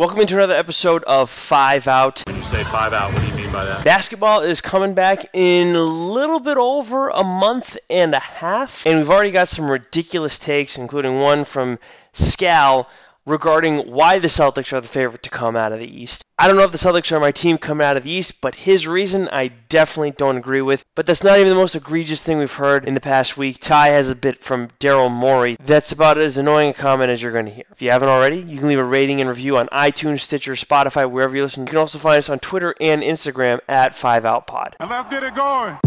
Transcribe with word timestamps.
Welcome 0.00 0.20
into 0.20 0.36
another 0.36 0.54
episode 0.54 1.04
of 1.04 1.28
Five 1.28 1.86
Out. 1.86 2.22
When 2.24 2.36
you 2.36 2.42
say 2.42 2.64
five 2.64 2.94
out, 2.94 3.12
what 3.12 3.20
do 3.20 3.28
you 3.28 3.34
mean 3.34 3.52
by 3.52 3.66
that? 3.66 3.84
Basketball 3.84 4.40
is 4.40 4.62
coming 4.62 4.94
back 4.94 5.26
in 5.34 5.76
a 5.76 5.82
little 5.82 6.40
bit 6.40 6.56
over 6.56 7.10
a 7.10 7.22
month 7.22 7.76
and 7.90 8.14
a 8.14 8.18
half, 8.18 8.86
and 8.86 8.96
we've 8.96 9.10
already 9.10 9.30
got 9.30 9.50
some 9.50 9.70
ridiculous 9.70 10.38
takes, 10.38 10.78
including 10.78 11.18
one 11.18 11.44
from 11.44 11.78
Scal 12.14 12.86
regarding 13.26 13.90
why 13.90 14.18
the 14.18 14.28
Celtics 14.28 14.72
are 14.72 14.80
the 14.80 14.88
favorite 14.88 15.22
to 15.24 15.30
come 15.30 15.56
out 15.56 15.72
of 15.72 15.78
the 15.78 16.00
East. 16.00 16.24
I 16.38 16.48
don't 16.48 16.56
know 16.56 16.64
if 16.64 16.72
the 16.72 16.78
Celtics 16.78 17.12
are 17.12 17.20
my 17.20 17.32
team 17.32 17.58
coming 17.58 17.86
out 17.86 17.96
of 17.96 18.04
the 18.04 18.10
East, 18.10 18.40
but 18.40 18.54
his 18.54 18.86
reason 18.86 19.28
I 19.30 19.48
definitely 19.68 20.12
don't 20.12 20.38
agree 20.38 20.62
with. 20.62 20.82
But 20.96 21.06
that's 21.06 21.22
not 21.22 21.38
even 21.38 21.50
the 21.50 21.54
most 21.54 21.76
egregious 21.76 22.22
thing 22.22 22.38
we've 22.38 22.52
heard 22.52 22.86
in 22.86 22.94
the 22.94 23.00
past 23.00 23.36
week. 23.36 23.58
Ty 23.60 23.88
has 23.88 24.08
a 24.08 24.14
bit 24.14 24.42
from 24.42 24.68
Daryl 24.80 25.10
Morey 25.10 25.56
that's 25.64 25.92
about 25.92 26.18
as 26.18 26.38
annoying 26.38 26.70
a 26.70 26.74
comment 26.74 27.10
as 27.10 27.22
you're 27.22 27.32
going 27.32 27.46
to 27.46 27.50
hear. 27.50 27.64
If 27.70 27.82
you 27.82 27.90
haven't 27.90 28.08
already, 28.08 28.38
you 28.38 28.58
can 28.58 28.68
leave 28.68 28.78
a 28.78 28.84
rating 28.84 29.20
and 29.20 29.28
review 29.28 29.58
on 29.58 29.66
iTunes, 29.68 30.20
Stitcher, 30.20 30.54
Spotify, 30.54 31.10
wherever 31.10 31.36
you 31.36 31.42
listen. 31.42 31.64
You 31.64 31.68
can 31.68 31.78
also 31.78 31.98
find 31.98 32.18
us 32.18 32.30
on 32.30 32.38
Twitter 32.38 32.74
and 32.80 33.02
Instagram 33.02 33.60
at 33.68 33.92
5OutPod. 33.92 34.74
And 34.80 34.90
let's 34.90 35.08
get 35.08 35.22
it 35.22 35.34
going. 35.34 35.78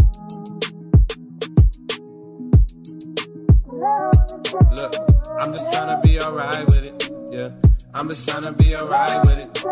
Look, 4.76 4.94
I'm 5.38 5.52
just 5.52 5.72
trying 5.72 6.00
to 6.00 6.06
be 6.06 6.20
alright 6.20 6.64
with 6.70 6.86
it. 6.86 7.13
Yeah, 7.34 7.50
I'm 7.92 8.08
just 8.08 8.28
trying 8.28 8.44
to 8.44 8.52
be 8.52 8.76
alright 8.76 9.18
with 9.26 9.42
it. 9.42 9.66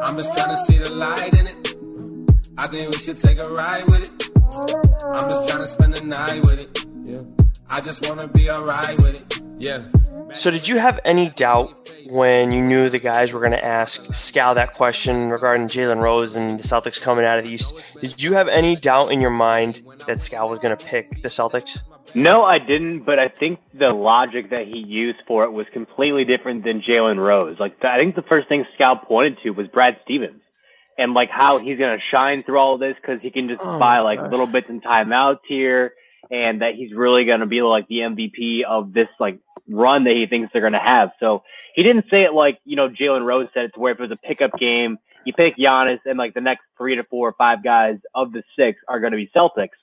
I'm 0.00 0.16
just 0.16 0.32
trying 0.32 0.48
to 0.48 0.64
see 0.64 0.78
the 0.78 0.88
light 0.88 1.38
in 1.38 1.46
it. 1.46 2.48
I 2.56 2.66
think 2.66 2.88
we 2.88 2.96
should 2.96 3.18
take 3.18 3.36
a 3.38 3.46
ride 3.46 3.84
with 3.88 4.08
it. 4.08 4.30
I'm 5.04 5.28
just 5.28 5.50
trying 5.50 5.60
to 5.60 5.68
spend 5.68 5.92
the 5.92 6.06
night 6.06 6.40
with 6.46 6.62
it. 6.62 6.86
Yeah, 7.04 7.24
I 7.68 7.82
just 7.82 8.08
wanna 8.08 8.26
be 8.28 8.50
alright 8.50 8.96
with 9.02 9.20
it. 9.20 9.42
Yeah. 9.58 9.82
So, 10.34 10.50
did 10.50 10.66
you 10.66 10.78
have 10.78 10.98
any 11.04 11.28
doubt 11.28 11.90
when 12.06 12.52
you 12.52 12.62
knew 12.62 12.88
the 12.88 12.98
guys 12.98 13.34
were 13.34 13.40
going 13.40 13.52
to 13.52 13.64
ask 13.64 14.02
Scal 14.06 14.54
that 14.54 14.74
question 14.74 15.28
regarding 15.28 15.68
Jalen 15.68 16.00
Rose 16.00 16.36
and 16.36 16.58
the 16.58 16.64
Celtics 16.64 17.00
coming 17.00 17.24
out 17.24 17.38
of 17.38 17.44
the 17.44 17.50
East? 17.50 17.72
Did 18.00 18.22
you 18.22 18.32
have 18.32 18.48
any 18.48 18.76
doubt 18.76 19.10
in 19.10 19.20
your 19.20 19.30
mind 19.30 19.82
that 20.06 20.18
Scal 20.18 20.48
was 20.48 20.58
going 20.58 20.76
to 20.76 20.84
pick 20.84 21.22
the 21.22 21.28
Celtics? 21.28 21.82
No, 22.14 22.42
I 22.42 22.58
didn't, 22.58 23.04
but 23.04 23.18
I 23.18 23.28
think 23.28 23.60
the 23.74 23.90
logic 23.90 24.50
that 24.50 24.66
he 24.66 24.78
used 24.78 25.18
for 25.26 25.44
it 25.44 25.52
was 25.52 25.66
completely 25.72 26.24
different 26.24 26.64
than 26.64 26.82
Jalen 26.82 27.18
Rose. 27.18 27.56
Like, 27.60 27.82
I 27.84 27.98
think 27.98 28.16
the 28.16 28.22
first 28.22 28.48
thing 28.48 28.64
Scal 28.78 29.02
pointed 29.04 29.38
to 29.44 29.50
was 29.50 29.68
Brad 29.68 29.98
Stevens 30.04 30.40
and 30.96 31.14
like 31.14 31.30
how 31.30 31.58
he's 31.58 31.78
going 31.78 31.98
to 31.98 32.04
shine 32.04 32.42
through 32.42 32.58
all 32.58 32.78
this 32.78 32.96
because 33.00 33.20
he 33.22 33.30
can 33.30 33.46
just 33.48 33.60
Oh, 33.62 33.78
buy 33.78 34.00
like 34.00 34.18
gosh. 34.18 34.30
little 34.30 34.46
bits 34.46 34.68
and 34.68 34.82
timeouts 34.82 35.40
here 35.46 35.92
and 36.30 36.62
that 36.62 36.74
he's 36.74 36.92
really 36.92 37.24
going 37.24 37.40
to 37.40 37.46
be 37.46 37.62
like 37.62 37.86
the 37.88 37.98
MVP 38.00 38.64
of 38.64 38.92
this 38.92 39.08
like 39.20 39.38
run 39.68 40.04
that 40.04 40.14
he 40.14 40.26
thinks 40.26 40.50
they're 40.52 40.62
going 40.62 40.72
to 40.72 40.78
have. 40.80 41.10
So 41.20 41.42
he 41.74 41.82
didn't 41.82 42.06
say 42.10 42.24
it 42.24 42.32
like, 42.32 42.58
you 42.64 42.74
know, 42.76 42.88
Jalen 42.88 43.24
Rose 43.24 43.48
said 43.54 43.64
it 43.66 43.74
to 43.74 43.80
where 43.80 43.92
if 43.92 44.00
it 44.00 44.02
was 44.02 44.10
a 44.10 44.16
pickup 44.26 44.58
game, 44.58 44.98
you 45.24 45.32
pick 45.34 45.56
Giannis 45.56 46.00
and 46.04 46.18
like 46.18 46.34
the 46.34 46.40
next 46.40 46.62
three 46.76 46.96
to 46.96 47.04
four 47.04 47.28
or 47.28 47.32
five 47.34 47.62
guys 47.62 47.98
of 48.14 48.32
the 48.32 48.42
six 48.58 48.80
are 48.88 48.98
going 48.98 49.12
to 49.12 49.16
be 49.16 49.30
Celtics. 49.36 49.77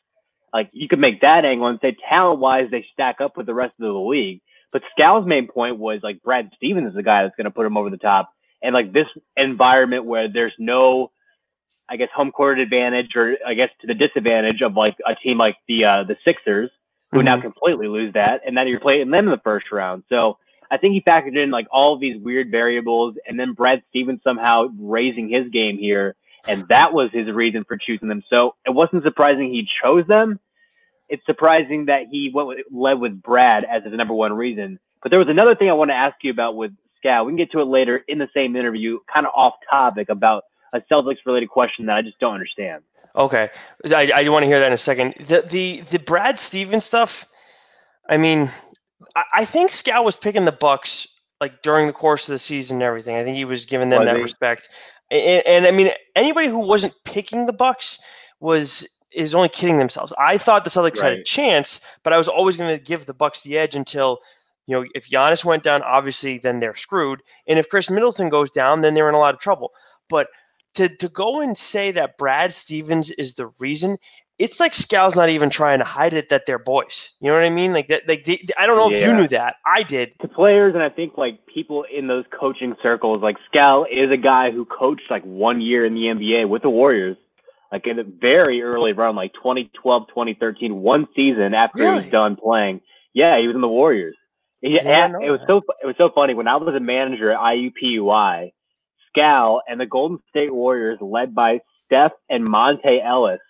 Like 0.56 0.70
you 0.72 0.88
could 0.88 1.00
make 1.00 1.20
that 1.20 1.44
angle 1.44 1.68
and 1.68 1.80
say 1.82 1.98
talent 2.10 2.40
wise, 2.40 2.70
they 2.72 2.86
stack 2.94 3.20
up 3.20 3.36
with 3.36 3.46
the 3.46 3.54
rest 3.54 3.74
of 3.78 3.88
the 3.88 4.00
league. 4.00 4.40
But 4.72 4.84
Scal's 4.92 5.28
main 5.28 5.50
point 5.50 5.80
was 5.80 6.00
like 6.02 6.24
Brad 6.24 6.50
Stevens 6.56 6.88
is 6.88 6.96
the 6.96 7.04
guy 7.04 7.24
that's 7.24 7.36
going 7.36 7.44
to 7.44 7.52
put 7.52 7.66
him 7.66 7.76
over 7.76 7.90
the 7.90 7.98
top. 7.98 8.32
And 8.64 8.74
like 8.74 8.94
this 8.94 9.08
environment 9.36 10.06
where 10.06 10.30
there's 10.32 10.54
no, 10.58 11.12
I 11.90 11.98
guess, 11.98 12.08
home 12.16 12.32
court 12.32 12.58
advantage 12.60 13.18
or 13.18 13.36
I 13.46 13.54
guess 13.54 13.70
to 13.82 13.88
the 13.88 13.96
disadvantage 13.96 14.62
of 14.62 14.78
like 14.78 14.96
a 15.06 15.14
team 15.16 15.38
like 15.38 15.58
the, 15.68 15.84
uh, 15.84 16.04
the 16.06 16.16
Sixers 16.24 16.70
who 17.12 17.22
now 17.22 17.42
completely 17.42 17.90
lose 17.90 18.14
that. 18.14 18.40
And 18.48 18.56
then 18.56 18.70
you're 18.70 18.80
playing 18.80 19.12
them 19.12 19.26
in 19.26 19.32
the 19.32 19.42
first 19.44 19.74
round. 19.74 20.04
So 20.08 20.38
I 20.72 20.78
think 20.78 20.94
he 20.94 21.02
factored 21.02 21.38
in 21.38 21.52
like 21.52 21.68
all 21.70 21.98
these 21.98 22.18
weird 22.18 22.50
variables 22.50 23.16
and 23.28 23.38
then 23.38 23.52
Brad 23.52 23.84
Stevens 23.90 24.22
somehow 24.24 24.68
raising 24.80 25.28
his 25.28 25.50
game 25.50 25.78
here. 25.78 26.16
And 26.48 26.66
that 26.70 26.94
was 26.94 27.10
his 27.12 27.28
reason 27.28 27.66
for 27.66 27.76
choosing 27.76 28.08
them. 28.08 28.24
So 28.30 28.56
it 28.66 28.70
wasn't 28.70 29.04
surprising 29.04 29.52
he 29.52 29.68
chose 29.84 30.08
them. 30.08 30.40
It's 31.10 31.26
surprising 31.26 31.86
that 31.86 32.08
he 32.12 32.32
went 32.34 32.48
with, 32.48 32.60
led 32.72 33.00
with 33.00 33.22
Brad 33.22 33.64
as 33.64 33.84
his 33.84 33.94
number 33.94 34.14
one 34.14 34.34
reason. 34.34 34.80
But 35.02 35.12
there 35.12 35.20
was 35.20 35.30
another 35.30 35.56
thing 35.56 35.70
I 35.70 35.74
want 35.74 35.92
to 35.92 35.96
ask 35.96 36.16
you 36.24 36.32
about 36.32 36.56
with 36.56 36.72
Scal. 37.04 37.26
We 37.26 37.32
can 37.32 37.38
get 37.38 37.52
to 37.52 37.60
it 37.60 37.66
later 37.66 38.04
in 38.08 38.18
the 38.18 38.30
same 38.34 38.56
interview, 38.56 39.00
kind 39.12 39.26
of 39.26 39.32
off 39.36 39.54
topic 39.70 40.10
about 40.10 40.46
a 40.74 40.82
Celtics 40.92 41.18
related 41.26 41.50
question 41.50 41.86
that 41.86 41.96
I 41.96 42.02
just 42.02 42.20
don't 42.20 42.34
understand. 42.34 42.84
Okay, 43.16 43.50
I, 43.86 44.12
I 44.14 44.30
want 44.30 44.44
to 44.44 44.48
hear 44.48 44.60
that 44.60 44.68
in 44.68 44.74
a 44.74 44.78
second. 44.78 45.14
The 45.20 45.42
the 45.42 45.82
the 45.92 46.00
Brad 46.00 46.38
Stevens 46.38 46.84
stuff. 46.84 47.26
I 48.10 48.18
mean, 48.18 48.52
I, 49.16 49.24
I 49.34 49.46
think 49.46 49.72
Scal 49.72 50.04
was 50.04 50.16
picking 50.16 50.46
the 50.46 50.52
Bucks 50.52 51.08
like 51.40 51.62
during 51.62 51.88
the 51.88 51.94
course 51.94 52.28
of 52.28 52.34
the 52.34 52.40
season 52.40 52.78
and 52.78 52.84
everything. 52.84 53.16
I 53.16 53.24
think 53.24 53.38
he 53.38 53.46
was 53.46 53.66
giving 53.66 53.90
them 53.90 54.00
Was 54.00 54.08
that 54.08 54.16
he? 54.16 54.22
respect. 54.22 54.70
And, 55.12 55.46
and 55.46 55.66
I 55.66 55.72
mean, 55.72 55.92
anybody 56.16 56.48
who 56.48 56.60
wasn't 56.60 56.94
picking 57.04 57.46
the 57.46 57.54
Bucks 57.54 58.00
was 58.40 58.88
is 59.16 59.34
only 59.34 59.50
kidding 59.50 59.78
themselves. 59.78 60.14
I 60.20 60.38
thought 60.38 60.64
the 60.64 60.70
Celtics 60.70 61.02
had 61.02 61.14
a 61.14 61.24
chance, 61.24 61.80
but 62.04 62.14
I 62.14 62.18
was 62.18 62.28
always 62.28 62.58
going 62.58 62.78
to 62.78 62.84
give 62.84 63.06
the 63.06 63.14
Bucks 63.14 63.42
the 63.42 63.58
edge 63.58 63.76
until. 63.76 64.20
You 64.68 64.76
know, 64.76 64.86
if 64.96 65.08
Giannis 65.08 65.46
went 65.46 65.62
down, 65.62 65.84
obviously, 65.84 66.40
then 66.40 66.60
they're 66.60 66.76
screwed. 66.76 67.22
And 67.48 67.60
if 67.60 67.70
Khris 67.70 67.88
Middleton 67.88 68.30
goes 68.30 68.50
down, 68.50 68.82
then 68.82 68.96
they're 68.96 69.08
in 69.08 69.14
a 69.14 69.20
lot 69.20 69.36
of 69.36 69.40
trouble. 69.40 69.70
But 70.10 70.28
to 70.74 70.90
to 70.90 71.10
go 71.10 71.42
and 71.42 71.58
say 71.58 71.92
that 71.92 72.18
Brad 72.18 72.52
Stevens 72.52 73.12
is 73.12 73.36
the 73.36 73.48
reason, 73.60 73.98
it's 74.38 74.60
like 74.60 74.74
Scal's 74.74 75.16
not 75.16 75.30
even 75.30 75.50
trying 75.50 75.80
to 75.80 75.86
hide 75.86 76.14
it 76.14 76.30
that 76.30 76.46
they're 76.46 76.60
boys. 76.60 77.12
You 77.20 77.30
know 77.30 77.36
what 77.36 77.46
I 77.46 77.50
mean? 77.50 77.74
Like 77.74 77.88
that. 77.88 78.08
Like 78.08 78.26
they, 78.26 78.40
I 78.58 78.68
don't 78.68 78.78
know 78.78 78.96
if 78.96 79.02
you 79.02 79.14
knew 79.14 79.28
that. 79.30 79.56
I 79.66 79.84
did. 79.84 80.12
to 80.22 80.28
players 80.28 80.74
and 80.74 80.84
I 80.84 80.90
think 80.90 81.18
like 81.18 81.46
people 81.48 81.86
in 81.94 82.08
those 82.08 82.26
coaching 82.38 82.76
circles, 82.84 83.24
like 83.24 83.38
Scal 83.54 83.86
is 83.90 84.12
a 84.12 84.18
guy 84.18 84.52
who 84.52 84.66
coached 84.66 85.10
like 85.10 85.24
one 85.24 85.62
year 85.62 85.86
in 85.86 85.94
the 85.94 86.02
NBA 86.02 86.50
with 86.50 86.64
the 86.64 86.70
Warriors, 86.70 87.18
like 87.76 87.88
in 87.88 88.00
a 88.00 88.04
very 88.04 88.62
early 88.62 88.94
run, 88.94 89.18
like 89.18 89.34
2012, 89.34 90.08
2013, 90.08 90.76
one 90.76 91.08
season 91.14 91.54
after 91.54 91.84
he 91.84 91.94
was 91.94 92.10
done 92.10 92.38
playing. 92.38 92.80
Yeah, 93.14 93.38
he 93.40 93.48
was 93.48 93.56
in 93.56 93.62
the 93.62 93.68
Warriors. 93.68 94.16
He, 94.62 94.70
did 94.70 94.86
it 94.86 95.30
was 95.30 95.42
that. 95.42 95.48
so 95.48 95.62
it 95.84 95.86
was 95.86 95.96
so 95.98 96.10
funny 96.16 96.34
when 96.34 96.48
I 96.48 96.56
was 96.56 96.74
a 96.74 96.80
manager 96.80 97.32
at 97.32 97.38
IUPUI, 97.38 98.54
Scal 99.16 99.60
and 99.68 99.80
the 99.80 99.86
Golden 99.86 100.20
State 100.30 100.54
Warriors, 100.54 101.00
led 101.02 101.36
by 101.36 101.60
Steph 101.86 102.14
and 102.30 102.48
Monta 102.48 103.06
Ellis, 103.06 103.42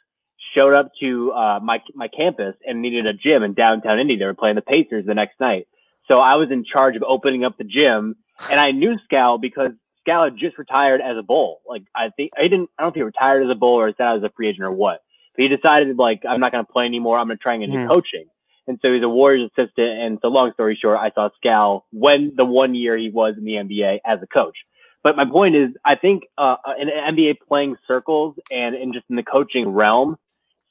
showed 0.56 0.74
up 0.74 0.90
to 1.02 1.32
uh, 1.32 1.60
my 1.62 1.80
my 1.94 2.08
campus 2.08 2.56
and 2.66 2.82
needed 2.82 3.06
a 3.06 3.14
gym 3.14 3.44
in 3.44 3.54
downtown 3.54 4.00
Indy. 4.00 4.18
They 4.18 4.26
were 4.26 4.34
playing 4.34 4.56
the 4.56 4.64
Pacers 4.64 5.06
the 5.06 5.14
next 5.14 5.40
night, 5.40 5.68
so 6.08 6.18
I 6.18 6.36
was 6.36 6.50
in 6.50 6.66
charge 6.66 6.96
of 6.96 7.04
opening 7.08 7.46
up 7.46 7.60
the 7.60 7.64
gym, 7.64 8.16
and 8.50 8.60
I 8.60 8.72
knew 8.72 8.98
Scal 9.08 9.40
because 9.40 9.72
Scal 10.08 10.36
just 10.36 10.58
retired 10.58 11.02
as 11.02 11.18
a 11.18 11.24
bull. 11.24 11.62
Like 11.68 11.84
I 11.96 12.10
think 12.10 12.32
I 12.38 12.44
didn't 12.44 12.70
I 12.78 12.84
don't 12.84 12.92
think 12.92 13.02
he 13.02 13.04
retired 13.04 13.44
as 13.46 13.52
a 13.52 13.56
bull 13.56 13.76
or 13.76 13.90
said 13.92 14.06
I 14.06 14.14
was 14.14 14.24
a 14.24 14.30
free 14.36 14.50
agent 14.50 14.64
or 14.64 14.72
what. 14.72 15.02
But 15.36 15.44
he 15.44 15.48
decided 15.50 15.98
like 15.98 16.24
I'm 16.28 16.40
not 16.40 16.52
going 16.52 16.66
to 16.66 16.72
play 16.72 16.86
anymore. 16.86 17.18
I'm 17.18 17.28
going 17.28 17.38
to 17.38 17.42
try 17.42 17.54
and 17.56 17.62
get 17.64 17.70
into 17.70 17.84
Hmm. 17.84 17.90
coaching. 17.90 18.26
And 18.68 18.80
so 18.82 18.92
he's 18.94 19.04
a 19.04 19.10
Warriors 19.10 19.52
assistant. 19.56 20.00
And 20.00 20.18
so 20.22 20.30
long 20.30 20.52
story 20.54 20.78
short, 20.82 20.98
I 21.00 21.12
saw 21.12 21.30
Scal 21.44 21.84
when 21.92 22.34
the 22.36 22.46
one 22.46 22.74
year 22.74 22.98
he 22.98 23.10
was 23.10 23.36
in 23.38 23.44
the 23.44 23.54
NBA 23.54 24.00
as 24.06 24.20
a 24.24 24.28
coach. 24.28 24.58
But 25.04 25.16
my 25.16 25.26
point 25.26 25.56
is, 25.56 25.70
I 25.86 25.96
think 25.96 26.24
uh, 26.38 26.56
in 26.80 26.88
NBA 26.90 27.36
playing 27.48 27.76
circles 27.88 28.36
and 28.50 28.76
in 28.76 28.92
just 28.92 29.06
in 29.08 29.16
the 29.18 29.24
coaching 29.24 29.70
realm, 29.70 30.18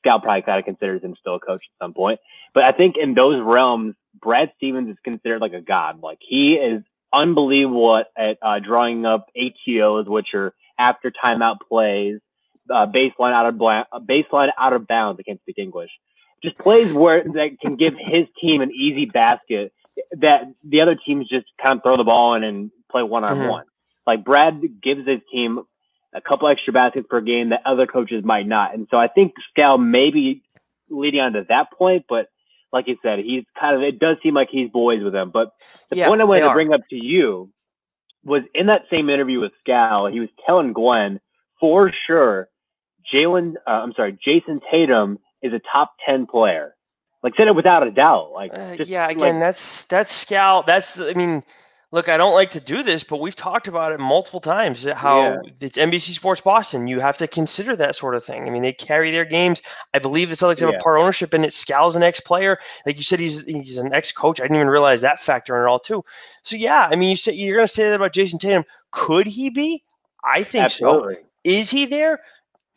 Scal 0.04 0.20
probably 0.20 0.42
kind 0.42 0.58
of 0.58 0.64
considers 0.64 1.02
him 1.02 1.14
still 1.20 1.36
a 1.36 1.40
coach 1.40 1.62
at 1.64 1.84
some 1.84 1.94
point. 1.94 2.18
But 2.52 2.64
I 2.64 2.72
think 2.72 2.96
in 2.96 3.14
those 3.14 3.40
realms, 3.40 3.94
Brad 4.20 4.50
Stevens 4.56 4.88
is 4.90 4.96
considered 5.04 5.40
like 5.40 5.52
a 5.52 5.60
god. 5.60 6.00
Like 6.02 6.18
he 6.20 6.54
is 6.54 6.82
unbelievable 7.14 7.96
at, 7.96 8.06
at 8.16 8.38
uh, 8.42 8.58
drawing 8.58 9.06
up 9.06 9.30
ATOs, 9.36 10.06
which 10.06 10.34
are 10.34 10.54
after 10.78 11.12
timeout 11.12 11.56
plays, 11.66 12.20
uh, 12.70 12.86
baseline 12.86 13.32
out 13.32 13.46
of 13.46 13.58
bla- 13.58 13.86
baseline 14.00 14.50
out 14.58 14.72
of 14.72 14.86
bounds. 14.86 15.20
I 15.20 15.22
can't 15.22 15.40
speak 15.40 15.58
English. 15.58 15.90
Just 16.42 16.58
plays 16.58 16.92
where 16.92 17.24
that 17.24 17.58
can 17.60 17.76
give 17.76 17.94
his 17.98 18.26
team 18.40 18.60
an 18.60 18.70
easy 18.72 19.06
basket 19.06 19.72
that 20.18 20.42
the 20.62 20.80
other 20.80 20.96
teams 20.96 21.28
just 21.28 21.46
kind 21.62 21.78
of 21.78 21.82
throw 21.82 21.96
the 21.96 22.04
ball 22.04 22.34
in 22.34 22.44
and 22.44 22.70
play 22.90 23.02
one 23.02 23.24
on 23.24 23.48
one. 23.48 23.64
Like 24.06 24.24
Brad 24.24 24.60
gives 24.82 25.06
his 25.06 25.20
team 25.32 25.60
a 26.14 26.20
couple 26.20 26.48
extra 26.48 26.72
baskets 26.72 27.06
per 27.08 27.20
game 27.20 27.50
that 27.50 27.62
other 27.64 27.86
coaches 27.86 28.24
might 28.24 28.46
not. 28.46 28.74
And 28.74 28.86
so 28.90 28.96
I 28.96 29.08
think 29.08 29.34
Scal 29.56 29.82
may 29.82 30.10
be 30.10 30.42
leading 30.90 31.20
on 31.20 31.32
to 31.32 31.44
that 31.48 31.72
point, 31.72 32.04
but 32.08 32.28
like 32.74 32.88
you 32.88 32.98
said, 33.02 33.20
he's 33.20 33.44
kind 33.58 33.76
of 33.76 33.82
it 33.82 33.98
does 33.98 34.18
seem 34.22 34.34
like 34.34 34.48
he's 34.50 34.70
boys 34.70 35.02
with 35.02 35.14
them. 35.14 35.30
But 35.32 35.52
the 35.90 35.96
Yeah, 35.96 36.08
point 36.08 36.20
I 36.20 36.24
wanted 36.24 36.42
to 36.42 36.48
are. 36.48 36.54
bring 36.54 36.74
up 36.74 36.82
to 36.90 36.96
you 36.96 37.50
was 38.24 38.42
in 38.54 38.66
that 38.66 38.82
same 38.90 39.08
interview 39.10 39.40
with 39.40 39.52
Scal, 39.66 40.12
he 40.12 40.20
was 40.20 40.28
telling 40.46 40.72
Glenn 40.74 41.20
for 41.60 41.92
sure 42.06 42.48
Jalen 43.12 43.54
uh, 43.66 43.70
I'm 43.70 43.92
sorry, 43.94 44.18
Jayson 44.26 44.60
Tatum 44.70 45.18
is 45.42 45.52
a 45.52 45.60
top 45.72 45.94
ten 46.06 46.26
player. 46.26 46.74
Like 47.22 47.34
said 47.36 47.48
it 47.48 47.54
without 47.56 47.86
a 47.86 47.90
doubt. 47.90 48.32
Like 48.32 48.52
Uh, 48.52 48.76
just, 48.76 48.90
yeah, 48.90 49.08
like, 49.14 49.16
again, 49.16 49.40
that's 49.40 49.84
that's 49.84 50.24
Scal. 50.24 50.66
That's 50.66 50.94
the, 50.94 51.10
I 51.10 51.14
mean, 51.14 51.42
look, 51.94 52.08
I 52.08 52.16
don't 52.16 52.34
like 52.34 52.50
to 52.50 52.60
do 52.60 52.82
this, 52.82 53.04
but 53.04 53.20
we've 53.20 53.36
talked 53.36 53.68
about 53.68 53.92
it 53.92 54.00
multiple 54.00 54.40
times. 54.40 54.82
How 54.82 55.20
Yeah. 55.20 55.36
it's 55.60 55.78
NBC 55.78 56.12
Sports 56.12 56.40
Boston. 56.40 56.88
You 56.88 56.98
have 56.98 57.16
to 57.18 57.28
consider 57.28 57.76
that 57.76 57.94
sort 57.94 58.16
of 58.16 58.24
thing. 58.24 58.48
I 58.48 58.50
mean, 58.50 58.62
they 58.62 58.72
carry 58.72 59.12
their 59.12 59.24
games. 59.24 59.62
I 59.94 60.00
believe 60.00 60.28
the 60.28 60.34
Celtics 60.34 60.58
have 60.58 60.70
Yeah. 60.70 60.76
a 60.76 60.80
part 60.80 61.00
ownership 61.00 61.32
in 61.32 61.44
it. 61.44 61.54
Scal's 61.54 61.94
an 61.94 62.02
ex-player, 62.02 62.58
like 62.84 62.96
you 62.96 63.04
said, 63.04 63.20
he's 63.20 63.44
he's 63.44 63.78
an 63.78 63.94
ex-coach. 63.94 64.40
I 64.40 64.44
didn't 64.44 64.56
even 64.56 64.68
realize 64.68 65.02
that 65.02 65.20
factor 65.20 65.56
in 65.56 65.62
it 65.62 65.68
all 65.68 65.78
too. 65.78 66.04
So 66.42 66.56
yeah, 66.56 66.88
I 66.90 66.96
mean, 66.96 67.10
you 67.10 67.16
say 67.16 67.32
you're 67.32 67.56
going 67.56 67.68
to 67.68 67.72
say 67.72 67.84
that 67.84 67.94
about 67.94 68.12
Jayson 68.12 68.40
Tatum. 68.40 68.64
Could 68.90 69.28
he 69.28 69.48
be? 69.48 69.84
I 70.24 70.42
think 70.42 70.70
so. 70.70 71.12
Is 71.44 71.70
he 71.70 71.86
there? 71.86 72.18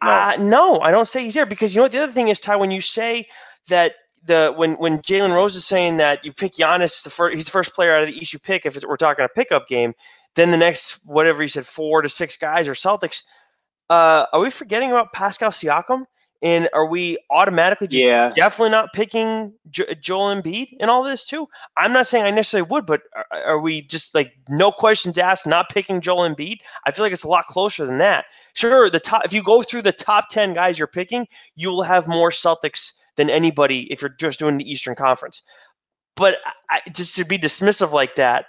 No. 0.03 0.11
Uh, 0.11 0.35
no, 0.39 0.79
I 0.81 0.91
don't 0.91 1.07
say 1.07 1.23
he's 1.23 1.33
there 1.33 1.47
because 1.47 1.73
you 1.73 1.79
know 1.79 1.85
what 1.85 1.91
the 1.91 2.03
other 2.03 2.11
thing 2.11 2.27
is, 2.27 2.39
Ty. 2.39 2.57
When 2.57 2.69
you 2.69 2.81
say 2.81 3.27
that 3.69 3.93
the 4.25 4.53
when 4.55 4.73
when 4.73 4.99
Jalen 4.99 5.33
Rose 5.33 5.55
is 5.55 5.65
saying 5.65 5.97
that 5.97 6.23
you 6.25 6.33
pick 6.33 6.53
Giannis, 6.53 7.03
the 7.03 7.09
first 7.09 7.35
he's 7.35 7.45
the 7.45 7.51
first 7.51 7.73
player 7.73 7.93
out 7.93 8.03
of 8.03 8.09
the 8.09 8.17
East 8.17 8.33
you 8.33 8.39
pick 8.39 8.65
if 8.65 8.75
it's, 8.75 8.85
we're 8.85 8.97
talking 8.97 9.25
a 9.25 9.29
pickup 9.29 9.67
game. 9.67 9.93
Then 10.35 10.51
the 10.51 10.57
next 10.57 11.01
whatever 11.05 11.41
he 11.41 11.47
said 11.47 11.65
four 11.65 12.01
to 12.01 12.09
six 12.09 12.37
guys 12.37 12.67
are 12.67 12.73
Celtics. 12.73 13.23
Uh, 13.89 14.25
are 14.33 14.41
we 14.41 14.49
forgetting 14.49 14.91
about 14.91 15.13
Pascal 15.13 15.49
Siakam? 15.49 16.05
And 16.43 16.69
are 16.71 16.87
we 16.87 17.17
automatically 17.31 17.87
just 17.87 18.05
Yeah. 18.05 18.27
definitely 18.35 18.69
not 18.69 18.93
picking 18.93 19.55
jo- 19.71 19.91
Joel 19.99 20.35
Embiid 20.35 20.67
in 20.79 20.87
all 20.87 21.01
this 21.01 21.25
too? 21.25 21.47
I'm 21.77 21.91
not 21.93 22.05
saying 22.05 22.25
I 22.25 22.29
necessarily 22.31 22.69
would, 22.69 22.85
but 22.85 23.01
are, 23.15 23.25
are 23.43 23.59
we 23.59 23.81
just 23.81 24.13
like 24.13 24.33
no 24.47 24.71
questions 24.71 25.17
asked, 25.17 25.47
not 25.47 25.69
picking 25.69 25.99
Joel 25.99 26.29
Embiid? 26.29 26.57
I 26.85 26.91
feel 26.91 27.03
like 27.03 27.11
it's 27.13 27.23
a 27.23 27.27
lot 27.27 27.47
closer 27.47 27.87
than 27.87 27.97
that. 27.99 28.25
Sure, 28.53 28.87
the 28.87 28.99
top 28.99 29.25
if 29.25 29.33
you 29.33 29.41
go 29.41 29.63
through 29.63 29.81
the 29.81 29.91
top 29.91 30.29
ten 30.29 30.53
guys 30.53 30.77
you're 30.77 30.87
picking, 30.87 31.27
you 31.55 31.69
will 31.69 31.81
have 31.81 32.07
more 32.07 32.29
Celtics 32.29 32.93
than 33.17 33.29
anybody 33.29 33.91
if 33.91 34.01
you're 34.01 34.15
just 34.17 34.39
doing 34.39 34.57
the 34.57 34.71
Eastern 34.71 34.95
Conference. 34.95 35.43
But 36.15 36.37
I, 36.69 36.81
just 36.91 37.15
to 37.17 37.25
be 37.25 37.37
dismissive 37.37 37.91
like 37.91 38.15
that, 38.15 38.45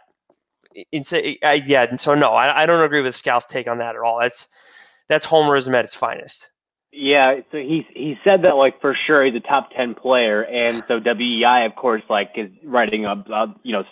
and 0.93 1.07
say 1.07 1.39
I, 1.43 1.55
yeah, 1.67 1.87
and 1.89 1.99
so 1.99 2.15
no, 2.15 2.31
I, 2.31 2.63
I 2.63 2.67
don't 2.67 2.83
agree 2.83 3.03
with 3.03 3.15
Scal's 3.15 3.45
take 3.45 3.69
on 3.69 3.79
that 3.79 3.97
at 3.97 4.01
all. 4.01 4.21
That's 4.21 4.49
that's 5.09 5.27
homerism 5.27 5.75
at 5.75 5.85
its 5.85 5.95
finest. 5.95 6.51
Yeah, 6.93 7.41
so 7.53 7.59
he 7.59 7.87
he 7.95 8.17
said 8.25 8.43
that 8.43 8.57
like 8.57 8.81
for 8.81 8.97
sure 9.07 9.25
he's 9.25 9.35
a 9.35 9.41
top 9.41 9.71
ten 9.77 9.95
player, 9.95 10.43
and 10.43 10.83
so 10.89 11.01
WEEI 11.01 11.67
of 11.67 11.77
course 11.77 12.03
like 12.09 12.31
is 12.37 12.51
writing 12.65 13.05
up 13.05 13.27
you 13.63 13.73
know 13.73 13.85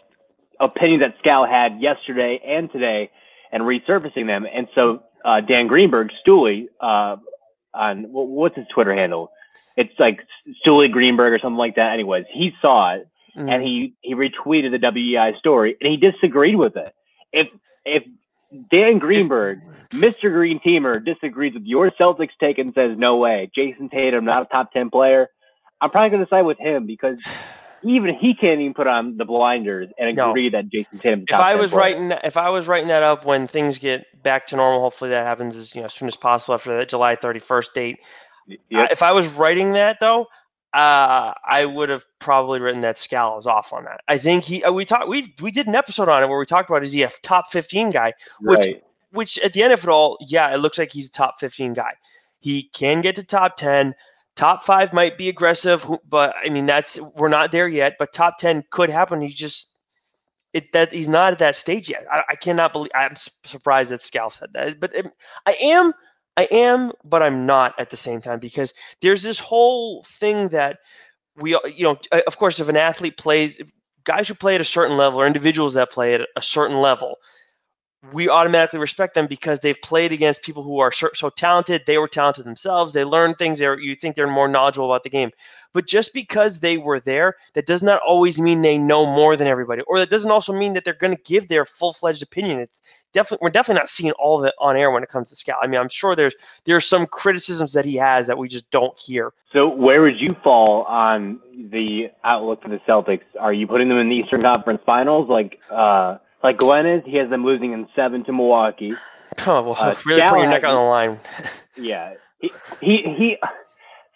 opinions 0.60 1.02
that 1.02 1.14
Scal 1.22 1.48
had 1.48 1.80
yesterday 1.80 2.40
and 2.46 2.72
today, 2.72 3.10
and 3.52 3.62
resurfacing 3.64 4.26
them, 4.26 4.46
and 4.52 4.68
so 4.74 5.02
uh, 5.24 5.40
Dan 5.40 5.66
Greenberg 5.66 6.10
Stooley 6.26 6.68
uh, 6.80 7.16
on 7.74 8.04
wh- 8.04 8.30
what's 8.30 8.56
his 8.56 8.66
Twitter 8.72 8.94
handle? 8.94 9.30
It's 9.76 9.92
like 9.98 10.20
Stooley 10.64 10.90
Greenberg 10.90 11.32
or 11.32 11.38
something 11.38 11.58
like 11.58 11.76
that. 11.76 11.92
Anyways, 11.92 12.24
he 12.32 12.52
saw 12.60 12.94
it 12.94 13.08
Mm. 13.36 13.52
and 13.52 13.62
he 13.62 13.92
he 14.00 14.14
retweeted 14.14 14.70
the 14.70 14.78
WEEI 14.78 15.38
story 15.38 15.76
and 15.82 15.90
he 15.90 15.98
disagreed 15.98 16.56
with 16.56 16.74
it. 16.76 16.94
If 17.34 17.48
if 17.84 18.02
Dan 18.70 18.98
Greenberg, 18.98 19.60
Mr. 19.92 20.32
Green 20.32 20.58
Teamer, 20.60 21.04
disagrees 21.04 21.52
with 21.52 21.64
your 21.64 21.90
Celtics 21.90 22.30
take 22.40 22.56
and 22.56 22.72
says 22.74 22.96
no 22.96 23.16
way, 23.18 23.50
Jayson 23.54 23.90
Tatum 23.90 24.24
not 24.24 24.42
a 24.42 24.46
top 24.46 24.72
ten 24.72 24.88
player, 24.88 25.28
I'm 25.82 25.90
probably 25.90 26.10
going 26.10 26.24
to 26.24 26.28
side 26.30 26.46
with 26.46 26.58
him 26.58 26.86
because 26.86 27.16
even 27.82 28.14
he 28.14 28.34
can't 28.34 28.60
even 28.60 28.72
put 28.72 28.86
on 28.86 29.18
the 29.18 29.26
blinders 29.26 29.90
and 29.98 30.16
No. 30.16 30.30
agree 30.30 30.48
that 30.48 30.70
Jayson 30.70 30.98
Tatum. 31.02 31.24
if 31.28 31.34
I 31.34 31.56
was 31.56 31.72
writing 31.72 32.08
that, 32.08 32.24
if 32.24 32.38
I 32.38 32.48
was 32.48 32.66
writing 32.66 32.88
that 32.88 33.02
up 33.02 33.26
when 33.26 33.46
things 33.48 33.78
get 33.78 34.06
back 34.22 34.46
to 34.46 34.56
normal, 34.56 34.80
hopefully 34.80 35.10
that 35.10 35.26
happens 35.26 35.56
as 35.56 35.74
you 35.74 35.82
know 35.82 35.86
as 35.86 35.92
soon 35.94 36.08
as 36.08 36.16
possible 36.16 36.54
after 36.54 36.74
that 36.74 36.88
July 36.88 37.16
31st 37.16 37.74
date. 37.74 37.98
Uh, 38.50 38.88
if 38.90 39.02
I 39.02 39.12
was 39.12 39.26
writing 39.28 39.72
that 39.72 39.98
though, 40.00 40.26
uh, 40.72 41.32
I 41.44 41.64
would 41.64 41.88
have 41.88 42.04
probably 42.18 42.60
written 42.60 42.82
that 42.82 42.96
Scal 42.96 43.38
is 43.38 43.46
off 43.46 43.72
on 43.72 43.84
that. 43.84 44.00
I 44.08 44.18
think 44.18 44.44
he 44.44 44.62
uh, 44.62 44.72
we 44.72 44.84
talked 44.84 45.08
we 45.08 45.34
we 45.40 45.50
did 45.50 45.66
an 45.66 45.74
episode 45.74 46.08
on 46.08 46.22
it 46.22 46.28
where 46.28 46.38
we 46.38 46.46
talked 46.46 46.68
about 46.70 46.82
is 46.82 46.92
he 46.92 47.02
a 47.02 47.10
top 47.22 47.50
15 47.50 47.90
guy, 47.90 48.12
which 48.40 48.58
right. 48.58 48.82
which 49.10 49.38
at 49.40 49.52
the 49.52 49.62
end 49.62 49.72
of 49.72 49.82
it 49.82 49.88
all, 49.88 50.18
yeah, 50.20 50.52
it 50.52 50.58
looks 50.58 50.78
like 50.78 50.92
he's 50.92 51.08
a 51.08 51.12
top 51.12 51.40
15 51.40 51.74
guy. 51.74 51.92
He 52.40 52.64
can 52.74 53.00
get 53.00 53.16
to 53.16 53.24
top 53.24 53.56
10. 53.56 53.94
Top 54.34 54.64
five 54.64 54.92
might 54.92 55.16
be 55.16 55.30
aggressive, 55.30 55.86
but 56.08 56.34
I 56.44 56.50
mean 56.50 56.66
that's 56.66 57.00
we're 57.00 57.28
not 57.28 57.52
there 57.52 57.68
yet. 57.68 57.96
But 57.98 58.12
top 58.12 58.36
10 58.38 58.64
could 58.70 58.90
happen. 58.90 59.22
He's 59.22 59.34
just 59.34 59.72
it 60.52 60.72
that 60.72 60.92
he's 60.92 61.08
not 61.08 61.32
at 61.32 61.38
that 61.38 61.56
stage 61.56 61.90
yet. 61.90 62.06
I, 62.10 62.22
I 62.30 62.34
cannot 62.34 62.72
believe. 62.72 62.90
I'm 62.94 63.16
su- 63.16 63.30
surprised 63.44 63.90
that 63.90 64.00
Scal 64.00 64.32
said 64.32 64.52
that, 64.54 64.80
but 64.80 64.96
um, 64.96 65.10
I 65.46 65.56
am, 65.60 65.92
I 66.36 66.44
am, 66.50 66.92
but 67.04 67.22
I'm 67.22 67.46
not 67.46 67.74
at 67.78 67.90
the 67.90 67.96
same 67.96 68.20
time 68.20 68.38
because 68.38 68.74
there's 69.00 69.22
this 69.22 69.40
whole 69.40 70.04
thing 70.04 70.48
that 70.48 70.78
we, 71.36 71.50
you 71.74 71.84
know, 71.84 71.98
of 72.26 72.38
course, 72.38 72.60
if 72.60 72.68
an 72.68 72.76
athlete 72.76 73.16
plays, 73.16 73.60
guys 74.04 74.28
who 74.28 74.34
play 74.34 74.54
at 74.54 74.60
a 74.60 74.64
certain 74.64 74.96
level 74.96 75.20
or 75.20 75.26
individuals 75.26 75.74
that 75.74 75.90
play 75.90 76.14
at 76.14 76.22
a 76.36 76.42
certain 76.42 76.80
level, 76.80 77.16
we 78.12 78.28
automatically 78.28 78.78
respect 78.78 79.14
them 79.14 79.26
because 79.26 79.58
they've 79.60 79.80
played 79.82 80.12
against 80.12 80.42
people 80.42 80.62
who 80.62 80.78
are 80.78 80.92
so, 80.92 81.30
talented. 81.30 81.82
They 81.86 81.98
were 81.98 82.08
talented 82.08 82.44
themselves. 82.44 82.92
They 82.92 83.04
learn 83.04 83.34
things. 83.34 83.58
They're, 83.58 83.78
you 83.78 83.94
think 83.94 84.14
they're 84.14 84.26
more 84.26 84.48
knowledgeable 84.48 84.90
about 84.90 85.02
the 85.02 85.10
game. 85.10 85.30
But 85.76 85.86
just 85.86 86.14
because 86.14 86.60
they 86.60 86.78
were 86.78 87.00
there, 87.00 87.36
that 87.52 87.66
does 87.66 87.82
not 87.82 88.00
always 88.00 88.40
mean 88.40 88.62
they 88.62 88.78
know 88.78 89.04
more 89.04 89.36
than 89.36 89.46
everybody, 89.46 89.82
or 89.82 89.98
that 89.98 90.08
doesn't 90.08 90.30
also 90.30 90.54
mean 90.54 90.72
that 90.72 90.86
they're 90.86 90.94
going 90.94 91.14
to 91.14 91.22
give 91.22 91.48
their 91.48 91.66
full 91.66 91.92
fledged 91.92 92.22
opinion. 92.22 92.60
It's 92.60 92.80
definitely 93.12 93.44
we're 93.44 93.50
definitely 93.50 93.80
not 93.80 93.90
seeing 93.90 94.12
all 94.12 94.40
of 94.40 94.46
it 94.46 94.54
on 94.58 94.78
air 94.78 94.90
when 94.90 95.02
it 95.02 95.10
comes 95.10 95.28
to 95.28 95.36
Scal. 95.36 95.56
I 95.60 95.66
mean, 95.66 95.78
I'm 95.78 95.90
sure 95.90 96.16
there's 96.16 96.34
there 96.64 96.76
are 96.76 96.80
some 96.80 97.06
criticisms 97.06 97.74
that 97.74 97.84
he 97.84 97.96
has 97.96 98.26
that 98.26 98.38
we 98.38 98.48
just 98.48 98.70
don't 98.70 98.98
hear. 98.98 99.34
So 99.52 99.68
where 99.68 100.00
would 100.00 100.18
you 100.18 100.34
fall 100.42 100.84
on 100.84 101.40
the 101.54 102.06
outlook 102.24 102.62
for 102.62 102.70
the 102.70 102.80
Celtics? 102.88 103.24
Are 103.38 103.52
you 103.52 103.66
putting 103.66 103.90
them 103.90 103.98
in 103.98 104.08
the 104.08 104.14
Eastern 104.16 104.40
Conference 104.40 104.80
Finals 104.86 105.28
like 105.28 105.58
uh 105.70 106.16
like 106.42 106.56
Glenn 106.56 106.86
is? 106.86 107.02
He 107.04 107.18
has 107.18 107.28
them 107.28 107.44
losing 107.44 107.74
in 107.74 107.86
seven 107.94 108.24
to 108.24 108.32
Milwaukee. 108.32 108.94
Oh, 109.46 109.62
well, 109.62 109.76
Uh, 109.78 109.94
really 110.06 110.22
putting 110.22 110.44
your 110.44 110.48
neck 110.52 110.64
on 110.64 110.74
the 110.74 110.80
line. 110.80 111.18
Yeah. 111.76 112.14
He, 112.40 112.50
he 112.80 113.02
he 113.18 113.36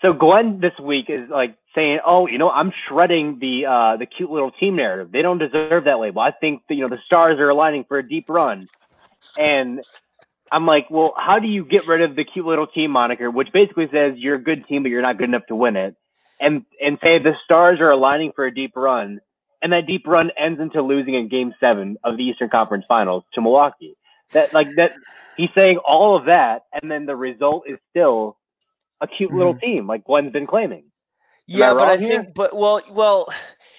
so 0.02 0.12
Glenn 0.14 0.61
this 0.61 0.73
week 0.83 1.07
is 1.09 1.28
like 1.28 1.57
saying, 1.75 2.00
"Oh, 2.04 2.26
you 2.26 2.38
know, 2.38 2.50
I'm 2.50 2.73
shredding 2.88 3.38
the 3.38 3.66
uh 3.66 3.97
the 3.97 4.07
cute 4.07 4.30
little 4.30 4.50
team 4.50 4.76
narrative. 4.76 5.12
They 5.12 5.23
don't 5.23 5.38
deserve 5.38 5.85
that 5.85 5.99
label. 5.99 6.21
I 6.23 6.30
think 6.30 6.62
that, 6.69 6.75
you 6.75 6.83
know 6.83 6.88
the 6.88 7.02
stars 7.07 7.38
are 7.38 7.50
aligning 7.50 7.85
for 7.85 7.99
a 7.99 8.07
deep 8.07 8.26
run." 8.28 8.66
And 9.37 9.83
I'm 10.50 10.66
like, 10.66 10.87
"Well, 10.90 11.14
how 11.16 11.38
do 11.38 11.47
you 11.47 11.64
get 11.64 11.87
rid 11.87 12.00
of 12.00 12.16
the 12.16 12.25
cute 12.25 12.47
little 12.47 12.66
team 12.66 12.92
moniker, 12.92 13.30
which 13.30 13.52
basically 13.52 13.88
says 13.92 14.14
you're 14.16 14.37
a 14.37 14.42
good 14.42 14.66
team 14.66 14.83
but 14.83 14.90
you're 14.90 15.02
not 15.02 15.19
good 15.19 15.28
enough 15.28 15.47
to 15.49 15.54
win 15.54 15.76
it?" 15.76 15.97
And 16.40 16.64
and 16.80 16.99
say 17.02 17.19
the 17.19 17.35
stars 17.45 17.78
are 17.80 17.90
aligning 17.90 18.33
for 18.35 18.47
a 18.47 18.54
deep 18.54 18.73
run, 18.76 19.21
and 19.61 19.73
that 19.73 19.87
deep 19.87 20.07
run 20.07 20.30
ends 20.38 20.61
into 20.61 20.80
losing 20.80 21.14
in 21.14 21.28
game 21.28 21.54
7 21.61 21.99
of 22.04 22.16
the 22.16 22.25
Eastern 22.25 22.49
Conference 22.49 22.87
Finals 22.88 23.25
to 23.35 23.42
Milwaukee. 23.42 23.97
That 24.33 24.54
like 24.54 24.75
that 24.76 24.95
he's 25.37 25.50
saying 25.54 25.76
all 25.78 26.16
of 26.16 26.25
that, 26.25 26.62
and 26.73 26.90
then 26.90 27.04
the 27.04 27.16
result 27.16 27.64
is 27.69 27.78
still 27.90 28.38
a 29.00 29.07
cute 29.07 29.33
little 29.33 29.54
mm-hmm. 29.54 29.66
team, 29.66 29.87
like 29.87 30.04
Glenn's 30.04 30.33
been 30.33 30.47
claiming. 30.47 30.85
Yeah, 31.47 31.73
I 31.73 31.75
but 31.75 31.88
I 31.88 31.97
here? 31.97 32.23
think, 32.23 32.35
but 32.35 32.54
well, 32.54 32.80
well, 32.90 33.28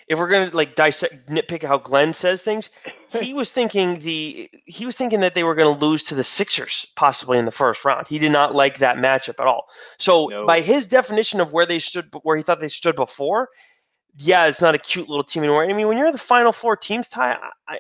if 0.07 0.19
we're 0.19 0.27
gonna 0.27 0.51
like 0.51 0.75
dissect, 0.75 1.27
nitpick 1.27 1.63
how 1.63 1.77
Glenn 1.77 2.13
says 2.13 2.41
things, 2.41 2.69
he 3.11 3.33
was 3.41 3.51
thinking 3.51 3.99
the 3.99 4.49
he 4.65 4.85
was 4.85 4.97
thinking 4.97 5.21
that 5.21 5.35
they 5.35 5.43
were 5.43 5.55
gonna 5.55 5.77
lose 5.77 6.03
to 6.03 6.15
the 6.15 6.23
Sixers 6.23 6.85
possibly 6.97 7.37
in 7.37 7.45
the 7.45 7.51
first 7.51 7.85
round. 7.85 8.07
He 8.09 8.19
did 8.19 8.31
not 8.33 8.53
like 8.53 8.79
that 8.79 8.97
matchup 8.97 9.39
at 9.39 9.47
all. 9.47 9.67
So 9.99 10.27
No. 10.27 10.45
by 10.45 10.59
his 10.59 10.85
definition 10.85 11.39
of 11.39 11.53
where 11.53 11.65
they 11.65 11.79
stood, 11.79 12.13
where 12.23 12.35
he 12.35 12.43
thought 12.43 12.59
they 12.59 12.67
stood 12.67 12.97
before, 12.97 13.47
yeah, 14.17 14.47
it's 14.47 14.61
not 14.61 14.75
a 14.75 14.79
cute 14.79 15.07
little 15.07 15.23
team 15.23 15.43
anymore. 15.43 15.63
I 15.63 15.71
mean, 15.71 15.87
when 15.87 15.97
you're 15.97 16.11
the 16.11 16.17
final 16.17 16.51
four 16.51 16.75
teams, 16.75 17.07
tie 17.07 17.37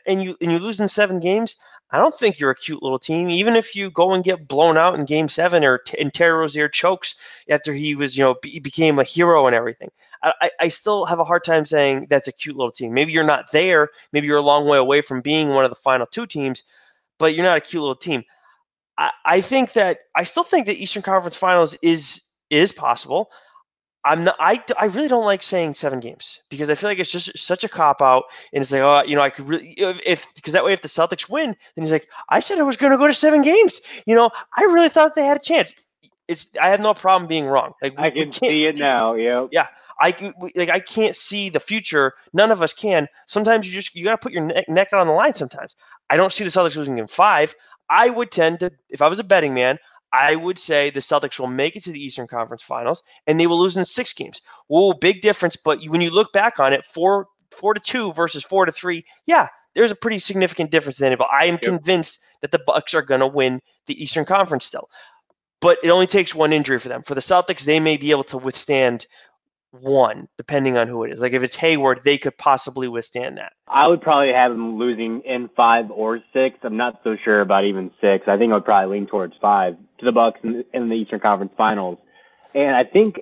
and 0.07 0.23
you 0.23 0.37
and 0.39 0.51
you 0.51 0.59
lose 0.59 0.79
in 0.79 0.87
seven 0.87 1.19
games, 1.19 1.57
I 1.91 1.97
don't 1.97 2.17
think 2.17 2.39
you're 2.39 2.51
a 2.51 2.55
cute 2.55 2.81
little 2.81 2.99
team. 2.99 3.29
Even 3.29 3.55
if 3.55 3.75
you 3.75 3.89
go 3.91 4.13
and 4.13 4.23
get 4.23 4.47
blown 4.47 4.77
out 4.77 4.97
in 4.97 5.05
Game 5.05 5.27
Seven, 5.27 5.65
or 5.65 5.79
t- 5.79 5.99
and 5.99 6.13
Terry 6.13 6.31
Rozier 6.31 6.69
chokes 6.69 7.15
after 7.49 7.73
he 7.73 7.95
was, 7.95 8.17
you 8.17 8.23
know, 8.23 8.35
be, 8.41 8.59
became 8.59 8.97
a 8.97 9.03
hero 9.03 9.45
and 9.45 9.55
everything. 9.55 9.91
I, 10.23 10.33
I, 10.41 10.51
I 10.61 10.67
still 10.69 11.05
have 11.05 11.19
a 11.19 11.25
hard 11.25 11.43
time 11.43 11.65
saying 11.65 12.07
that's 12.09 12.29
a 12.29 12.31
cute 12.31 12.55
little 12.55 12.71
team. 12.71 12.93
Maybe 12.93 13.11
you're 13.11 13.25
not 13.25 13.51
there. 13.51 13.89
Maybe 14.13 14.27
you're 14.27 14.37
a 14.37 14.41
long 14.41 14.67
way 14.67 14.77
away 14.77 15.01
from 15.01 15.21
being 15.21 15.49
one 15.49 15.65
of 15.65 15.69
the 15.69 15.75
final 15.75 16.07
two 16.07 16.25
teams, 16.25 16.63
but 17.19 17.35
you're 17.35 17.45
not 17.45 17.57
a 17.57 17.61
cute 17.61 17.81
little 17.81 17.95
team. 17.95 18.23
I, 18.97 19.11
I 19.25 19.41
think 19.41 19.73
that 19.73 19.99
I 20.15 20.23
still 20.23 20.43
think 20.43 20.67
that 20.67 20.77
Eastern 20.77 21.01
Conference 21.03 21.35
Finals 21.35 21.75
is 21.81 22.21
is 22.49 22.71
possible. 22.71 23.29
I'm 24.03 24.23
not, 24.23 24.35
I, 24.39 24.63
I 24.79 24.85
really 24.85 25.07
don't 25.07 25.25
like 25.25 25.43
saying 25.43 25.75
seven 25.75 25.99
games 25.99 26.41
because 26.49 26.69
I 26.69 26.75
feel 26.75 26.89
like 26.89 26.99
it's 26.99 27.11
just 27.11 27.37
such 27.37 27.63
a 27.63 27.69
cop 27.69 28.01
out. 28.01 28.23
And 28.51 28.61
it's 28.61 28.71
like, 28.71 28.81
oh, 28.81 29.03
you 29.07 29.15
know, 29.15 29.21
I 29.21 29.29
could 29.29 29.47
really, 29.47 29.75
if, 29.77 30.25
because 30.33 30.53
that 30.53 30.65
way, 30.65 30.73
if 30.73 30.81
the 30.81 30.87
Celtics 30.87 31.29
win, 31.29 31.55
then 31.75 31.83
he's 31.83 31.91
like, 31.91 32.07
I 32.29 32.39
said 32.39 32.57
I 32.57 32.63
was 32.63 32.77
going 32.77 32.91
to 32.91 32.97
go 32.97 33.07
to 33.07 33.13
seven 33.13 33.43
games. 33.43 33.79
You 34.07 34.15
know, 34.15 34.31
I 34.57 34.63
really 34.63 34.89
thought 34.89 35.13
they 35.13 35.25
had 35.25 35.37
a 35.37 35.41
chance. 35.41 35.75
It's, 36.27 36.51
I 36.59 36.69
have 36.69 36.79
no 36.79 36.93
problem 36.93 37.27
being 37.27 37.45
wrong. 37.45 37.73
Like, 37.81 37.93
I 37.97 38.09
can 38.09 38.31
see 38.31 38.65
it 38.65 38.77
now. 38.77 39.13
Yeah. 39.13 39.47
Yeah. 39.51 39.67
I 39.99 40.33
like 40.55 40.69
I 40.69 40.79
can't 40.79 41.15
see 41.15 41.49
the 41.49 41.59
future. 41.59 42.13
None 42.33 42.49
of 42.49 42.63
us 42.63 42.73
can. 42.73 43.07
Sometimes 43.27 43.67
you 43.67 43.73
just 43.73 43.95
you 43.95 44.03
got 44.03 44.13
to 44.13 44.17
put 44.17 44.31
your 44.31 44.41
neck, 44.41 44.67
neck 44.67 44.87
on 44.93 45.05
the 45.05 45.13
line. 45.13 45.35
Sometimes 45.35 45.75
I 46.09 46.17
don't 46.17 46.33
see 46.33 46.43
the 46.43 46.49
Celtics 46.49 46.75
losing 46.75 46.97
in 46.97 47.07
five. 47.07 47.53
I 47.87 48.09
would 48.09 48.31
tend 48.31 48.61
to, 48.61 48.71
if 48.89 49.01
I 49.01 49.09
was 49.09 49.19
a 49.19 49.23
betting 49.23 49.53
man, 49.53 49.77
I 50.13 50.35
would 50.35 50.59
say 50.59 50.89
the 50.89 50.99
Celtics 50.99 51.39
will 51.39 51.47
make 51.47 51.75
it 51.75 51.83
to 51.85 51.91
the 51.91 52.03
Eastern 52.03 52.27
Conference 52.27 52.61
Finals 52.61 53.01
and 53.27 53.39
they 53.39 53.47
will 53.47 53.59
lose 53.59 53.77
in 53.77 53.85
six 53.85 54.13
games. 54.13 54.41
Oh, 54.69 54.93
big 54.93 55.21
difference. 55.21 55.55
But 55.55 55.79
when 55.87 56.01
you 56.01 56.09
look 56.09 56.33
back 56.33 56.59
on 56.59 56.73
it, 56.73 56.85
four 56.85 57.27
four 57.51 57.73
to 57.73 57.79
two 57.79 58.13
versus 58.13 58.43
four 58.43 58.65
to 58.65 58.71
three, 58.71 59.05
yeah, 59.25 59.47
there's 59.75 59.91
a 59.91 59.95
pretty 59.95 60.19
significant 60.19 60.71
difference 60.71 60.99
in 61.01 61.11
it. 61.11 61.19
But 61.19 61.29
I 61.31 61.45
am 61.45 61.55
yep. 61.55 61.61
convinced 61.61 62.19
that 62.41 62.51
the 62.51 62.61
Bucks 62.65 62.93
are 62.93 63.01
going 63.01 63.21
to 63.21 63.27
win 63.27 63.61
the 63.87 64.01
Eastern 64.01 64.25
Conference 64.25 64.65
still. 64.65 64.89
But 65.61 65.77
it 65.83 65.89
only 65.89 66.07
takes 66.07 66.33
one 66.33 66.53
injury 66.53 66.79
for 66.79 66.89
them. 66.89 67.03
For 67.03 67.13
the 67.13 67.21
Celtics, 67.21 67.61
they 67.61 67.79
may 67.79 67.95
be 67.95 68.11
able 68.11 68.23
to 68.25 68.37
withstand 68.37 69.05
one, 69.71 70.27
depending 70.37 70.77
on 70.77 70.87
who 70.87 71.03
it 71.03 71.13
is. 71.13 71.19
Like 71.19 71.33
if 71.33 71.43
it's 71.43 71.55
Hayward, 71.55 72.01
they 72.03 72.17
could 72.17 72.37
possibly 72.37 72.87
withstand 72.87 73.37
that. 73.37 73.53
I 73.67 73.87
would 73.87 74.01
probably 74.01 74.33
have 74.33 74.51
them 74.51 74.77
losing 74.77 75.21
in 75.21 75.49
five 75.55 75.89
or 75.89 76.19
six. 76.33 76.59
I'm 76.63 76.77
not 76.77 76.99
so 77.03 77.15
sure 77.23 77.41
about 77.41 77.65
even 77.65 77.91
six. 78.01 78.27
I 78.27 78.37
think 78.37 78.51
I 78.51 78.55
would 78.55 78.65
probably 78.65 78.97
lean 78.97 79.07
towards 79.07 79.33
five 79.41 79.77
to 79.99 80.05
the 80.05 80.11
Bucks 80.11 80.39
in, 80.43 80.89
the 80.89 80.95
Eastern 80.95 81.19
Conference 81.19 81.53
Finals. 81.57 81.99
And 82.53 82.75
I 82.75 82.83
think 82.83 83.21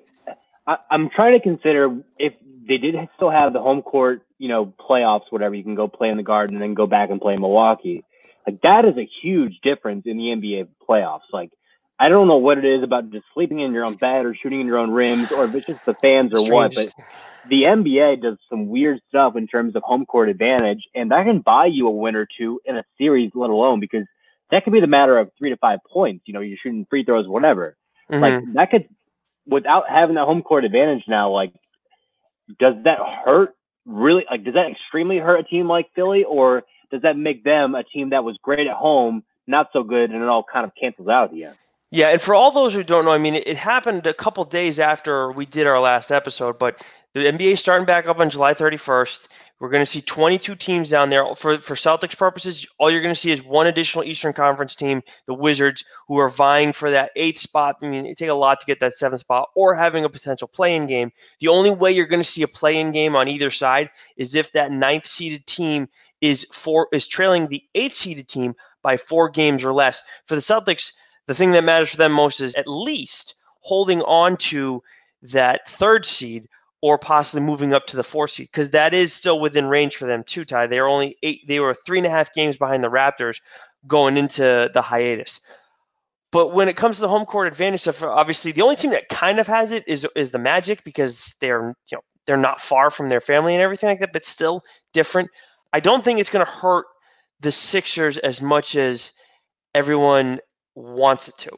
I, 0.66 0.78
I'm 0.90 1.10
trying 1.10 1.34
to 1.34 1.44
consider 1.44 2.02
if 2.18 2.34
they 2.68 2.78
did 2.78 2.96
still 3.16 3.30
have 3.30 3.54
the 3.54 3.62
home 3.62 3.82
court, 3.82 4.24
you 4.38 4.48
know, 4.48 4.74
playoffs, 4.80 5.32
whatever. 5.32 5.54
You 5.56 5.64
can 5.64 5.76
go 5.76 5.88
play 5.88 6.10
in 6.10 6.18
the 6.18 6.24
Garden 6.24 6.56
and 6.56 6.64
then 6.64 6.74
go 6.74 6.88
back 6.88 7.10
and 7.10 7.22
play 7.22 7.38
Milwaukee. 7.38 8.04
Like 8.48 8.62
that 8.62 8.86
is 8.86 8.98
a 8.98 9.08
huge 9.22 9.60
difference 9.62 10.04
in 10.06 10.18
the 10.18 10.24
NBA 10.24 10.68
playoffs. 10.88 11.30
Like 11.32 11.52
I 12.00 12.08
don't 12.08 12.28
know 12.28 12.38
what 12.38 12.58
it 12.58 12.66
is 12.66 12.82
about 12.82 13.12
just 13.12 13.26
sleeping 13.34 13.60
in 13.60 13.74
your 13.74 13.84
own 13.86 13.96
bed 13.96 14.26
or 14.26 14.34
shooting 14.34 14.62
in 14.62 14.68
your 14.68 14.78
own 14.78 14.92
rims, 14.92 15.32
or 15.32 15.46
if 15.46 15.54
it's 15.54 15.68
just 15.68 15.86
the 15.86 15.94
fans 15.94 16.32
or 16.32 16.38
Strange. 16.38 16.52
what. 16.52 16.76
But 16.76 16.94
the 17.50 17.64
NBA 17.64 18.22
does 18.22 18.38
some 18.50 18.70
weird 18.70 19.02
stuff 19.10 19.36
in 19.36 19.48
terms 19.48 19.76
of 19.76 19.84
home 19.84 20.06
court 20.06 20.30
advantage, 20.30 20.88
and 20.96 21.12
that 21.12 21.26
can 21.26 21.40
buy 21.40 21.66
you 21.66 21.88
a 21.88 21.92
win 21.92 22.16
or 22.16 22.28
two 22.38 22.62
in 22.66 22.78
a 22.78 22.86
series, 22.98 23.32
let 23.36 23.50
alone 23.50 23.80
because 23.80 24.06
that 24.52 24.64
could 24.64 24.74
be 24.74 24.80
the 24.80 24.88
matter 24.88 25.18
of 25.18 25.30
three 25.38 25.50
to 25.50 25.58
five 25.58 25.80
points. 25.92 26.24
You 26.26 26.34
know, 26.34 26.40
you're 26.40 26.58
shooting 26.62 26.86
free 26.90 27.04
throws, 27.04 27.28
whatever. 27.28 27.76
Mm-hmm. 28.10 28.22
Like 28.22 28.54
that 28.54 28.72
could, 28.72 28.90
without 29.46 29.90
having 29.90 30.16
that 30.16 30.26
home 30.26 30.42
court 30.42 30.64
advantage 30.64 31.04
now, 31.08 31.32
like 31.32 31.54
does 32.60 32.76
that 32.86 33.00
hurt 33.26 33.56
really? 33.86 34.26
Like 34.30 34.44
does 34.44 34.54
that 34.54 34.72
extremely 34.72 35.18
hurt 35.18 35.40
a 35.40 35.44
team 35.44 35.68
like 35.68 35.90
Philly, 35.96 36.24
or 36.24 36.64
does 36.92 37.02
that 37.02 37.18
make 37.18 37.44
them 37.44 37.76
a 37.76 37.84
team 37.84 38.12
that 38.12 38.24
was 38.24 38.38
great 38.42 38.68
at 38.68 38.76
home, 38.76 39.24
not 39.48 39.70
so 39.74 39.84
good, 39.84 40.12
and 40.12 40.22
it 40.22 40.30
all 40.30 40.44
kind 40.52 40.66
of 40.66 40.72
cancels 40.80 41.08
out 41.08 41.26
at 41.26 41.32
the 41.32 41.46
end? 41.46 41.56
Yeah, 41.92 42.10
and 42.10 42.22
for 42.22 42.36
all 42.36 42.52
those 42.52 42.74
who 42.74 42.84
don't 42.84 43.06
know, 43.06 43.12
I 43.12 43.18
mean, 43.18 43.34
it, 43.36 43.48
it 43.48 43.58
happened 43.58 44.06
a 44.06 44.14
couple 44.14 44.44
days 44.46 44.78
after 44.78 45.32
we 45.32 45.46
did 45.46 45.66
our 45.66 45.80
last 45.80 46.12
episode, 46.12 46.60
but 46.60 46.84
the 47.16 47.22
NBA 47.22 47.54
is 47.54 47.60
starting 47.60 47.86
back 47.86 48.08
up 48.08 48.20
on 48.20 48.30
July 48.30 48.54
31st. 48.54 49.28
We're 49.60 49.70
going 49.70 49.82
to 49.84 49.92
see 49.92 50.02
22 50.02 50.56
teams 50.56 50.92
down 50.92 51.10
there. 51.10 51.36
For 51.36 51.58
for 51.58 51.74
Celtics 51.74 52.18
purposes, 52.18 52.66
all 52.78 52.92
you're 52.92 53.02
going 53.02 53.14
to 53.14 53.20
see 53.20 53.32
is 53.32 53.44
one 53.44 53.68
additional 53.68 54.06
Eastern 54.06 54.32
Conference 54.34 54.76
team, 54.76 55.02
the 55.26 55.34
Wizards, 55.34 55.84
who 56.08 56.18
are 56.18 56.30
vying 56.30 56.72
for 56.72 56.92
that 56.92 57.12
eighth 57.16 57.40
spot. 57.40 57.78
I 57.82 57.90
mean, 57.90 58.06
it 58.06 58.18
take 58.18 58.30
a 58.30 58.34
lot 58.36 58.60
to 58.60 58.66
get 58.68 58.80
that 58.82 58.96
seventh 58.96 59.22
spot, 59.22 59.50
or 59.56 59.74
having 59.74 60.06
a 60.06 60.10
potential 60.10 60.48
play-in 60.48 60.86
game. 60.86 61.12
The 61.40 61.50
only 61.50 61.72
way 61.72 61.92
you're 61.92 62.06
going 62.06 62.24
to 62.24 62.30
see 62.30 62.44
a 62.44 62.48
play-in 62.48 62.92
game 62.92 63.16
on 63.16 63.28
either 63.28 63.52
side 63.52 63.90
is 64.16 64.36
if 64.36 64.52
that 64.54 64.72
ninth 64.72 65.08
seeded 65.08 65.46
team 65.48 65.88
is 66.22 66.46
four 66.54 66.88
is 66.94 67.08
trailing 67.08 67.48
the 67.48 67.64
eighth 67.76 67.96
seeded 67.96 68.28
team 68.30 68.54
by 68.84 68.96
four 68.96 69.28
games 69.28 69.66
or 69.66 69.74
less. 69.74 70.02
For 70.26 70.36
the 70.36 70.42
Celtics, 70.42 70.94
the 71.30 71.36
thing 71.36 71.52
that 71.52 71.64
matters 71.64 71.92
for 71.92 71.98
them 71.98 72.12
most 72.12 72.42
is 72.42 72.56
at 72.56 72.68
least 72.68 73.36
holding 73.60 74.02
on 74.02 74.36
to 74.36 74.82
that 75.22 75.70
third 75.70 76.04
seed 76.04 76.48
or 76.82 76.98
possibly 76.98 77.46
moving 77.46 77.72
up 77.72 77.86
to 77.86 77.96
the 77.96 78.04
fourth 78.04 78.32
seed 78.32 78.48
because 78.52 78.72
that 78.72 78.96
is 78.96 79.14
still 79.14 79.40
within 79.40 79.68
range 79.68 79.96
for 79.96 80.08
them 80.08 80.24
too. 80.24 80.44
Ty, 80.44 80.66
they 80.66 80.80
are 80.80 80.90
only 80.90 81.18
eight. 81.22 81.48
They 81.48 81.60
were 81.60 81.76
three 81.76 82.00
and 82.00 82.08
a 82.08 82.10
half 82.10 82.34
games 82.34 82.58
behind 82.58 82.84
the 82.84 82.90
Raptors 82.90 83.42
going 83.86 84.18
into 84.18 84.72
the 84.74 84.82
hiatus. 84.82 85.40
But 86.32 86.48
when 86.56 86.68
it 86.68 86.76
comes 86.76 86.96
to 86.96 87.04
the 87.04 87.08
home 87.08 87.28
court 87.28 87.48
advantage 87.48 87.82
stuff, 87.82 88.02
obviously 88.02 88.52
the 88.52 88.64
only 88.64 88.76
team 88.76 88.90
that 88.90 89.10
kind 89.10 89.38
of 89.40 89.46
has 89.46 89.70
it 89.72 89.88
is 89.88 90.08
is 90.16 90.32
the 90.32 90.40
Magic 90.40 90.84
because 90.84 91.36
they're 91.42 91.76
you 91.92 91.98
know 91.98 92.02
they're 92.26 92.38
not 92.38 92.60
far 92.60 92.90
from 92.90 93.10
their 93.10 93.22
family 93.22 93.54
and 93.54 93.62
everything 93.62 93.88
like 93.88 94.00
that, 94.00 94.14
but 94.14 94.26
still 94.26 94.64
different. 94.94 95.30
I 95.74 95.80
don't 95.80 96.04
think 96.04 96.20
it's 96.20 96.32
going 96.32 96.44
to 96.44 96.52
hurt 96.52 96.88
the 97.40 97.52
Sixers 97.52 98.18
as 98.18 98.42
much 98.42 98.76
as 98.76 99.12
everyone 99.76 100.40
wants 100.80 101.28
it 101.28 101.38
to. 101.40 101.52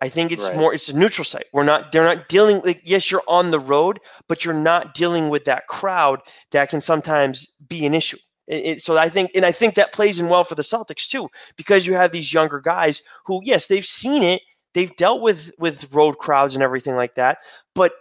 I 0.00 0.08
think 0.08 0.32
it's 0.32 0.48
right. 0.48 0.56
more 0.56 0.74
it's 0.74 0.88
a 0.88 0.96
neutral 0.96 1.24
site. 1.24 1.46
We're 1.52 1.62
not 1.62 1.92
they're 1.92 2.02
not 2.02 2.28
dealing 2.28 2.60
like 2.64 2.80
yes, 2.84 3.10
you're 3.10 3.22
on 3.28 3.52
the 3.52 3.60
road, 3.60 4.00
but 4.28 4.44
you're 4.44 4.52
not 4.52 4.94
dealing 4.94 5.28
with 5.28 5.44
that 5.44 5.68
crowd 5.68 6.20
that 6.50 6.70
can 6.70 6.80
sometimes 6.80 7.46
be 7.68 7.86
an 7.86 7.94
issue. 7.94 8.16
It, 8.48 8.66
it, 8.66 8.82
so 8.82 8.96
I 8.96 9.08
think 9.08 9.30
and 9.36 9.44
I 9.44 9.52
think 9.52 9.76
that 9.76 9.92
plays 9.92 10.18
in 10.18 10.28
well 10.28 10.42
for 10.42 10.56
the 10.56 10.62
Celtics 10.62 11.08
too 11.08 11.28
because 11.56 11.86
you 11.86 11.94
have 11.94 12.10
these 12.10 12.32
younger 12.34 12.58
guys 12.58 13.00
who 13.26 13.40
yes, 13.44 13.68
they've 13.68 13.86
seen 13.86 14.24
it, 14.24 14.42
they've 14.74 14.94
dealt 14.96 15.22
with 15.22 15.52
with 15.60 15.94
road 15.94 16.18
crowds 16.18 16.54
and 16.54 16.64
everything 16.64 16.96
like 16.96 17.14
that, 17.14 17.38
but 17.76 17.92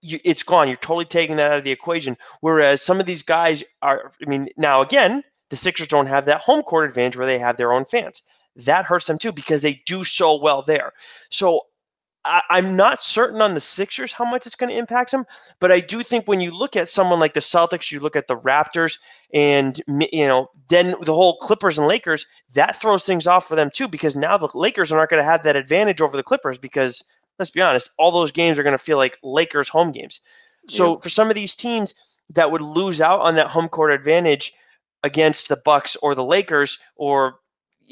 you, 0.00 0.18
it's 0.24 0.42
gone. 0.42 0.68
You're 0.68 0.78
totally 0.78 1.04
taking 1.04 1.36
that 1.36 1.50
out 1.50 1.58
of 1.58 1.64
the 1.64 1.72
equation. 1.72 2.16
Whereas 2.40 2.80
some 2.80 3.00
of 3.00 3.06
these 3.06 3.22
guys 3.22 3.62
are 3.82 4.12
I 4.26 4.30
mean, 4.30 4.48
now 4.56 4.80
again, 4.80 5.22
the 5.50 5.56
Sixers 5.56 5.88
don't 5.88 6.06
have 6.06 6.24
that 6.24 6.40
home 6.40 6.62
court 6.62 6.88
advantage 6.88 7.18
where 7.18 7.26
they 7.26 7.38
have 7.38 7.58
their 7.58 7.74
own 7.74 7.84
fans 7.84 8.22
that 8.56 8.84
hurts 8.84 9.06
them 9.06 9.18
too 9.18 9.32
because 9.32 9.62
they 9.62 9.82
do 9.86 10.04
so 10.04 10.40
well 10.40 10.62
there. 10.62 10.92
So 11.30 11.62
I, 12.24 12.42
am 12.50 12.76
not 12.76 13.02
certain 13.02 13.42
on 13.42 13.54
the 13.54 13.60
Sixers 13.60 14.12
how 14.12 14.24
much 14.24 14.46
it's 14.46 14.54
going 14.54 14.70
to 14.70 14.78
impact 14.78 15.10
them, 15.10 15.24
but 15.60 15.70
I 15.70 15.80
do 15.80 16.02
think 16.02 16.26
when 16.26 16.40
you 16.40 16.52
look 16.52 16.74
at 16.74 16.88
someone 16.88 17.20
like 17.20 17.34
the 17.34 17.40
Celtics, 17.40 17.92
you 17.92 18.00
look 18.00 18.16
at 18.16 18.28
the 18.28 18.38
Raptors, 18.38 18.98
and 19.34 19.80
you 19.88 20.26
know 20.26 20.48
then 20.68 20.94
the 21.02 21.14
whole 21.14 21.36
Clippers 21.38 21.76
and 21.76 21.86
Lakers, 21.86 22.26
that 22.54 22.80
throws 22.80 23.04
things 23.04 23.26
off 23.26 23.46
for 23.46 23.56
them 23.56 23.70
too 23.72 23.88
because 23.88 24.16
now 24.16 24.38
the 24.38 24.48
Lakers 24.54 24.90
are 24.90 24.98
not 24.98 25.10
going 25.10 25.20
to 25.20 25.28
have 25.28 25.42
that 25.42 25.56
advantage 25.56 26.00
over 26.00 26.16
the 26.16 26.22
Clippers 26.22 26.56
because 26.56 27.02
let's 27.38 27.50
be 27.50 27.60
honest, 27.60 27.90
all 27.98 28.10
those 28.10 28.32
games 28.32 28.58
are 28.58 28.62
going 28.62 28.78
to 28.78 28.84
feel 28.84 28.96
like 28.96 29.18
Lakers 29.22 29.68
home 29.68 29.92
games. 29.92 30.20
So 30.68 30.94
yeah. 30.94 31.00
for 31.00 31.10
some 31.10 31.28
of 31.28 31.34
these 31.34 31.54
teams 31.54 31.94
that 32.30 32.50
would 32.50 32.62
lose 32.62 33.00
out 33.00 33.20
on 33.20 33.34
that 33.34 33.48
home 33.48 33.68
court 33.68 33.90
advantage 33.90 34.54
against 35.02 35.48
the 35.48 35.56
Bucks 35.56 35.96
or 35.96 36.14
the 36.14 36.24
Lakers 36.24 36.78
or 36.96 37.40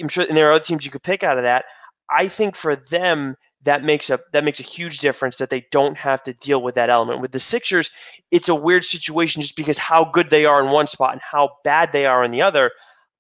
I'm 0.01 0.09
sure, 0.09 0.25
and 0.27 0.37
there 0.37 0.49
are 0.49 0.53
other 0.53 0.65
teams 0.65 0.85
you 0.85 0.91
could 0.91 1.03
pick 1.03 1.23
out 1.23 1.37
of 1.37 1.45
that. 1.45 1.65
I 2.11 2.29
think 2.29 2.57
for 2.57 2.77
them, 2.77 3.37
that 3.65 3.85
makes 3.85 4.11
a 4.11 4.19
that 4.33 4.45
makes 4.45 4.61
a 4.61 4.65
huge 4.65 4.99
difference 4.99 5.37
that 5.39 5.51
they 5.51 5.67
don't 5.71 5.97
have 5.97 6.23
to 6.25 6.33
deal 6.35 6.63
with 6.63 6.75
that 6.75 6.91
element. 6.91 7.21
With 7.21 7.33
the 7.33 7.41
Sixers, 7.41 7.91
it's 8.31 8.49
a 8.49 8.55
weird 8.55 8.85
situation 8.85 9.41
just 9.43 9.57
because 9.57 9.79
how 9.79 10.05
good 10.05 10.31
they 10.31 10.45
are 10.45 10.63
in 10.65 10.71
one 10.71 10.89
spot 10.89 11.13
and 11.13 11.21
how 11.21 11.51
bad 11.65 11.93
they 11.93 12.07
are 12.07 12.25
in 12.25 12.33
the 12.33 12.43
other. 12.43 12.71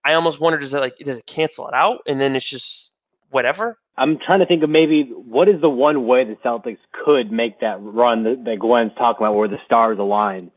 I 0.04 0.14
almost 0.14 0.40
wonder 0.40 0.58
does 0.58 0.74
it 0.74 0.80
like 0.80 0.98
does 0.98 1.18
it 1.18 1.26
cancel 1.26 1.68
it 1.68 1.74
out 1.74 2.00
and 2.06 2.20
then 2.20 2.34
it's 2.34 2.48
just 2.48 2.90
whatever? 3.30 3.78
I'm 3.96 4.18
trying 4.24 4.40
to 4.40 4.46
think 4.46 4.62
of 4.62 4.70
maybe 4.70 5.04
what 5.04 5.48
is 5.48 5.60
the 5.60 5.68
one 5.68 6.06
way 6.06 6.24
the 6.24 6.36
Celtics 6.44 6.78
could 7.04 7.30
make 7.30 7.60
that 7.60 7.76
run 7.80 8.24
that, 8.24 8.44
that 8.44 8.58
Glenn's 8.58 8.92
talking 8.96 9.24
about 9.24 9.36
where 9.36 9.48
the 9.48 9.58
stars 9.66 9.98
align. 9.98 10.50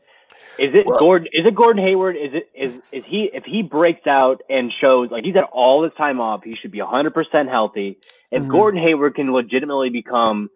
Is 0.58 0.74
it 0.74 0.86
well, 0.86 0.98
Gordon? 0.98 1.28
Is 1.32 1.46
it 1.46 1.54
Gordon 1.54 1.84
Hayward? 1.84 2.16
Is 2.16 2.32
it 2.34 2.50
is 2.54 2.80
is 2.92 3.04
he 3.04 3.30
if 3.32 3.44
he 3.44 3.62
breaks 3.62 4.06
out 4.06 4.42
and 4.48 4.72
shows 4.80 5.10
like 5.10 5.24
he's 5.24 5.34
had 5.34 5.44
all 5.44 5.82
this 5.82 5.92
time 5.96 6.20
off, 6.20 6.42
he 6.44 6.56
should 6.56 6.72
be 6.72 6.80
100 6.80 7.12
percent 7.12 7.48
healthy. 7.48 7.98
If 8.30 8.42
mm-hmm. 8.42 8.50
Gordon 8.50 8.82
Hayward 8.82 9.14
can 9.14 9.32
legitimately 9.32 9.90
become 9.90 10.50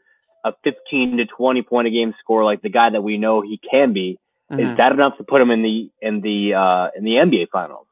a 0.45 0.53
15 0.65 1.19
to 1.19 1.27
20 1.27 1.63
point 1.63 1.87
a 1.87 1.91
game 1.91 2.15
score 2.19 2.45
like 2.45 2.63
the 2.63 2.71
guy 2.71 2.91
that 2.91 3.03
we 3.03 3.19
know 3.19 3.43
he 3.43 3.61
can 3.71 3.93
be, 3.93 4.19
mm-hmm. 4.51 4.61
is 4.61 4.77
that 4.79 4.93
enough 4.93 5.17
to 5.19 5.25
put 5.25 5.41
him 5.41 5.51
in 5.51 5.63
the 5.63 5.91
in 6.01 6.21
the 6.21 6.55
uh, 6.55 6.89
in 6.97 7.05
the 7.05 7.13
NBA 7.13 7.49
finals? 7.51 7.87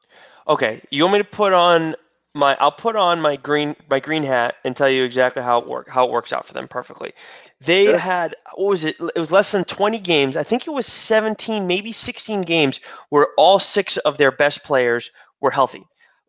Okay, 0.47 0.81
you 0.89 1.03
want 1.03 1.13
me 1.13 1.19
to 1.19 1.25
put 1.25 1.53
on 1.53 1.95
my 2.33 2.57
I'll 2.59 2.71
put 2.71 2.95
on 2.95 3.21
my 3.21 3.35
green 3.35 3.75
my 3.89 3.99
green 3.99 4.23
hat 4.23 4.55
and 4.63 4.75
tell 4.75 4.89
you 4.89 5.03
exactly 5.03 5.43
how 5.43 5.59
it 5.59 5.67
work 5.67 5.89
how 5.89 6.05
it 6.05 6.11
works 6.11 6.33
out 6.33 6.45
for 6.45 6.53
them 6.53 6.67
perfectly. 6.67 7.13
They 7.61 7.85
sure. 7.85 7.97
had 7.97 8.35
what 8.55 8.69
was 8.69 8.83
it? 8.85 8.95
It 9.15 9.19
was 9.19 9.31
less 9.31 9.51
than 9.51 9.65
20 9.65 9.99
games. 9.99 10.37
I 10.37 10.43
think 10.43 10.65
it 10.65 10.71
was 10.71 10.85
17, 10.85 11.67
maybe 11.67 11.91
16 11.91 12.41
games 12.43 12.79
where 13.09 13.27
all 13.37 13.59
six 13.59 13.97
of 13.97 14.17
their 14.17 14.31
best 14.31 14.63
players 14.63 15.11
were 15.41 15.51
healthy. 15.51 15.83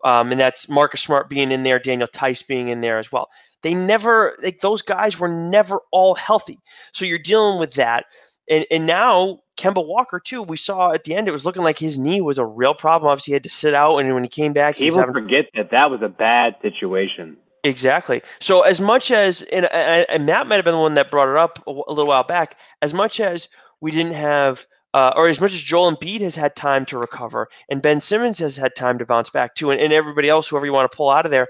um, 0.04 0.32
and 0.32 0.40
that's 0.40 0.68
Marcus 0.68 1.02
Smart 1.02 1.28
being 1.28 1.52
in 1.52 1.62
there, 1.62 1.78
Daniel 1.78 2.08
Theis 2.12 2.42
being 2.42 2.68
in 2.68 2.80
there 2.80 2.98
as 2.98 3.12
well. 3.12 3.28
They 3.62 3.74
never 3.74 4.36
like 4.42 4.60
those 4.60 4.82
guys 4.82 5.18
were 5.18 5.28
never 5.28 5.80
all 5.92 6.14
healthy, 6.14 6.58
so 6.92 7.04
you're 7.04 7.18
dealing 7.18 7.60
with 7.60 7.74
that. 7.74 8.06
And 8.48 8.66
and 8.70 8.86
now 8.86 9.40
Kemba 9.58 9.86
Walker 9.86 10.18
too. 10.18 10.42
We 10.42 10.56
saw 10.56 10.92
at 10.92 11.04
the 11.04 11.14
end 11.14 11.28
it 11.28 11.32
was 11.32 11.44
looking 11.44 11.62
like 11.62 11.78
his 11.78 11.98
knee 11.98 12.22
was 12.22 12.38
a 12.38 12.44
real 12.44 12.74
problem. 12.74 13.10
Obviously, 13.10 13.32
he 13.32 13.34
had 13.34 13.44
to 13.44 13.50
sit 13.50 13.74
out, 13.74 13.98
and 13.98 14.14
when 14.14 14.22
he 14.22 14.28
came 14.28 14.54
back, 14.54 14.78
he 14.78 14.86
people 14.86 15.00
having, 15.00 15.14
forget 15.14 15.46
that 15.54 15.70
that 15.72 15.90
was 15.90 16.00
a 16.02 16.08
bad 16.08 16.56
situation. 16.62 17.36
Exactly. 17.64 18.22
So 18.40 18.62
as 18.62 18.80
much 18.80 19.10
as 19.10 19.42
and, 19.42 19.66
and 19.66 20.24
Matt 20.26 20.46
might 20.46 20.56
have 20.56 20.64
been 20.64 20.74
the 20.74 20.80
one 20.80 20.94
that 20.94 21.10
brought 21.10 21.28
it 21.28 21.36
up 21.36 21.58
a, 21.66 21.70
little 21.70 22.06
while 22.06 22.24
back, 22.24 22.56
as 22.80 22.94
much 22.94 23.20
as 23.20 23.48
we 23.80 23.90
didn't 23.90 24.14
have 24.14 24.66
uh, 24.94 25.12
or 25.14 25.28
as 25.28 25.40
much 25.40 25.52
as 25.52 25.60
Joel 25.60 25.94
Embiid 25.94 26.20
has 26.22 26.34
had 26.34 26.56
time 26.56 26.84
to 26.86 26.98
recover, 26.98 27.48
and 27.68 27.82
Ben 27.82 28.00
Simmons 28.00 28.38
has 28.38 28.56
had 28.56 28.74
time 28.74 28.98
to 28.98 29.06
bounce 29.06 29.30
back 29.30 29.54
too, 29.54 29.70
and, 29.70 29.80
and 29.80 29.92
everybody 29.92 30.28
else, 30.28 30.48
whoever 30.48 30.66
you 30.66 30.72
want 30.72 30.90
to 30.90 30.96
pull 30.96 31.10
out 31.10 31.26
of 31.26 31.30
there, 31.30 31.48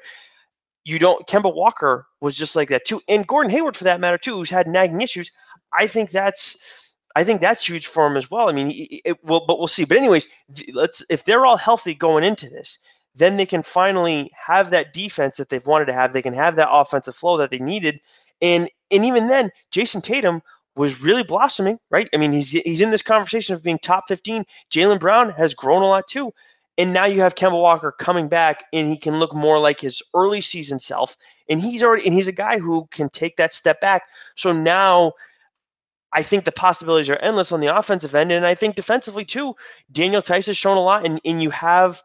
you 0.84 0.98
don't. 0.98 1.26
Kemba 1.26 1.54
Walker 1.54 2.06
was 2.20 2.36
just 2.36 2.56
like 2.56 2.68
that 2.70 2.84
too, 2.84 3.00
and 3.08 3.26
Gordon 3.26 3.50
Hayward 3.50 3.76
for 3.76 3.84
that 3.84 4.00
matter 4.00 4.18
too, 4.18 4.34
who's 4.34 4.50
had 4.50 4.66
nagging 4.66 5.00
issues. 5.00 5.30
I 5.72 5.86
think 5.86 6.10
that's, 6.10 6.60
I 7.14 7.22
think 7.22 7.40
that's 7.40 7.66
huge 7.66 7.86
for 7.86 8.04
him 8.06 8.16
as 8.16 8.30
well. 8.30 8.48
I 8.48 8.52
mean, 8.52 8.72
it, 8.72 9.00
it 9.04 9.24
will, 9.24 9.46
but 9.46 9.58
we'll 9.58 9.68
see. 9.68 9.84
But 9.84 9.98
anyways, 9.98 10.28
let's 10.72 11.04
if 11.08 11.24
they're 11.24 11.46
all 11.46 11.56
healthy 11.56 11.94
going 11.94 12.24
into 12.24 12.50
this, 12.50 12.78
then 13.14 13.36
they 13.36 13.46
can 13.46 13.62
finally 13.62 14.30
have 14.34 14.70
that 14.70 14.92
defense 14.92 15.36
that 15.36 15.48
they've 15.48 15.66
wanted 15.66 15.86
to 15.86 15.92
have. 15.92 16.12
They 16.12 16.22
can 16.22 16.34
have 16.34 16.56
that 16.56 16.70
offensive 16.70 17.16
flow 17.16 17.36
that 17.38 17.50
they 17.50 17.58
needed, 17.58 18.00
and 18.40 18.70
and 18.90 19.04
even 19.04 19.28
then, 19.28 19.50
Jayson 19.72 20.02
Tatum 20.02 20.42
was 20.76 21.00
really 21.00 21.22
blossoming, 21.22 21.78
right? 21.90 22.08
I 22.14 22.16
mean, 22.16 22.32
he's 22.32 22.50
he's 22.50 22.80
in 22.80 22.90
this 22.90 23.02
conversation 23.02 23.54
of 23.54 23.62
being 23.62 23.78
top 23.78 24.04
15. 24.08 24.44
Jaylen 24.70 25.00
Brown 25.00 25.30
has 25.30 25.54
grown 25.54 25.82
a 25.82 25.86
lot 25.86 26.08
too. 26.08 26.32
And 26.78 26.94
now 26.94 27.04
you 27.04 27.20
have 27.20 27.34
Kemba 27.34 27.60
Walker 27.60 27.92
coming 27.92 28.28
back 28.28 28.64
and 28.72 28.88
he 28.88 28.96
can 28.96 29.18
look 29.18 29.34
more 29.34 29.58
like 29.58 29.80
his 29.80 30.02
early 30.14 30.40
season 30.40 30.80
self. 30.80 31.14
And 31.50 31.60
he's 31.60 31.82
already 31.82 32.06
and 32.06 32.14
he's 32.14 32.28
a 32.28 32.32
guy 32.32 32.58
who 32.58 32.88
can 32.90 33.10
take 33.10 33.36
that 33.36 33.52
step 33.52 33.82
back. 33.82 34.04
So 34.34 34.52
now 34.52 35.12
I 36.12 36.22
think 36.22 36.44
the 36.44 36.52
possibilities 36.52 37.10
are 37.10 37.16
endless 37.16 37.52
on 37.52 37.60
the 37.60 37.76
offensive 37.76 38.14
end. 38.14 38.32
And 38.32 38.46
I 38.46 38.54
think 38.54 38.76
defensively 38.76 39.26
too, 39.26 39.54
Daniel 39.92 40.22
Theis 40.22 40.46
has 40.46 40.56
shown 40.56 40.78
a 40.78 40.82
lot. 40.82 41.04
And, 41.04 41.20
and 41.22 41.42
you 41.42 41.50
have 41.50 42.02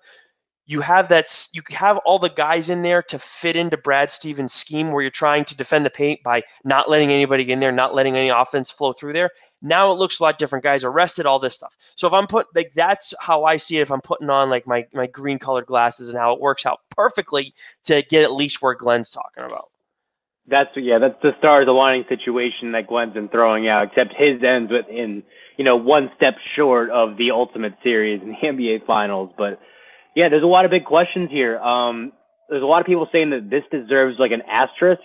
you 0.67 0.81
have 0.81 1.09
that 1.09 1.47
you 1.53 1.61
have 1.69 1.97
all 2.05 2.17
the 2.17 2.29
guys 2.29 2.69
in 2.69 2.81
there 2.81 3.03
to 3.03 3.19
fit 3.19 3.55
into 3.55 3.77
Brad 3.77 4.09
Stevens' 4.09 4.53
scheme 4.53 4.91
where 4.91 5.01
you're 5.01 5.11
trying 5.11 5.45
to 5.45 5.55
defend 5.55 5.85
the 5.85 5.91
paint 5.91 6.23
by 6.23 6.41
not 6.63 6.89
letting 6.89 7.11
anybody 7.11 7.51
in 7.51 7.59
there, 7.59 7.71
not 7.71 7.93
letting 7.93 8.15
any 8.15 8.29
offense 8.29 8.71
flow 8.71 8.91
through 8.91 9.13
there. 9.13 9.29
Now 9.61 9.91
it 9.91 9.95
looks 9.95 10.19
a 10.19 10.23
lot 10.23 10.39
different. 10.39 10.63
Guys 10.63 10.83
arrested, 10.83 11.25
all 11.25 11.39
this 11.39 11.53
stuff. 11.53 11.75
So 11.95 12.07
if 12.07 12.13
I'm 12.13 12.25
put 12.25 12.47
like 12.55 12.73
that's 12.73 13.13
how 13.19 13.43
I 13.43 13.57
see 13.57 13.77
it. 13.77 13.81
If 13.81 13.91
I'm 13.91 14.01
putting 14.01 14.29
on 14.29 14.49
like 14.49 14.65
my 14.65 14.85
my 14.93 15.05
green 15.07 15.37
colored 15.37 15.67
glasses 15.67 16.09
and 16.09 16.17
how 16.17 16.33
it 16.33 16.41
works 16.41 16.65
out 16.65 16.79
perfectly 16.89 17.53
to 17.85 18.01
get 18.09 18.23
at 18.23 18.33
least 18.33 18.61
where 18.61 18.73
Glenn's 18.73 19.11
talking 19.11 19.43
about. 19.43 19.69
That's 20.47 20.69
yeah, 20.75 20.97
that's 20.97 21.21
the 21.21 21.31
stars 21.37 21.67
aligning 21.67 22.05
situation 22.09 22.71
that 22.71 22.87
Glenn's 22.87 23.13
been 23.13 23.29
throwing 23.29 23.67
out. 23.67 23.87
Except 23.87 24.13
his 24.17 24.43
ends 24.43 24.71
within 24.71 25.21
you 25.57 25.63
know 25.63 25.75
one 25.75 26.09
step 26.15 26.35
short 26.55 26.89
of 26.89 27.17
the 27.17 27.29
ultimate 27.29 27.73
series 27.83 28.21
in 28.23 28.29
the 28.29 28.47
NBA 28.47 28.85
Finals, 28.87 29.31
but 29.37 29.59
yeah, 30.15 30.29
there's 30.29 30.43
a 30.43 30.47
lot 30.47 30.65
of 30.65 30.71
big 30.71 30.85
questions 30.85 31.29
here. 31.29 31.59
Um, 31.59 32.13
there's 32.49 32.63
a 32.63 32.65
lot 32.65 32.79
of 32.79 32.85
people 32.85 33.07
saying 33.11 33.31
that 33.31 33.49
this 33.49 33.63
deserves 33.71 34.17
like 34.19 34.31
an 34.31 34.41
asterisk. 34.49 35.01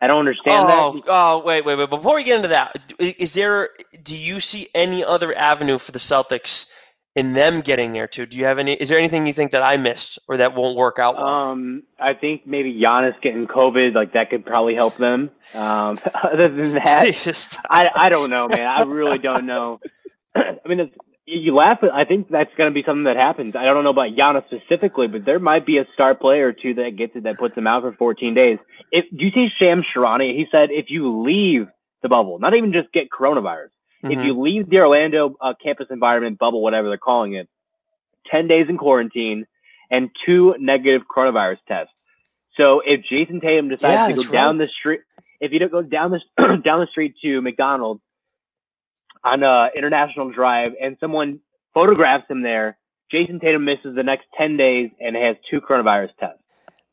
I 0.00 0.06
don't 0.06 0.18
understand 0.18 0.66
oh, 0.68 0.92
that. 0.94 1.02
Oh, 1.08 1.42
wait, 1.44 1.64
wait, 1.64 1.78
wait. 1.78 1.90
Before 1.90 2.16
we 2.16 2.24
get 2.24 2.36
into 2.36 2.48
that, 2.48 2.94
is 2.98 3.34
there? 3.34 3.68
Do 4.02 4.16
you 4.16 4.40
see 4.40 4.68
any 4.74 5.04
other 5.04 5.32
avenue 5.34 5.78
for 5.78 5.92
the 5.92 6.00
Celtics 6.00 6.66
in 7.14 7.34
them 7.34 7.60
getting 7.60 7.92
there 7.92 8.08
too? 8.08 8.26
Do 8.26 8.36
you 8.36 8.44
have 8.46 8.58
any? 8.58 8.72
Is 8.72 8.88
there 8.88 8.98
anything 8.98 9.26
you 9.26 9.32
think 9.32 9.52
that 9.52 9.62
I 9.62 9.76
missed 9.76 10.18
or 10.26 10.38
that 10.38 10.56
won't 10.56 10.76
work 10.76 10.98
out? 10.98 11.16
Well? 11.16 11.26
Um, 11.26 11.84
I 12.00 12.14
think 12.14 12.46
maybe 12.46 12.74
Giannis 12.74 13.20
getting 13.22 13.46
COVID, 13.46 13.94
like 13.94 14.14
that 14.14 14.30
could 14.30 14.44
probably 14.44 14.74
help 14.74 14.96
them. 14.96 15.30
Um, 15.54 15.98
other 16.22 16.48
than 16.48 16.72
that. 16.72 17.58
I 17.70 17.90
I 17.94 18.08
don't 18.08 18.30
know, 18.30 18.48
man. 18.48 18.70
I 18.70 18.82
really 18.82 19.18
don't 19.18 19.46
know. 19.46 19.80
I 20.34 20.56
mean, 20.66 20.90
you 21.40 21.54
laugh, 21.54 21.78
but 21.80 21.92
I 21.92 22.04
think 22.04 22.28
that's 22.28 22.54
going 22.56 22.70
to 22.70 22.74
be 22.74 22.82
something 22.82 23.04
that 23.04 23.16
happens. 23.16 23.56
I 23.56 23.64
don't 23.64 23.84
know 23.84 23.90
about 23.90 24.10
Giannis 24.10 24.44
specifically, 24.46 25.08
but 25.08 25.24
there 25.24 25.38
might 25.38 25.66
be 25.66 25.78
a 25.78 25.86
star 25.94 26.14
player 26.14 26.48
or 26.48 26.52
two 26.52 26.74
that 26.74 26.96
gets 26.96 27.16
it 27.16 27.24
that 27.24 27.38
puts 27.38 27.56
him 27.56 27.66
out 27.66 27.82
for 27.82 27.92
14 27.92 28.34
days. 28.34 28.58
If 28.90 29.04
do 29.10 29.24
you 29.24 29.30
see 29.30 29.48
Shams 29.58 29.86
Charania? 29.94 30.34
He 30.34 30.46
said 30.50 30.70
if 30.70 30.86
you 30.88 31.22
leave 31.22 31.68
the 32.02 32.08
bubble, 32.08 32.38
not 32.38 32.54
even 32.54 32.72
just 32.72 32.92
get 32.92 33.08
coronavirus, 33.10 33.70
mm-hmm. 34.04 34.12
if 34.12 34.24
you 34.24 34.40
leave 34.40 34.68
the 34.68 34.78
Orlando 34.78 35.36
uh, 35.40 35.54
campus 35.62 35.86
environment 35.90 36.38
bubble, 36.38 36.62
whatever 36.62 36.88
they're 36.88 36.98
calling 36.98 37.34
it, 37.34 37.48
10 38.30 38.48
days 38.48 38.66
in 38.68 38.78
quarantine 38.78 39.46
and 39.90 40.10
two 40.26 40.54
negative 40.58 41.02
coronavirus 41.14 41.58
tests. 41.66 41.92
So 42.56 42.82
if 42.84 43.04
Jayson 43.10 43.40
Tatum 43.40 43.68
decides 43.68 44.10
yeah, 44.10 44.16
to 44.16 44.26
go 44.26 44.30
down 44.30 44.58
the 44.58 44.68
street, 44.68 45.00
if 45.40 45.52
you 45.52 45.58
don't 45.58 45.72
go 45.72 45.82
down 45.82 46.10
the 46.10 46.20
down 46.64 46.80
the 46.80 46.86
street 46.90 47.14
to 47.22 47.40
McDonald's 47.40 48.02
on 49.24 49.42
a 49.42 49.68
international 49.76 50.30
drive 50.32 50.72
and 50.80 50.96
someone 51.00 51.40
photographs 51.74 52.24
him 52.28 52.42
there, 52.42 52.76
Jayson 53.12 53.40
Tatum 53.40 53.64
misses 53.64 53.94
the 53.94 54.02
next 54.02 54.24
10 54.38 54.56
days 54.56 54.90
and 55.00 55.16
has 55.16 55.36
two 55.50 55.60
coronavirus 55.60 56.10
tests. 56.18 56.38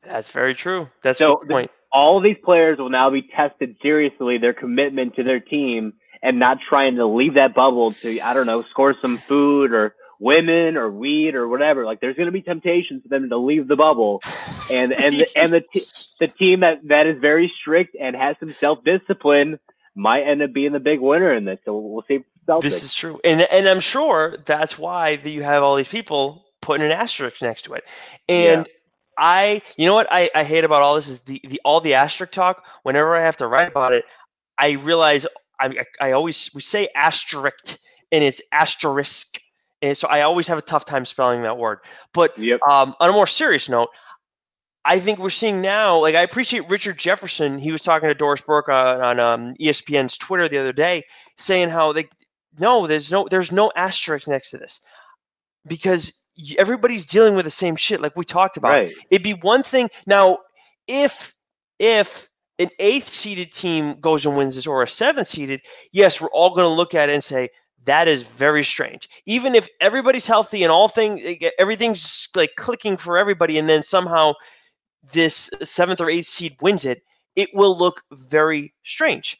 That's 0.03 0.31
very 0.31 0.53
true. 0.53 0.87
That's 1.01 1.19
so 1.19 1.37
point. 1.37 1.71
all 1.91 2.17
of 2.17 2.23
these 2.23 2.37
players 2.43 2.77
will 2.77 2.89
now 2.89 3.09
be 3.09 3.21
tested 3.21 3.75
seriously, 3.81 4.37
their 4.37 4.53
commitment 4.53 5.15
to 5.15 5.23
their 5.23 5.39
team 5.39 5.93
and 6.21 6.39
not 6.39 6.57
trying 6.67 6.95
to 6.95 7.05
leave 7.05 7.35
that 7.35 7.53
bubble 7.53 7.91
to, 7.91 8.19
I 8.21 8.33
don't 8.33 8.45
know, 8.45 8.63
score 8.63 8.95
some 9.01 9.17
food 9.17 9.73
or 9.73 9.95
women 10.19 10.75
or 10.75 10.91
weed 10.91 11.35
or 11.35 11.47
whatever. 11.47 11.85
Like 11.85 12.01
there's 12.01 12.15
going 12.15 12.27
to 12.27 12.31
be 12.31 12.41
temptations 12.41 13.03
for 13.03 13.09
them 13.09 13.29
to 13.29 13.37
leave 13.37 13.67
the 13.67 13.75
bubble, 13.75 14.21
and 14.69 14.91
and 14.91 15.15
the, 15.15 15.27
and 15.35 15.49
the 15.49 15.61
t- 15.61 15.85
the 16.19 16.27
team 16.27 16.61
that 16.61 16.79
that 16.87 17.07
is 17.07 17.17
very 17.21 17.51
strict 17.61 17.95
and 17.99 18.15
has 18.15 18.35
some 18.39 18.49
self 18.49 18.83
discipline 18.83 19.59
might 19.99 20.23
end 20.23 20.41
up 20.41 20.53
being 20.53 20.71
the 20.71 20.79
big 20.79 20.99
winner 20.99 21.33
in 21.33 21.45
this. 21.45 21.59
So 21.65 21.77
we'll 21.77 22.05
see. 22.07 22.23
Celtics. 22.47 22.61
This 22.61 22.83
is 22.83 22.95
true, 22.95 23.19
and 23.23 23.41
and 23.41 23.67
I'm 23.67 23.79
sure 23.79 24.37
that's 24.45 24.79
why 24.79 25.19
you 25.23 25.43
have 25.43 25.61
all 25.61 25.75
these 25.75 25.87
people 25.87 26.45
putting 26.61 26.85
an 26.85 26.91
asterisk 26.91 27.43
next 27.43 27.63
to 27.63 27.73
it. 27.73 27.83
And 28.27 28.65
yeah. 28.65 28.73
I, 29.19 29.61
you 29.77 29.85
know 29.85 29.93
what 29.93 30.07
I, 30.09 30.31
I 30.33 30.43
hate 30.43 30.63
about 30.63 30.81
all 30.81 30.95
this 30.95 31.07
is 31.07 31.19
the, 31.21 31.39
the 31.43 31.61
all 31.63 31.79
the 31.79 31.93
asterisk 31.93 32.31
talk. 32.31 32.65
Whenever 32.83 33.15
I 33.15 33.21
have 33.21 33.37
to 33.37 33.47
write 33.47 33.67
about 33.67 33.93
it, 33.93 34.05
I 34.57 34.71
realize 34.71 35.27
I 35.59 35.73
I 36.01 36.13
always 36.13 36.49
we 36.55 36.61
say 36.61 36.87
asterisk 36.95 37.77
and 38.11 38.23
it's 38.23 38.41
asterisk. 38.51 39.39
And 39.81 39.97
so 39.97 40.07
I 40.07 40.21
always 40.21 40.47
have 40.47 40.57
a 40.57 40.63
tough 40.63 40.85
time 40.85 41.05
spelling 41.05 41.43
that 41.43 41.57
word. 41.57 41.79
But 42.13 42.37
yep. 42.37 42.59
um, 42.67 42.95
on 42.99 43.09
a 43.09 43.13
more 43.13 43.27
serious 43.27 43.69
note, 43.69 43.89
I 44.85 44.99
think 44.99 45.19
we're 45.19 45.29
seeing 45.29 45.61
now, 45.61 45.99
like 45.99 46.15
I 46.15 46.21
appreciate 46.21 46.69
Richard 46.69 46.97
Jefferson. 46.97 47.57
He 47.59 47.71
was 47.71 47.81
talking 47.81 48.07
to 48.09 48.15
Doris 48.15 48.41
Burke 48.41 48.69
on, 48.69 49.01
on 49.01 49.19
um, 49.19 49.53
ESPN's 49.55 50.17
Twitter 50.17 50.47
the 50.47 50.57
other 50.57 50.73
day, 50.73 51.03
saying 51.37 51.69
how 51.69 51.93
they 51.93 52.07
no, 52.57 52.87
there's 52.87 53.11
no 53.11 53.27
there's 53.29 53.51
no 53.51 53.71
asterisk 53.75 54.27
next 54.27 54.51
to 54.51 54.57
this 54.57 54.81
because 55.67 56.13
everybody's 56.57 57.05
dealing 57.05 57.35
with 57.35 57.45
the 57.45 57.51
same 57.51 57.75
shit, 57.75 58.01
like 58.01 58.15
we 58.15 58.25
talked 58.25 58.57
about. 58.57 58.71
Right. 58.71 58.93
It'd 59.11 59.23
be 59.23 59.33
one 59.33 59.63
thing 59.63 59.89
now 60.07 60.39
if 60.87 61.33
if 61.77 62.29
an 62.57 62.69
eighth 62.79 63.07
seeded 63.07 63.53
team 63.53 63.99
goes 64.01 64.25
and 64.25 64.35
wins 64.35 64.55
this 64.55 64.67
or 64.67 64.83
a 64.83 64.87
seventh 64.87 65.27
seeded, 65.27 65.61
yes, 65.93 66.19
we're 66.19 66.29
all 66.29 66.53
going 66.53 66.65
to 66.65 66.73
look 66.73 66.93
at 66.93 67.09
it 67.09 67.13
and 67.13 67.23
say 67.23 67.49
that 67.85 68.07
is 68.07 68.23
very 68.23 68.63
strange. 68.63 69.09
Even 69.25 69.55
if 69.55 69.67
everybody's 69.79 70.27
healthy 70.27 70.63
and 70.63 70.71
all 70.71 70.89
things 70.89 71.21
everything's 71.57 72.27
like 72.35 72.51
clicking 72.57 72.97
for 72.97 73.17
everybody, 73.17 73.57
and 73.57 73.69
then 73.69 73.83
somehow 73.83 74.33
this 75.11 75.49
seventh 75.61 76.01
or 76.01 76.09
eighth 76.09 76.27
seed 76.27 76.57
wins 76.61 76.85
it, 76.85 77.03
it 77.35 77.49
will 77.53 77.77
look 77.77 78.01
very 78.11 78.73
strange. 78.83 79.37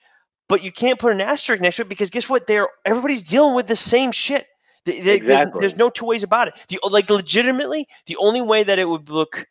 But 0.47 0.63
you 0.63 0.71
can't 0.71 0.99
put 0.99 1.11
an 1.11 1.21
asterisk 1.21 1.61
next 1.61 1.75
to 1.75 1.83
it 1.83 1.89
because 1.89 2.09
guess 2.09 2.29
what? 2.29 2.47
They're 2.47 2.67
everybody's 2.85 3.23
dealing 3.23 3.55
with 3.55 3.67
the 3.67 3.75
same 3.75 4.11
shit. 4.11 4.47
They, 4.85 4.99
they, 5.01 5.15
exactly. 5.17 5.51
there's, 5.51 5.73
there's, 5.73 5.79
no 5.79 5.89
two 5.89 6.05
ways 6.05 6.23
about 6.23 6.47
it. 6.47 6.55
The, 6.69 6.79
like 6.89 7.09
legitimately, 7.09 7.87
the 8.07 8.15
only 8.17 8.41
way 8.41 8.63
that 8.63 8.79
it 8.79 8.89
would 8.89 9.09
look, 9.09 9.45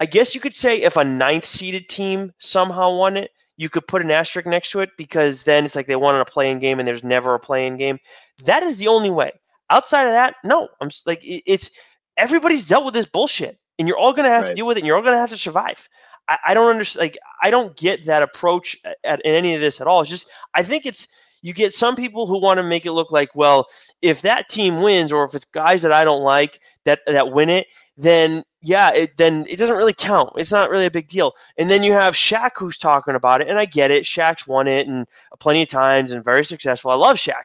I 0.00 0.06
guess 0.06 0.34
you 0.34 0.40
could 0.40 0.54
say, 0.54 0.80
if 0.80 0.96
a 0.96 1.04
ninth 1.04 1.44
seeded 1.44 1.88
team 1.88 2.32
somehow 2.38 2.96
won 2.96 3.16
it, 3.16 3.30
you 3.56 3.68
could 3.68 3.86
put 3.86 4.02
an 4.02 4.10
asterisk 4.10 4.46
next 4.46 4.70
to 4.70 4.80
it 4.80 4.90
because 4.96 5.42
then 5.42 5.64
it's 5.64 5.76
like 5.76 5.86
they 5.86 5.96
wanted 5.96 6.20
a 6.20 6.24
play-in 6.24 6.58
game 6.58 6.78
and 6.78 6.88
there's 6.88 7.04
never 7.04 7.34
a 7.34 7.40
play-in 7.40 7.76
game. 7.76 7.98
That 8.44 8.62
is 8.62 8.78
the 8.78 8.88
only 8.88 9.10
way. 9.10 9.32
Outside 9.68 10.06
of 10.06 10.12
that, 10.12 10.36
no. 10.44 10.68
I'm 10.80 10.90
like 11.06 11.22
it, 11.24 11.42
it's 11.46 11.70
everybody's 12.16 12.66
dealt 12.66 12.84
with 12.84 12.94
this 12.94 13.06
bullshit 13.06 13.58
and 13.82 13.88
you're 13.88 13.98
all 13.98 14.12
going 14.12 14.26
to 14.26 14.30
have 14.30 14.44
right. 14.44 14.50
to 14.50 14.54
deal 14.54 14.64
with 14.64 14.76
it 14.76 14.80
and 14.80 14.86
you're 14.86 14.94
all 14.94 15.02
going 15.02 15.14
to 15.14 15.18
have 15.18 15.30
to 15.30 15.36
survive. 15.36 15.88
I, 16.28 16.38
I, 16.46 16.54
don't 16.54 16.70
understand. 16.70 17.00
Like, 17.00 17.18
I 17.42 17.50
don't 17.50 17.76
get 17.76 18.04
that 18.04 18.22
approach 18.22 18.76
at, 18.84 18.96
at, 19.02 19.20
in 19.22 19.34
any 19.34 19.56
of 19.56 19.60
this 19.60 19.80
at 19.80 19.88
all. 19.88 20.02
It's 20.02 20.10
just, 20.10 20.28
I 20.54 20.62
think 20.62 20.86
it's, 20.86 21.08
you 21.42 21.52
get 21.52 21.74
some 21.74 21.96
people 21.96 22.28
who 22.28 22.40
want 22.40 22.58
to 22.58 22.62
make 22.62 22.86
it 22.86 22.92
look 22.92 23.10
like, 23.10 23.30
well, 23.34 23.66
if 24.02 24.22
that 24.22 24.48
team 24.48 24.82
wins 24.82 25.10
or 25.10 25.24
if 25.24 25.34
it's 25.34 25.46
guys 25.46 25.82
that 25.82 25.90
I 25.90 26.04
don't 26.04 26.22
like 26.22 26.60
that, 26.84 27.00
that 27.08 27.32
win 27.32 27.48
it, 27.48 27.66
then 27.98 28.44
yeah, 28.60 28.92
it, 28.92 29.16
then 29.16 29.46
it 29.48 29.56
doesn't 29.56 29.76
really 29.76 29.92
count. 29.92 30.34
It's 30.36 30.52
not 30.52 30.70
really 30.70 30.86
a 30.86 30.92
big 30.92 31.08
deal. 31.08 31.32
And 31.58 31.68
then 31.68 31.82
you 31.82 31.92
have 31.92 32.14
Shaq 32.14 32.52
who's 32.56 32.78
talking 32.78 33.16
about 33.16 33.40
it, 33.40 33.48
and 33.48 33.58
I 33.58 33.64
get 33.64 33.90
it. 33.90 34.04
Shaq's 34.04 34.46
won 34.46 34.68
it 34.68 34.86
and 34.86 35.08
plenty 35.40 35.62
of 35.62 35.68
times 35.68 36.12
and 36.12 36.24
very 36.24 36.44
successful. 36.44 36.92
I 36.92 36.94
love 36.94 37.16
Shaq. 37.16 37.42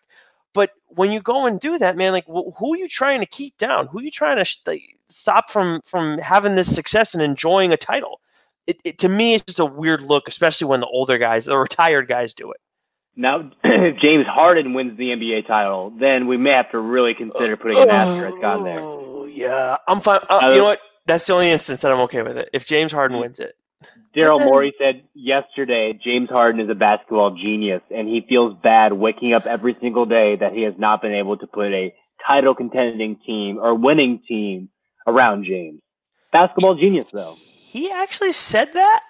When 0.89 1.11
you 1.11 1.21
go 1.21 1.45
and 1.47 1.59
do 1.59 1.77
that, 1.77 1.95
man, 1.95 2.13
like 2.13 2.25
wh- 2.25 2.55
who 2.57 2.73
are 2.73 2.77
you 2.77 2.87
trying 2.87 3.19
to 3.21 3.25
keep 3.25 3.57
down? 3.57 3.87
Who 3.87 3.99
are 3.99 4.03
you 4.03 4.11
trying 4.11 4.37
to 4.37 4.45
sh- 4.45 4.59
stop 5.09 5.49
from 5.49 5.81
from 5.85 6.17
having 6.19 6.55
this 6.55 6.73
success 6.73 7.13
and 7.13 7.21
enjoying 7.23 7.73
a 7.73 7.77
title? 7.77 8.21
It, 8.67 8.79
it, 8.83 8.97
to 8.99 9.09
me, 9.09 9.35
it's 9.35 9.43
just 9.45 9.59
a 9.59 9.65
weird 9.65 10.01
look, 10.01 10.27
especially 10.27 10.67
when 10.67 10.81
the 10.81 10.87
older 10.87 11.17
guys, 11.17 11.45
the 11.45 11.57
retired 11.57 12.07
guys, 12.07 12.33
do 12.33 12.51
it. 12.51 12.59
Now, 13.15 13.51
if 13.63 13.97
James 13.97 14.25
Harden 14.27 14.73
wins 14.73 14.97
the 14.97 15.11
NBA 15.11 15.41
title, 15.41 15.91
then 15.99 16.27
we 16.27 16.37
may 16.37 16.51
have 16.51 16.71
to 16.71 16.79
really 16.79 17.13
consider 17.13 17.57
putting 17.57 17.81
an 17.81 17.89
asterisk 17.89 18.43
on 18.43 18.63
there. 18.63 18.85
Oh 18.85 19.25
yeah, 19.25 19.77
I'm 19.87 20.01
fine. 20.01 20.19
Uh, 20.29 20.43
you 20.49 20.57
know 20.59 20.65
what? 20.65 20.81
That's 21.05 21.25
the 21.25 21.33
only 21.33 21.51
instance 21.51 21.81
that 21.81 21.91
I'm 21.91 22.01
okay 22.01 22.21
with 22.21 22.37
it. 22.37 22.49
If 22.53 22.65
James 22.65 22.91
Harden 22.91 23.19
wins 23.19 23.39
it. 23.39 23.55
Daryl 24.15 24.39
Morey 24.45 24.73
said 24.77 25.03
yesterday 25.13 25.93
James 25.93 26.29
Harden 26.29 26.61
is 26.61 26.69
a 26.69 26.75
basketball 26.75 27.35
genius, 27.35 27.81
and 27.89 28.07
he 28.07 28.25
feels 28.27 28.57
bad 28.61 28.93
waking 28.93 29.33
up 29.33 29.45
every 29.45 29.73
single 29.73 30.05
day 30.05 30.35
that 30.35 30.53
he 30.53 30.63
has 30.63 30.75
not 30.77 31.01
been 31.01 31.13
able 31.13 31.37
to 31.37 31.47
put 31.47 31.71
a 31.71 31.93
title 32.25 32.55
contending 32.55 33.17
team 33.25 33.57
or 33.59 33.75
winning 33.75 34.21
team 34.27 34.69
around 35.05 35.45
James. 35.45 35.81
Basketball 36.31 36.75
genius, 36.75 37.09
though. 37.11 37.35
He 37.37 37.91
actually 37.91 38.31
said 38.31 38.73
that. 38.73 39.03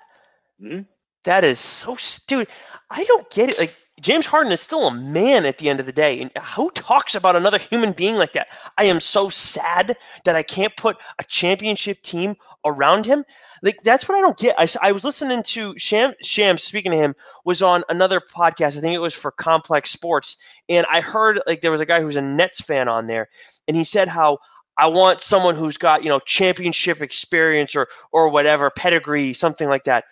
Mm-hmm. 0.62 0.82
That 1.24 1.44
is 1.44 1.60
so 1.60 1.96
stupid. 1.96 2.48
I 2.90 3.04
don't 3.04 3.30
get 3.30 3.50
it. 3.50 3.60
Like 3.60 3.76
James 4.00 4.26
Harden 4.26 4.52
is 4.52 4.62
still 4.62 4.88
a 4.88 4.94
man 4.94 5.46
at 5.46 5.58
the 5.58 5.70
end 5.70 5.80
of 5.80 5.86
the 5.86 5.92
day, 5.92 6.22
and 6.22 6.32
who 6.56 6.70
talks 6.72 7.16
about 7.16 7.36
another 7.36 7.58
human 7.58 7.92
being 7.92 8.16
like 8.16 8.34
that? 8.34 8.48
I 8.78 8.86
am 8.86 9.00
so 9.00 9.30
sad 9.30 9.98
that 10.24 10.36
I 10.36 10.44
can't 10.44 10.76
put 10.78 10.98
a 11.20 11.24
championship 11.24 12.02
team 12.02 12.36
around 12.64 13.06
him. 13.06 13.26
Like 13.62 13.82
that's 13.84 14.08
what 14.08 14.18
I 14.18 14.22
don't 14.22 14.38
get. 14.38 14.56
I, 14.58 14.68
I 14.82 14.92
was 14.92 15.04
listening 15.04 15.44
to 15.44 15.78
Sham 15.78 16.14
Sham 16.22 16.58
speaking 16.58 16.92
to 16.92 16.98
him 16.98 17.16
was 17.46 17.62
on 17.62 17.84
another 17.90 18.22
podcast. 18.22 18.78
I 18.78 18.82
think 18.82 18.96
it 18.96 19.02
was 19.02 19.14
for 19.14 19.32
Complex 19.32 19.92
Sports, 19.92 20.38
and 20.70 20.86
I 20.92 21.02
heard 21.02 21.40
like 21.48 21.62
there 21.62 21.72
was 21.72 21.82
a 21.82 21.86
guy 21.86 22.02
who's 22.02 22.16
a 22.16 22.22
Nets 22.22 22.62
fan 22.62 22.88
on 22.88 23.08
there, 23.08 23.30
and 23.68 23.76
he 23.76 23.84
said 23.84 24.08
how 24.08 24.40
I 24.78 24.88
want 24.88 25.22
someone 25.22 25.56
who's 25.56 25.78
got 25.78 26.04
you 26.04 26.10
know 26.10 26.20
championship 26.20 27.02
experience 27.02 27.76
or 27.76 27.88
or 28.12 28.30
whatever 28.30 28.70
pedigree, 28.70 29.34
something 29.34 29.68
like 29.68 29.86
that. 29.86 30.06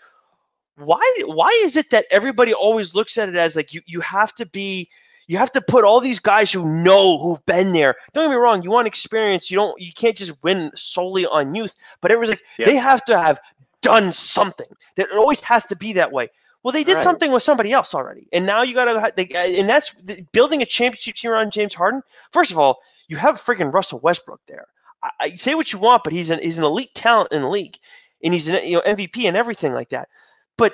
Why 0.77 1.21
why 1.25 1.49
is 1.63 1.77
it 1.77 1.91
that 1.91 2.05
everybody 2.12 2.53
always 2.53 2.95
looks 2.95 3.17
at 3.17 3.29
it 3.29 3.36
as 3.36 3.55
like 3.55 3.73
you 3.73 3.81
you 3.86 4.01
have 4.01 4.34
to 4.36 4.45
be 4.45 4.89
you 5.27 5.38
have 5.38 5.51
to 5.53 5.61
put 5.61 5.83
all 5.83 5.99
these 5.99 6.19
guys 6.19 6.51
who 6.51 6.65
know 6.83 7.17
who've 7.17 7.45
been 7.45 7.73
there. 7.73 7.95
Don't 8.13 8.25
get 8.25 8.31
me 8.31 8.35
wrong, 8.38 8.63
you 8.63 8.69
want 8.69 8.88
experience. 8.88 9.49
You 9.49 9.57
don't 9.57 9.79
you 9.81 9.91
can't 9.93 10.15
just 10.17 10.33
win 10.43 10.71
solely 10.75 11.25
on 11.25 11.55
youth. 11.55 11.75
But 12.01 12.11
it 12.11 12.19
was 12.19 12.29
like 12.29 12.41
Yeah. 12.57 12.65
they 12.65 12.75
have 12.75 13.03
to 13.05 13.17
have 13.19 13.39
done 13.81 14.11
something. 14.13 14.67
That 14.97 15.07
it 15.07 15.17
always 15.17 15.41
has 15.41 15.65
to 15.65 15.75
be 15.75 15.93
that 15.93 16.11
way. 16.11 16.29
Well, 16.63 16.71
they 16.71 16.83
did 16.83 16.95
Right. 16.95 17.03
something 17.03 17.31
with 17.31 17.43
somebody 17.43 17.71
else 17.71 17.93
already, 17.93 18.27
and 18.33 18.45
now 18.45 18.63
you 18.63 18.73
got 18.73 18.85
to. 18.85 19.13
And 19.59 19.69
that's 19.69 19.93
building 20.31 20.61
a 20.63 20.65
championship 20.65 21.15
team 21.15 21.31
around 21.31 21.51
James 21.51 21.75
Harden. 21.75 22.01
First 22.31 22.51
of 22.51 22.57
all, 22.57 22.79
you 23.07 23.17
have 23.17 23.39
freaking 23.39 23.71
Russell 23.71 23.99
Westbrook 23.99 24.41
there. 24.47 24.65
I, 25.03 25.09
I 25.21 25.35
say 25.35 25.53
what 25.53 25.71
you 25.71 25.77
want, 25.77 26.03
but 26.03 26.11
he's 26.13 26.31
an 26.31 26.39
he's 26.39 26.57
an 26.57 26.63
elite 26.63 26.93
talent 26.95 27.31
in 27.31 27.41
the 27.43 27.47
league, 27.49 27.77
and 28.23 28.33
he's 28.33 28.47
an 28.47 28.65
you 28.65 28.77
know 28.77 28.81
MVP 28.81 29.27
and 29.27 29.38
everything 29.38 29.73
like 29.73 29.89
that. 29.89 30.09
But 30.57 30.73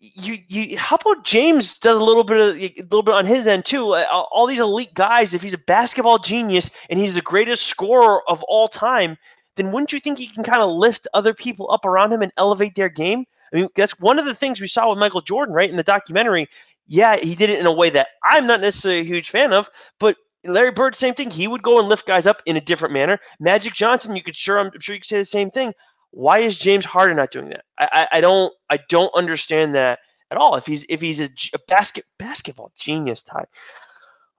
you 0.00 0.36
you 0.48 0.78
how 0.78 0.96
about 0.96 1.24
James 1.24 1.78
does 1.78 1.96
a 1.96 2.04
little 2.04 2.24
bit 2.24 2.36
of 2.36 2.56
a 2.56 2.82
little 2.82 3.02
bit 3.02 3.14
on 3.14 3.26
his 3.26 3.46
end 3.46 3.64
too? 3.64 3.92
Uh, 3.92 4.04
all 4.10 4.28
all 4.32 4.46
these 4.46 4.60
elite 4.60 4.94
guys, 4.94 5.34
if 5.34 5.42
he's 5.42 5.54
a 5.54 5.58
basketball 5.58 6.18
genius 6.18 6.70
and 6.90 6.98
he's 6.98 7.14
the 7.14 7.22
greatest 7.22 7.66
scorer 7.66 8.22
of 8.28 8.42
all 8.44 8.68
time, 8.68 9.16
then 9.56 9.72
wouldn't 9.72 9.92
you 9.92 10.00
think 10.00 10.18
he 10.18 10.26
can 10.26 10.44
kind 10.44 10.62
of 10.62 10.70
lift 10.70 11.08
other 11.14 11.34
people 11.34 11.70
up 11.70 11.84
around 11.84 12.12
him 12.12 12.22
and 12.22 12.32
elevate 12.36 12.74
their 12.74 12.88
game? 12.88 13.24
I 13.52 13.56
mean, 13.56 13.68
that's 13.76 13.98
one 14.00 14.18
of 14.18 14.24
the 14.24 14.34
things 14.34 14.60
we 14.60 14.66
saw 14.66 14.90
with 14.90 14.98
Michael 14.98 15.20
Jordan, 15.20 15.54
right, 15.54 15.70
in 15.70 15.76
the 15.76 15.82
documentary. 15.82 16.48
Yeah, 16.86 17.16
he 17.16 17.34
did 17.34 17.50
it 17.50 17.60
in 17.60 17.66
a 17.66 17.72
way 17.72 17.88
that 17.90 18.08
I'm 18.22 18.46
not 18.46 18.60
necessarily 18.60 19.00
a 19.00 19.04
huge 19.04 19.30
fan 19.30 19.52
of, 19.52 19.70
but 19.98 20.16
Larry 20.44 20.72
Bird, 20.72 20.94
same 20.94 21.14
thing. 21.14 21.30
He 21.30 21.48
would 21.48 21.62
go 21.62 21.78
and 21.78 21.88
lift 21.88 22.06
guys 22.06 22.26
up 22.26 22.42
in 22.46 22.56
a 22.56 22.60
different 22.60 22.92
manner. 22.92 23.18
Magic 23.40 23.72
Johnson, 23.72 24.14
you 24.14 24.22
could 24.22 24.36
sure, 24.36 24.58
I'm 24.58 24.70
sure 24.80 24.94
you 24.94 25.00
could 25.00 25.08
say 25.08 25.18
the 25.18 25.24
same 25.24 25.50
thing. 25.50 25.72
Why 26.14 26.38
is 26.38 26.56
James 26.56 26.84
Harden 26.84 27.16
not 27.16 27.30
doing 27.30 27.48
that? 27.48 27.64
I, 27.78 27.88
I, 27.92 28.18
I 28.18 28.20
don't, 28.20 28.52
I 28.70 28.78
don't 28.88 29.14
understand 29.14 29.74
that 29.74 29.98
at 30.30 30.38
all. 30.38 30.54
If 30.56 30.66
he's, 30.66 30.86
if 30.88 31.00
he's 31.00 31.20
a, 31.20 31.28
a 31.52 31.58
basket 31.68 32.04
basketball 32.18 32.72
genius, 32.76 33.22
Ty. 33.22 33.46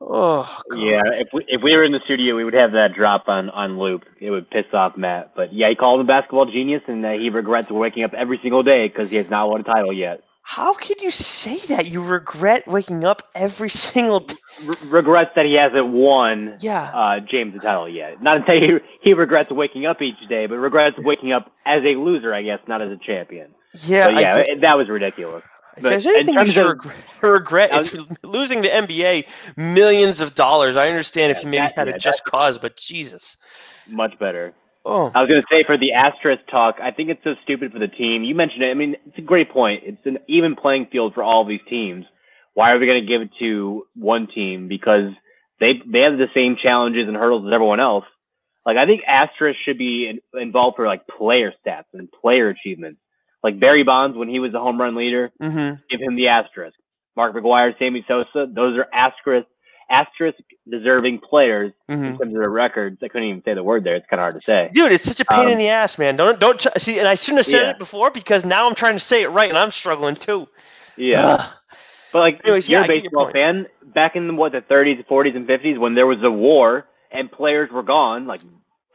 Oh, 0.01 0.59
God. 0.69 0.79
Yeah, 0.79 1.01
if 1.13 1.29
we 1.33 1.45
if 1.47 1.61
we 1.63 1.75
were 1.75 1.83
in 1.83 1.93
the 1.93 2.01
studio, 2.03 2.35
we 2.35 2.43
would 2.43 2.53
have 2.53 2.73
that 2.73 2.93
drop 2.93 3.27
on 3.27 3.49
on 3.49 3.79
loop. 3.79 4.03
It 4.19 4.29
would 4.29 4.49
piss 4.49 4.65
off 4.73 4.97
Matt. 4.97 5.31
But 5.35 5.53
yeah, 5.53 5.69
he 5.69 5.75
called 5.75 5.99
him 5.99 6.05
a 6.05 6.07
basketball 6.07 6.45
genius, 6.45 6.83
and 6.87 7.05
uh, 7.05 7.11
he 7.11 7.29
regrets 7.29 7.69
waking 7.69 8.03
up 8.03 8.13
every 8.13 8.37
single 8.41 8.61
day 8.61 8.87
because 8.87 9.09
he 9.09 9.15
has 9.15 9.29
not 9.29 9.49
won 9.49 9.61
a 9.61 9.63
title 9.63 9.93
yet. 9.93 10.21
How 10.47 10.75
could 10.75 11.01
you 11.01 11.09
say 11.09 11.57
that? 11.73 11.89
You 11.89 12.03
regret 12.03 12.67
waking 12.67 13.03
up 13.03 13.23
every 13.33 13.69
single 13.87 14.19
day. 14.19 14.35
R- 14.67 14.75
regrets 14.85 15.31
that 15.35 15.45
he 15.45 15.55
hasn't 15.55 15.87
won 15.87 16.57
Yeah. 16.59 16.83
uh, 16.93 17.19
James 17.19 17.53
the 17.55 17.59
title 17.59 17.89
yet. 17.89 18.21
Not 18.21 18.35
to 18.35 18.43
say 18.45 18.59
he, 18.59 18.77
he 19.01 19.13
regrets 19.13 19.49
waking 19.49 19.87
up 19.87 20.01
each 20.03 20.19
day, 20.29 20.45
but 20.45 20.57
regrets 20.57 20.97
waking 20.99 21.31
up 21.33 21.51
as 21.65 21.81
a 21.83 21.95
loser, 21.95 22.31
I 22.33 22.43
guess, 22.43 22.59
not 22.67 22.81
as 22.83 22.91
a 22.91 22.97
champion. 22.97 23.55
yeah. 23.83 24.05
but 24.11 24.21
yeah, 24.21 24.35
I, 24.35 24.39
it- 24.41 24.61
that 24.61 24.77
was 24.77 24.87
ridiculous. 24.87 25.43
if 25.77 25.81
but 25.83 25.89
there's 25.89 26.05
in 26.05 26.15
anything 26.15 26.35
you 26.35 26.45
should 26.45 26.67
of- 26.85 26.93
regret, 27.23 27.69
it's 27.73 27.95
losing 28.23 28.61
the 28.61 28.69
NBA 28.69 29.25
millions 29.57 30.21
of 30.21 30.35
dollars. 30.35 30.77
I 30.77 30.89
understand 30.89 31.31
if 31.31 31.39
Yeah, 31.39 31.43
you 31.43 31.49
maybe 31.49 31.61
that- 31.65 31.75
had 31.75 31.87
yeah, 31.87 31.95
a 31.95 31.97
just 31.97 32.23
cause, 32.23 32.59
but 32.59 32.77
Jesus. 32.77 33.37
Much 33.89 34.17
better. 34.19 34.53
Oh, 34.87 35.11
I 35.15 35.21
was 35.21 35.29
going 35.29 35.41
to 35.41 35.47
say 35.49 35.63
for 35.63 35.77
the 35.77 35.93
asterisk 35.93 36.43
talk, 36.49 36.77
I 36.79 36.91
think 36.91 37.09
it's 37.09 37.23
so 37.23 37.33
stupid 37.43 37.71
for 37.71 37.79
the 37.79 37.87
team. 37.87 38.23
You 38.23 38.35
mentioned 38.35 38.63
it. 38.63 38.69
I 38.69 38.75
mean, 38.75 38.95
it's 39.07 39.17
a 39.17 39.21
great 39.21 39.49
point. 39.49 39.81
It's 39.83 40.05
an 40.05 40.19
even 40.27 40.55
playing 40.55 40.87
field 40.91 41.15
for 41.15 41.23
all 41.23 41.43
these 41.43 41.61
teams. 41.67 42.05
Why 42.53 42.71
are 42.71 42.77
we 42.77 42.85
going 42.85 43.01
to 43.01 43.07
give 43.07 43.21
it 43.21 43.31
to 43.39 43.87
one 43.95 44.27
team? 44.27 44.67
Because 44.67 45.11
they 45.59 45.81
they 45.85 46.01
have 46.01 46.17
the 46.17 46.27
same 46.35 46.55
challenges 46.61 47.07
and 47.07 47.17
hurdles 47.17 47.47
as 47.47 47.53
everyone 47.53 47.79
else. 47.79 48.05
Like 48.65 48.77
I 48.77 48.85
think 48.85 49.01
asterisk 49.07 49.59
should 49.65 49.77
be 49.77 50.07
in, 50.07 50.39
involved 50.39 50.75
for 50.75 50.85
like 50.85 51.07
player 51.07 51.51
stats 51.65 51.85
and 51.93 52.09
player 52.11 52.49
achievements. 52.49 52.99
Like 53.43 53.59
Barry 53.59 53.83
Bonds 53.83 54.15
when 54.15 54.29
he 54.29 54.39
was 54.39 54.51
the 54.51 54.59
home 54.59 54.79
run 54.79 54.95
leader, 54.95 55.31
mm-hmm. 55.41 55.75
give 55.89 56.01
him 56.01 56.15
the 56.15 56.29
asterisk. 56.29 56.77
Mark 57.15 57.35
McGwire, 57.35 57.77
Sammy 57.79 58.05
Sosa, 58.07 58.47
those 58.51 58.77
are 58.77 58.87
asterisk 58.93 59.47
asterisk 59.89 60.37
deserving 60.69 61.19
players 61.19 61.71
Mm-hmm. 61.89 62.03
in 62.03 62.17
terms 62.17 62.33
of 62.33 62.39
their 62.39 62.49
records. 62.49 62.97
I 63.03 63.07
couldn't 63.07 63.27
even 63.27 63.43
say 63.43 63.53
the 63.53 63.63
word 63.63 63.83
there. 63.83 63.95
It's 63.95 64.07
kind 64.09 64.19
of 64.19 64.23
hard 64.23 64.35
to 64.35 64.41
say. 64.41 64.69
Dude, 64.73 64.91
it's 64.91 65.03
such 65.05 65.19
a 65.19 65.25
pain 65.25 65.45
in 65.47 65.53
Um, 65.53 65.57
the 65.59 65.69
ass, 65.69 65.97
man. 65.99 66.15
Don't 66.15 66.39
don't 66.39 66.59
try, 66.59 66.71
see. 66.77 66.97
And 66.99 67.07
I 67.07 67.13
shouldn't 67.15 67.39
have 67.39 67.45
said 67.45 67.61
Yeah. 67.63 67.69
it 67.71 67.77
before 67.77 68.09
because 68.09 68.43
now 68.43 68.67
I'm 68.67 68.73
trying 68.75 68.93
to 68.93 68.99
say 68.99 69.21
it 69.21 69.29
right, 69.29 69.49
and 69.49 69.57
I'm 69.57 69.71
struggling 69.71 70.15
too. 70.15 70.47
Yeah. 70.97 71.35
Ugh. 71.39 71.53
But 72.11 72.19
like 72.19 72.41
Anyways, 72.45 72.69
you're 72.69 72.79
yeah, 72.79 72.85
a 72.85 72.87
get 72.87 73.03
your 73.03 73.11
baseball 73.11 73.31
fan 73.31 73.67
back 73.93 74.15
in 74.15 74.35
what 74.37 74.51
the 74.53 74.61
30s, 74.61 75.05
40s, 75.05 75.35
and 75.35 75.47
50s 75.47 75.77
when 75.77 75.95
there 75.95 76.07
was 76.07 76.23
a 76.23 76.31
war 76.31 76.87
and 77.11 77.31
players 77.31 77.69
were 77.71 77.83
gone. 77.83 78.25
Like 78.25 78.41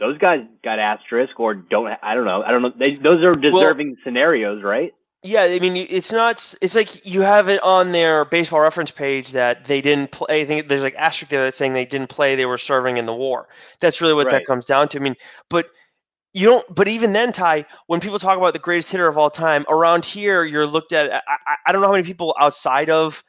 those 0.01 0.19
guys 0.19 0.41
got 0.65 0.79
asterisk 0.79 1.39
or 1.39 1.55
don't. 1.55 1.93
I 2.03 2.15
don't 2.15 2.25
know. 2.25 2.43
I 2.43 2.51
don't 2.51 2.63
know. 2.63 2.73
They, 2.77 2.95
those 2.97 3.23
are 3.23 3.37
deserving 3.37 3.99
scenarios, 4.03 4.63
right? 4.63 4.93
Yeah, 5.23 5.43
I 5.43 5.59
mean, 5.59 5.77
it's 5.77 6.13
not. 6.13 6.55
It's 6.63 6.75
like 6.75 7.05
you 7.05 7.21
have 7.21 7.51
it 7.51 7.63
on 7.63 7.93
their 7.93 8.25
baseball 8.25 8.61
reference 8.61 8.91
page 8.91 9.33
that 9.33 9.67
they 9.67 9.83
didn't 9.83 10.13
play. 10.13 10.41
I 10.41 10.45
think 10.47 10.67
there's 10.67 10.83
like 10.83 10.95
asterisk 10.95 11.31
there 11.31 11.43
that's 11.43 11.59
saying 11.59 11.75
they 11.75 11.85
didn't 11.85 12.09
play. 12.09 12.37
They 12.37 12.47
were 12.47 12.57
serving 12.57 12.97
in 12.97 13.05
the 13.05 13.15
war. 13.15 13.47
That's 13.81 14.01
really 14.01 14.15
what 14.15 14.31
that 14.31 14.47
comes 14.47 14.65
down 14.65 14.89
to. 14.89 14.99
I 14.99 15.03
mean, 15.03 15.17
but 15.51 15.67
you 16.33 16.49
don't. 16.49 16.75
But 16.75 16.89
even 16.89 17.13
then, 17.13 17.33
Ty, 17.33 17.67
when 17.87 18.01
people 18.01 18.19
talk 18.19 18.39
about 18.39 18.55
the 18.55 18.59
greatest 18.61 18.91
hitter 18.91 19.09
of 19.09 19.19
all 19.19 19.31
time, 19.31 19.67
around 19.69 20.07
here, 20.07 20.43
you're 20.43 20.67
looked 20.67 20.93
at. 20.93 21.13
I, 21.13 21.21
I, 21.47 21.57
I 21.67 21.73
don't 21.73 21.83
know 21.83 21.89
how 21.89 21.93
many 21.93 22.07
people 22.07 22.35
outside 22.41 22.89
of 22.89 23.23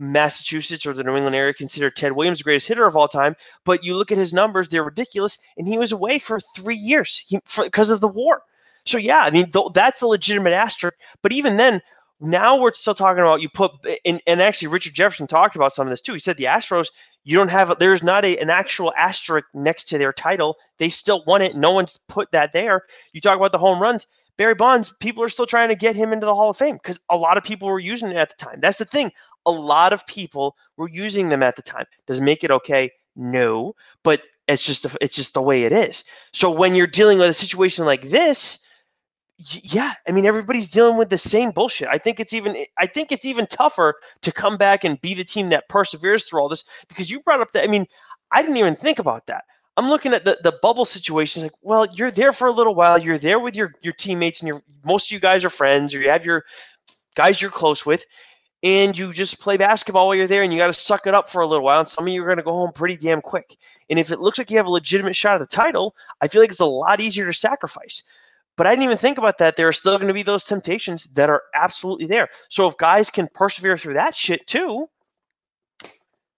Massachusetts 0.00 0.86
or 0.86 0.92
the 0.92 1.04
New 1.04 1.14
England 1.14 1.36
area 1.36 1.54
consider 1.54 1.88
Ted 1.88 2.12
Williams 2.12 2.38
the 2.38 2.44
greatest 2.44 2.66
hitter 2.66 2.84
of 2.84 2.96
all 2.96 3.06
time. 3.06 3.36
But 3.64 3.84
you 3.84 3.94
look 3.94 4.10
at 4.10 4.18
his 4.18 4.32
numbers; 4.32 4.68
they're 4.68 4.82
ridiculous, 4.82 5.38
and 5.56 5.68
he 5.68 5.78
was 5.78 5.92
away 5.92 6.18
for 6.18 6.40
three 6.56 6.74
years 6.76 7.24
because 7.56 7.90
of 7.90 8.00
the 8.00 8.08
war. 8.08 8.42
So 8.88 8.98
yeah, 8.98 9.20
I 9.20 9.30
mean 9.30 9.50
th- 9.50 9.72
that's 9.74 10.02
a 10.02 10.06
legitimate 10.06 10.54
asterisk. 10.54 10.96
But 11.22 11.32
even 11.32 11.56
then, 11.56 11.82
now 12.20 12.58
we're 12.60 12.72
still 12.74 12.94
talking 12.94 13.22
about 13.22 13.42
you 13.42 13.48
put 13.48 13.72
eh, 13.86 13.96
and, 14.04 14.20
and 14.26 14.40
actually 14.40 14.68
Richard 14.68 14.94
Jefferson 14.94 15.26
talked 15.26 15.56
about 15.56 15.74
some 15.74 15.86
of 15.86 15.90
this 15.90 16.00
too. 16.00 16.14
He 16.14 16.18
said 16.18 16.36
the 16.36 16.44
Astros, 16.44 16.88
you 17.24 17.36
don't 17.36 17.50
have 17.50 17.78
there's 17.78 18.02
not 18.02 18.24
a, 18.24 18.38
an 18.38 18.50
actual 18.50 18.92
asterisk 18.96 19.46
next 19.54 19.84
to 19.84 19.98
their 19.98 20.12
title. 20.12 20.56
They 20.78 20.88
still 20.88 21.22
won 21.26 21.42
it. 21.42 21.54
No 21.56 21.72
one's 21.72 21.98
put 22.08 22.32
that 22.32 22.52
there. 22.52 22.82
You 23.12 23.20
talk 23.20 23.36
about 23.36 23.52
the 23.52 23.58
home 23.58 23.80
runs. 23.80 24.06
Barry 24.38 24.54
Bonds, 24.54 24.94
people 25.00 25.22
are 25.22 25.28
still 25.28 25.46
trying 25.46 25.68
to 25.68 25.74
get 25.74 25.96
him 25.96 26.12
into 26.12 26.24
the 26.24 26.34
Hall 26.34 26.50
of 26.50 26.56
Fame 26.56 26.76
because 26.76 27.00
a 27.10 27.16
lot 27.16 27.36
of 27.36 27.44
people 27.44 27.68
were 27.68 27.80
using 27.80 28.08
it 28.08 28.16
at 28.16 28.30
the 28.30 28.36
time. 28.36 28.60
That's 28.60 28.78
the 28.78 28.84
thing. 28.84 29.10
A 29.46 29.50
lot 29.50 29.92
of 29.92 30.06
people 30.06 30.56
were 30.76 30.88
using 30.88 31.28
them 31.28 31.42
at 31.42 31.56
the 31.56 31.62
time. 31.62 31.86
Does 32.06 32.18
it 32.18 32.22
make 32.22 32.44
it 32.44 32.50
okay? 32.52 32.92
No, 33.16 33.74
but 34.04 34.22
it's 34.46 34.64
just 34.64 34.86
it's 35.00 35.16
just 35.16 35.34
the 35.34 35.42
way 35.42 35.64
it 35.64 35.72
is. 35.72 36.04
So 36.32 36.50
when 36.50 36.74
you're 36.74 36.86
dealing 36.86 37.18
with 37.18 37.30
a 37.30 37.34
situation 37.34 37.84
like 37.84 38.02
this, 38.08 38.60
yeah, 39.38 39.94
I 40.08 40.12
mean 40.12 40.26
everybody's 40.26 40.68
dealing 40.68 40.96
with 40.98 41.10
the 41.10 41.18
same 41.18 41.50
bullshit. 41.52 41.88
I 41.88 41.98
think 41.98 42.20
it's 42.20 42.32
even 42.34 42.56
I 42.78 42.86
think 42.86 43.12
it's 43.12 43.24
even 43.24 43.46
tougher 43.46 43.94
to 44.22 44.32
come 44.32 44.56
back 44.56 44.84
and 44.84 45.00
be 45.00 45.14
the 45.14 45.24
team 45.24 45.50
that 45.50 45.68
perseveres 45.68 46.24
through 46.24 46.40
all 46.40 46.48
this 46.48 46.64
because 46.88 47.10
you 47.10 47.20
brought 47.20 47.40
up 47.40 47.52
that 47.52 47.64
I 47.64 47.68
mean 47.68 47.86
I 48.32 48.42
didn't 48.42 48.56
even 48.58 48.76
think 48.76 48.98
about 48.98 49.26
that. 49.28 49.44
I'm 49.76 49.88
looking 49.88 50.12
at 50.12 50.24
the, 50.24 50.38
the 50.42 50.58
bubble 50.62 50.84
situation 50.84 51.44
like, 51.44 51.52
well, 51.62 51.86
you're 51.92 52.10
there 52.10 52.32
for 52.32 52.48
a 52.48 52.52
little 52.52 52.74
while, 52.74 52.98
you're 52.98 53.18
there 53.18 53.38
with 53.38 53.54
your 53.56 53.74
your 53.82 53.92
teammates 53.94 54.40
and 54.40 54.48
your 54.48 54.62
most 54.84 55.08
of 55.08 55.12
you 55.12 55.20
guys 55.20 55.44
are 55.44 55.50
friends 55.50 55.94
or 55.94 56.00
you 56.00 56.10
have 56.10 56.24
your 56.26 56.44
guys 57.16 57.40
you're 57.42 57.50
close 57.52 57.86
with. 57.86 58.04
and 58.62 58.98
you 58.98 59.12
just 59.12 59.40
play 59.40 59.56
basketball 59.56 60.06
while 60.08 60.16
you're 60.16 60.26
there 60.26 60.42
and 60.42 60.52
you 60.52 60.58
got 60.58 60.66
to 60.68 60.72
suck 60.74 61.06
it 61.06 61.14
up 61.14 61.30
for 61.30 61.42
a 61.42 61.46
little 61.46 61.64
while. 61.64 61.80
And 61.80 61.88
some 61.88 62.06
of 62.06 62.12
you 62.12 62.22
are 62.22 62.26
going 62.26 62.38
to 62.38 62.42
go 62.42 62.52
home 62.52 62.72
pretty 62.72 62.96
damn 62.96 63.20
quick. 63.20 63.56
And 63.88 63.98
if 64.00 64.10
it 64.10 64.20
looks 64.20 64.38
like 64.38 64.50
you 64.50 64.56
have 64.56 64.66
a 64.66 64.70
legitimate 64.70 65.14
shot 65.16 65.36
at 65.36 65.40
the 65.40 65.46
title, 65.56 65.94
I 66.20 66.28
feel 66.28 66.40
like 66.42 66.50
it's 66.50 66.60
a 66.60 66.66
lot 66.66 67.00
easier 67.00 67.26
to 67.26 67.32
sacrifice. 67.32 68.02
But 68.58 68.66
I 68.66 68.70
didn't 68.70 68.86
even 68.86 68.98
think 68.98 69.18
about 69.18 69.38
that. 69.38 69.54
There 69.56 69.68
are 69.68 69.72
still 69.72 69.96
going 69.98 70.08
to 70.08 70.14
be 70.14 70.24
those 70.24 70.44
temptations 70.44 71.04
that 71.14 71.30
are 71.30 71.44
absolutely 71.54 72.06
there. 72.06 72.28
So 72.48 72.66
if 72.66 72.76
guys 72.76 73.08
can 73.08 73.28
persevere 73.32 73.78
through 73.78 73.94
that 73.94 74.16
shit 74.16 74.48
too, 74.48 74.88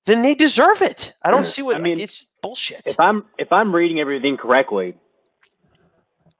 then 0.04 0.20
they 0.20 0.34
deserve 0.34 0.82
it. 0.82 1.14
I 1.22 1.30
don't 1.30 1.46
see 1.46 1.62
what 1.62 1.76
I 1.76 1.80
mean. 1.80 1.98
It's 1.98 2.26
bullshit. 2.42 2.82
If 2.84 3.00
I'm 3.00 3.24
if 3.38 3.50
I'm 3.50 3.74
reading 3.74 4.00
everything 4.00 4.36
correctly 4.36 4.94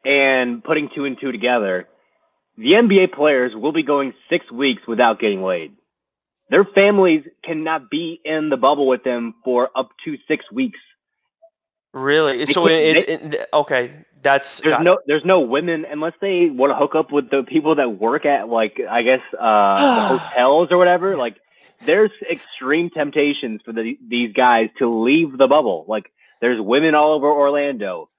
and 0.04 0.62
putting 0.62 0.90
two 0.94 1.06
and 1.06 1.16
two 1.18 1.32
together, 1.32 1.88
the 2.58 2.72
NBA 2.72 3.14
players 3.14 3.52
will 3.54 3.72
be 3.72 3.82
going 3.82 4.12
six 4.28 4.52
weeks 4.52 4.82
without 4.86 5.18
getting 5.18 5.42
laid. 5.42 5.72
Their 6.50 6.64
families 6.64 7.24
cannot 7.42 7.88
be 7.88 8.20
in 8.22 8.50
the 8.50 8.58
bubble 8.58 8.86
with 8.86 9.02
them 9.02 9.34
for 9.44 9.70
up 9.74 9.88
to 10.04 10.16
six 10.28 10.44
weeks. 10.52 10.78
Really? 11.92 12.46
so 12.46 12.68
it, 12.68 12.96
it, 12.96 13.34
it, 13.34 13.48
okay, 13.52 14.04
that's 14.22 14.58
there's 14.58 14.80
no 14.80 14.98
there's 15.06 15.24
no 15.24 15.40
women 15.40 15.86
unless 15.90 16.12
they 16.20 16.50
want 16.50 16.70
to 16.70 16.76
hook 16.76 16.94
up 16.94 17.12
with 17.12 17.30
the 17.30 17.42
people 17.42 17.76
that 17.76 17.98
work 17.98 18.26
at 18.26 18.48
like 18.48 18.80
I 18.80 19.02
guess 19.02 19.20
uh, 19.38 20.18
hotels 20.18 20.68
or 20.70 20.78
whatever. 20.78 21.16
Like 21.16 21.36
there's 21.84 22.10
extreme 22.30 22.90
temptations 22.90 23.62
for 23.64 23.72
the, 23.72 23.98
these 24.06 24.32
guys 24.32 24.68
to 24.78 24.88
leave 24.88 25.36
the 25.36 25.46
bubble. 25.46 25.84
Like 25.88 26.12
there's 26.40 26.60
women 26.60 26.94
all 26.94 27.14
over 27.14 27.26
Orlando 27.26 28.10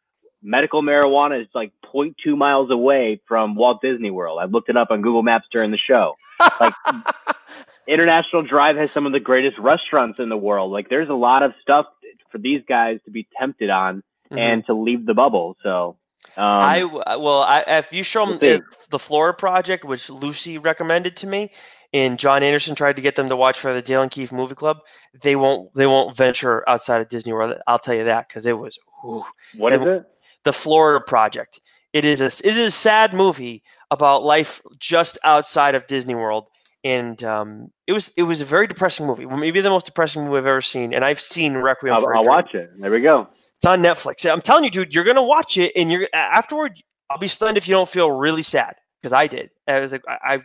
medical 0.44 0.82
marijuana 0.82 1.42
is 1.42 1.48
like 1.54 1.72
0.2 1.94 2.36
miles 2.38 2.72
away 2.72 3.22
from 3.28 3.56
Walt 3.56 3.82
Disney 3.82 4.12
World. 4.12 4.40
I 4.42 4.46
looked 4.46 4.70
it 4.70 4.78
up 4.78 4.90
on 4.92 5.02
Google 5.02 5.24
Maps 5.24 5.46
during 5.52 5.72
the 5.72 5.78
show. 5.78 6.16
Like 6.60 6.74
International 7.88 8.42
Drive 8.42 8.76
has 8.78 8.92
some 8.92 9.06
of 9.06 9.12
the 9.12 9.20
greatest 9.20 9.58
restaurants 9.60 10.20
in 10.20 10.30
the 10.30 10.38
world. 10.38 10.72
Like 10.72 10.90
there's 10.90 11.10
a 11.10 11.14
lot 11.14 11.44
of 11.44 11.54
stuff 11.62 11.86
for 12.32 12.38
these 12.38 12.62
guys 12.68 13.00
to 13.06 13.12
be 13.12 13.28
tempted 13.40 13.70
on 13.70 14.04
mm-hmm. 14.32 14.40
and 14.40 14.66
to 14.66 14.74
leave 14.74 15.06
the 15.06 15.14
bubble. 15.14 15.58
So 15.64 15.98
um, 16.38 16.46
I 16.46 16.84
well, 16.84 17.42
I, 17.42 17.64
if 17.68 17.92
you 17.92 18.04
show 18.04 18.26
them 18.26 18.40
the, 18.40 18.62
the 18.90 19.00
Florida 19.00 19.38
Project, 19.38 19.86
which 19.86 20.10
Lucy 20.10 20.58
recommended 20.58 21.18
to 21.18 21.28
me, 21.28 21.52
and 21.94 22.18
John 22.18 22.44
Anderson 22.44 22.76
tried 22.76 22.96
to 22.96 23.02
get 23.02 23.16
them 23.16 23.30
to 23.30 23.36
watch 23.36 23.60
for 23.60 23.74
the 23.74 23.82
Dale 23.82 24.02
and 24.02 24.12
Keefe 24.12 24.32
Movie 24.32 24.56
Club, 24.56 24.78
they 25.22 25.36
won't 25.36 25.74
they 25.76 25.88
won't 25.88 26.16
venture 26.16 26.68
outside 26.68 27.02
of 27.02 27.10
Disney 27.10 27.34
World. 27.34 27.58
I'll 27.68 27.80
tell 27.80 27.96
you 27.96 28.06
that 28.06 28.28
because 28.28 28.46
it 28.46 28.58
was. 28.58 28.80
Whew, 29.02 29.26
what 29.58 29.74
is 29.74 29.84
it? 29.84 30.06
the 30.44 30.54
Florida 30.54 31.04
Project. 31.06 31.62
It 31.94 32.06
is 32.06 32.22
a 32.22 32.26
it 32.26 32.58
is 32.58 32.68
a 32.68 32.72
sad 32.72 33.14
movie 33.14 33.64
about 33.90 34.24
life 34.24 34.62
just 34.80 35.18
outside 35.24 35.76
of 35.76 35.88
Disney 35.88 36.16
World, 36.16 36.48
and 36.84 37.22
um, 37.24 37.72
it 37.86 37.94
was 37.94 38.14
it 38.16 38.24
was 38.24 38.42
a 38.42 38.46
very 38.46 38.68
depressing 38.68 39.06
movie. 39.06 39.26
Maybe 39.26 39.62
the 39.62 39.70
most 39.70 39.86
depressing 39.86 40.24
movie 40.24 40.38
I've 40.38 40.46
ever 40.46 40.62
seen. 40.62 40.94
And 40.94 41.04
I've 41.04 41.20
seen 41.20 41.56
Requiem. 41.58 41.96
I'll, 41.96 42.08
I'll 42.08 42.24
watch 42.24 42.56
it. 42.56 42.70
There 42.80 42.92
we 42.92 43.02
go. 43.02 43.28
It's 43.62 43.68
on 43.68 43.84
Netflix. 43.84 44.28
I'm 44.28 44.42
telling 44.42 44.64
you, 44.64 44.72
dude, 44.72 44.92
you're 44.92 45.04
gonna 45.04 45.24
watch 45.24 45.56
it, 45.56 45.74
and 45.76 45.92
you're 45.92 46.08
afterward. 46.14 46.82
I'll 47.12 47.20
be 47.20 47.28
stunned 47.28 47.58
if 47.58 47.68
you 47.68 47.76
don't 47.76 47.88
feel 47.88 48.12
really 48.12 48.42
sad 48.42 48.74
because 49.00 49.14
I 49.14 49.28
did. 49.28 49.52
I 49.68 49.80
was 49.80 49.92
like, 49.92 50.02
I, 50.08 50.42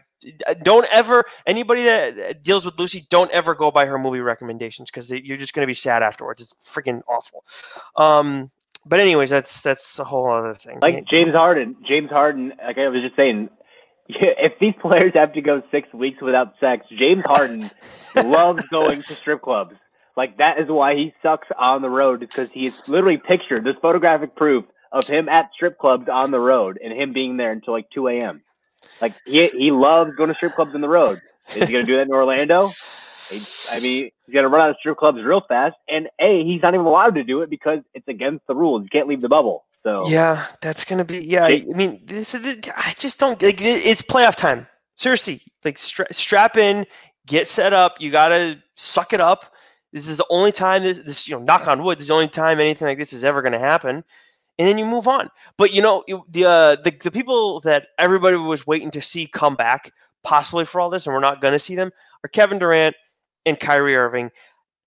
I, 0.46 0.54
don't 0.54 0.86
ever 0.92 1.24
anybody 1.46 1.84
that 1.84 2.42
deals 2.42 2.66
with 2.66 2.78
Lucy, 2.78 3.06
don't 3.08 3.30
ever 3.30 3.54
go 3.54 3.70
by 3.70 3.86
her 3.86 3.96
movie 3.96 4.20
recommendations 4.20 4.90
because 4.90 5.10
you're 5.10 5.38
just 5.38 5.54
gonna 5.54 5.66
be 5.66 5.72
sad 5.72 6.02
afterwards. 6.02 6.42
It's 6.42 6.68
freaking 6.68 7.00
awful. 7.08 7.42
Um, 7.96 8.50
but 8.84 9.00
anyways, 9.00 9.30
that's 9.30 9.62
that's 9.62 9.98
a 9.98 10.04
whole 10.04 10.30
other 10.30 10.54
thing. 10.54 10.80
Like 10.82 11.06
James 11.06 11.32
Harden, 11.32 11.76
James 11.88 12.10
Harden, 12.10 12.52
like 12.62 12.76
I 12.76 12.88
was 12.88 13.00
just 13.00 13.16
saying, 13.16 13.48
if 14.08 14.58
these 14.60 14.74
players 14.78 15.12
have 15.14 15.32
to 15.32 15.40
go 15.40 15.62
six 15.70 15.90
weeks 15.94 16.20
without 16.20 16.52
sex, 16.60 16.84
James 16.90 17.24
Harden 17.26 17.70
loves 18.14 18.62
going 18.68 19.00
to 19.00 19.14
strip 19.14 19.40
clubs. 19.40 19.74
Like 20.16 20.38
that 20.38 20.58
is 20.58 20.68
why 20.68 20.94
he 20.94 21.14
sucks 21.22 21.48
on 21.58 21.82
the 21.82 21.90
road, 21.90 22.20
because 22.20 22.48
he's 22.52 22.72
literally 22.86 23.18
pictured 23.18 23.64
this 23.64 23.76
photographic 23.82 24.34
proof 24.36 24.64
of 24.92 25.06
him 25.06 25.28
at 25.28 25.50
strip 25.54 25.78
clubs 25.78 26.08
on 26.10 26.30
the 26.30 26.40
road 26.40 26.78
and 26.82 26.92
him 26.92 27.12
being 27.12 27.36
there 27.36 27.52
until 27.52 27.74
like 27.74 27.88
two 27.90 28.08
a.m. 28.08 28.42
Like 29.00 29.14
he 29.24 29.48
he 29.52 29.70
loves 29.70 30.12
going 30.16 30.30
to 30.30 30.34
strip 30.34 30.54
clubs 30.54 30.74
in 30.74 30.80
the 30.80 30.88
road. 30.88 31.20
Is 31.54 31.66
he 31.66 31.72
gonna 31.72 31.84
do 31.86 31.96
that 31.96 32.02
in 32.02 32.12
Orlando? 32.12 32.72
I 33.72 33.80
mean, 33.80 34.10
he's 34.26 34.32
going 34.32 34.44
to 34.44 34.48
run 34.48 34.62
out 34.62 34.70
of 34.70 34.76
strip 34.78 34.98
clubs 34.98 35.18
real 35.22 35.42
fast. 35.48 35.76
And 35.88 36.08
A, 36.20 36.44
he's 36.44 36.62
not 36.62 36.74
even 36.74 36.86
allowed 36.86 37.16
to 37.16 37.24
do 37.24 37.40
it 37.40 37.50
because 37.50 37.80
it's 37.94 38.06
against 38.08 38.46
the 38.46 38.54
rules. 38.54 38.84
You 38.84 38.88
can't 38.90 39.08
leave 39.08 39.20
the 39.20 39.28
bubble. 39.28 39.64
So 39.82 40.00
yeah, 40.08 40.46
that's 40.60 40.84
going 40.84 40.98
to 40.98 41.04
be 41.04 41.24
yeah. 41.24 41.46
I 41.46 41.64
mean, 41.64 42.02
this 42.04 42.34
is, 42.34 42.58
I 42.76 42.94
just 42.96 43.18
don't 43.18 43.40
like 43.42 43.60
it's 43.60 44.02
playoff 44.02 44.36
time. 44.36 44.66
Seriously, 44.96 45.42
like 45.64 45.78
stra- 45.78 46.12
strap 46.12 46.56
in, 46.56 46.86
get 47.26 47.48
set 47.48 47.72
up. 47.72 48.00
You 48.00 48.10
got 48.10 48.28
to 48.28 48.62
suck 48.76 49.12
it 49.12 49.20
up. 49.20 49.52
This 49.96 50.08
is 50.08 50.16
the 50.18 50.26
only 50.30 50.52
time 50.52 50.82
this, 50.82 50.98
this 50.98 51.28
you 51.28 51.36
know, 51.36 51.42
knock 51.42 51.66
on 51.66 51.82
wood. 51.82 51.98
This 51.98 52.04
is 52.04 52.08
the 52.08 52.14
only 52.14 52.28
time 52.28 52.60
anything 52.60 52.86
like 52.86 52.98
this 52.98 53.12
is 53.12 53.24
ever 53.24 53.42
going 53.42 53.52
to 53.52 53.58
happen 53.58 54.04
and 54.58 54.68
then 54.68 54.78
you 54.78 54.84
move 54.84 55.08
on. 55.08 55.30
But 55.56 55.72
you 55.72 55.82
know, 55.82 56.04
the, 56.06 56.44
uh, 56.44 56.76
the 56.76 56.94
the 57.02 57.10
people 57.10 57.60
that 57.60 57.88
everybody 57.98 58.36
was 58.36 58.66
waiting 58.66 58.90
to 58.92 59.02
see 59.02 59.26
come 59.26 59.54
back, 59.54 59.92
possibly 60.22 60.64
for 60.64 60.80
all 60.80 60.90
this, 60.90 61.06
and 61.06 61.14
we're 61.14 61.20
not 61.20 61.40
going 61.40 61.52
to 61.52 61.58
see 61.58 61.74
them, 61.74 61.90
are 62.24 62.28
Kevin 62.28 62.58
Durant 62.58 62.96
and 63.44 63.58
Kyrie 63.58 63.96
Irving. 63.96 64.30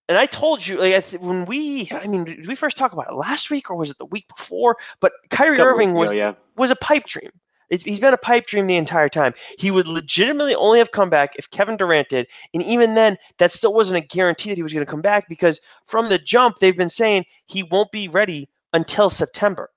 And 0.08 0.18
I 0.18 0.26
told 0.26 0.66
you, 0.66 0.80
like, 0.80 1.06
when 1.22 1.46
we, 1.46 1.88
I 1.92 2.08
mean, 2.08 2.24
did 2.24 2.48
we 2.48 2.56
first 2.56 2.78
talk 2.78 2.94
about 2.94 3.10
it 3.10 3.14
last 3.14 3.52
week 3.52 3.70
or 3.70 3.76
was 3.76 3.92
it 3.92 4.00
the 4.00 4.06
week 4.06 4.28
before? 4.36 4.78
But 5.00 5.12
Kyrie 5.30 5.60
Irving 5.60 5.94
was 5.94 6.16
yeah. 6.16 6.34
was 6.58 6.72
a 6.72 6.76
pipe 6.76 7.06
dream. 7.06 7.30
It's, 7.70 7.84
he's 7.84 8.00
been 8.00 8.14
a 8.14 8.18
pipe 8.18 8.48
dream 8.48 8.68
the 8.68 8.76
entire 8.76 9.10
time. 9.10 9.34
He 9.58 9.72
would 9.72 9.88
legitimately 9.88 10.56
only 10.56 10.80
have 10.80 10.92
come 10.92 11.10
back 11.10 11.36
if 11.38 11.50
Kevin 11.50 11.78
Durant 11.78 12.10
did, 12.10 12.28
and 12.54 12.64
even 12.64 12.96
then, 12.96 13.18
that 13.38 13.52
still 13.52 13.74
wasn't 13.74 14.04
a 14.04 14.08
guarantee 14.08 14.50
that 14.50 14.56
he 14.56 14.64
was 14.64 14.74
going 14.74 14.86
to 14.86 14.92
come 14.92 15.02
back 15.02 15.28
because 15.30 15.62
from 15.86 16.10
the 16.10 16.18
jump, 16.18 16.60
they've 16.60 16.78
been 16.78 16.90
saying 16.90 17.26
he 17.46 17.64
won't 17.64 17.92
be 17.92 18.08
ready 18.08 18.50
until 18.74 19.10
September. 19.10 19.70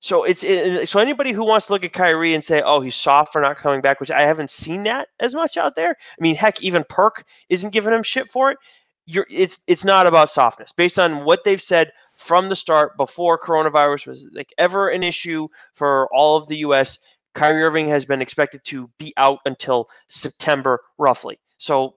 So 0.00 0.22
it's 0.24 0.44
it, 0.44 0.88
so 0.88 1.00
anybody 1.00 1.32
who 1.32 1.44
wants 1.44 1.66
to 1.66 1.72
look 1.72 1.82
at 1.84 1.92
Kyrie 1.92 2.34
and 2.34 2.44
say, 2.44 2.62
"Oh, 2.62 2.80
he's 2.80 2.94
soft 2.94 3.32
for 3.32 3.40
not 3.40 3.56
coming 3.56 3.80
back," 3.80 3.98
which 3.98 4.12
I 4.12 4.20
haven't 4.20 4.50
seen 4.50 4.84
that 4.84 5.08
as 5.18 5.34
much 5.34 5.56
out 5.56 5.74
there. 5.74 5.90
I 5.90 6.22
mean, 6.22 6.36
heck, 6.36 6.62
even 6.62 6.84
Perk 6.88 7.24
isn't 7.48 7.72
giving 7.72 7.92
him 7.92 8.04
shit 8.04 8.30
for 8.30 8.52
it. 8.52 8.58
You're, 9.06 9.26
it's 9.28 9.58
it's 9.66 9.84
not 9.84 10.06
about 10.06 10.30
softness. 10.30 10.72
Based 10.76 11.00
on 11.00 11.24
what 11.24 11.42
they've 11.44 11.60
said 11.60 11.90
from 12.16 12.48
the 12.48 12.54
start, 12.54 12.96
before 12.96 13.38
coronavirus 13.38 14.06
was 14.06 14.26
like 14.32 14.52
ever 14.56 14.88
an 14.88 15.02
issue 15.02 15.48
for 15.74 16.08
all 16.12 16.36
of 16.36 16.46
the 16.46 16.58
U.S., 16.58 16.98
Kyrie 17.38 17.62
Irving 17.62 17.88
has 17.88 18.04
been 18.04 18.22
expected 18.22 18.64
to 18.64 18.90
be 18.98 19.12
out 19.16 19.40
until 19.46 19.88
September, 20.08 20.80
roughly. 20.98 21.38
So 21.58 21.94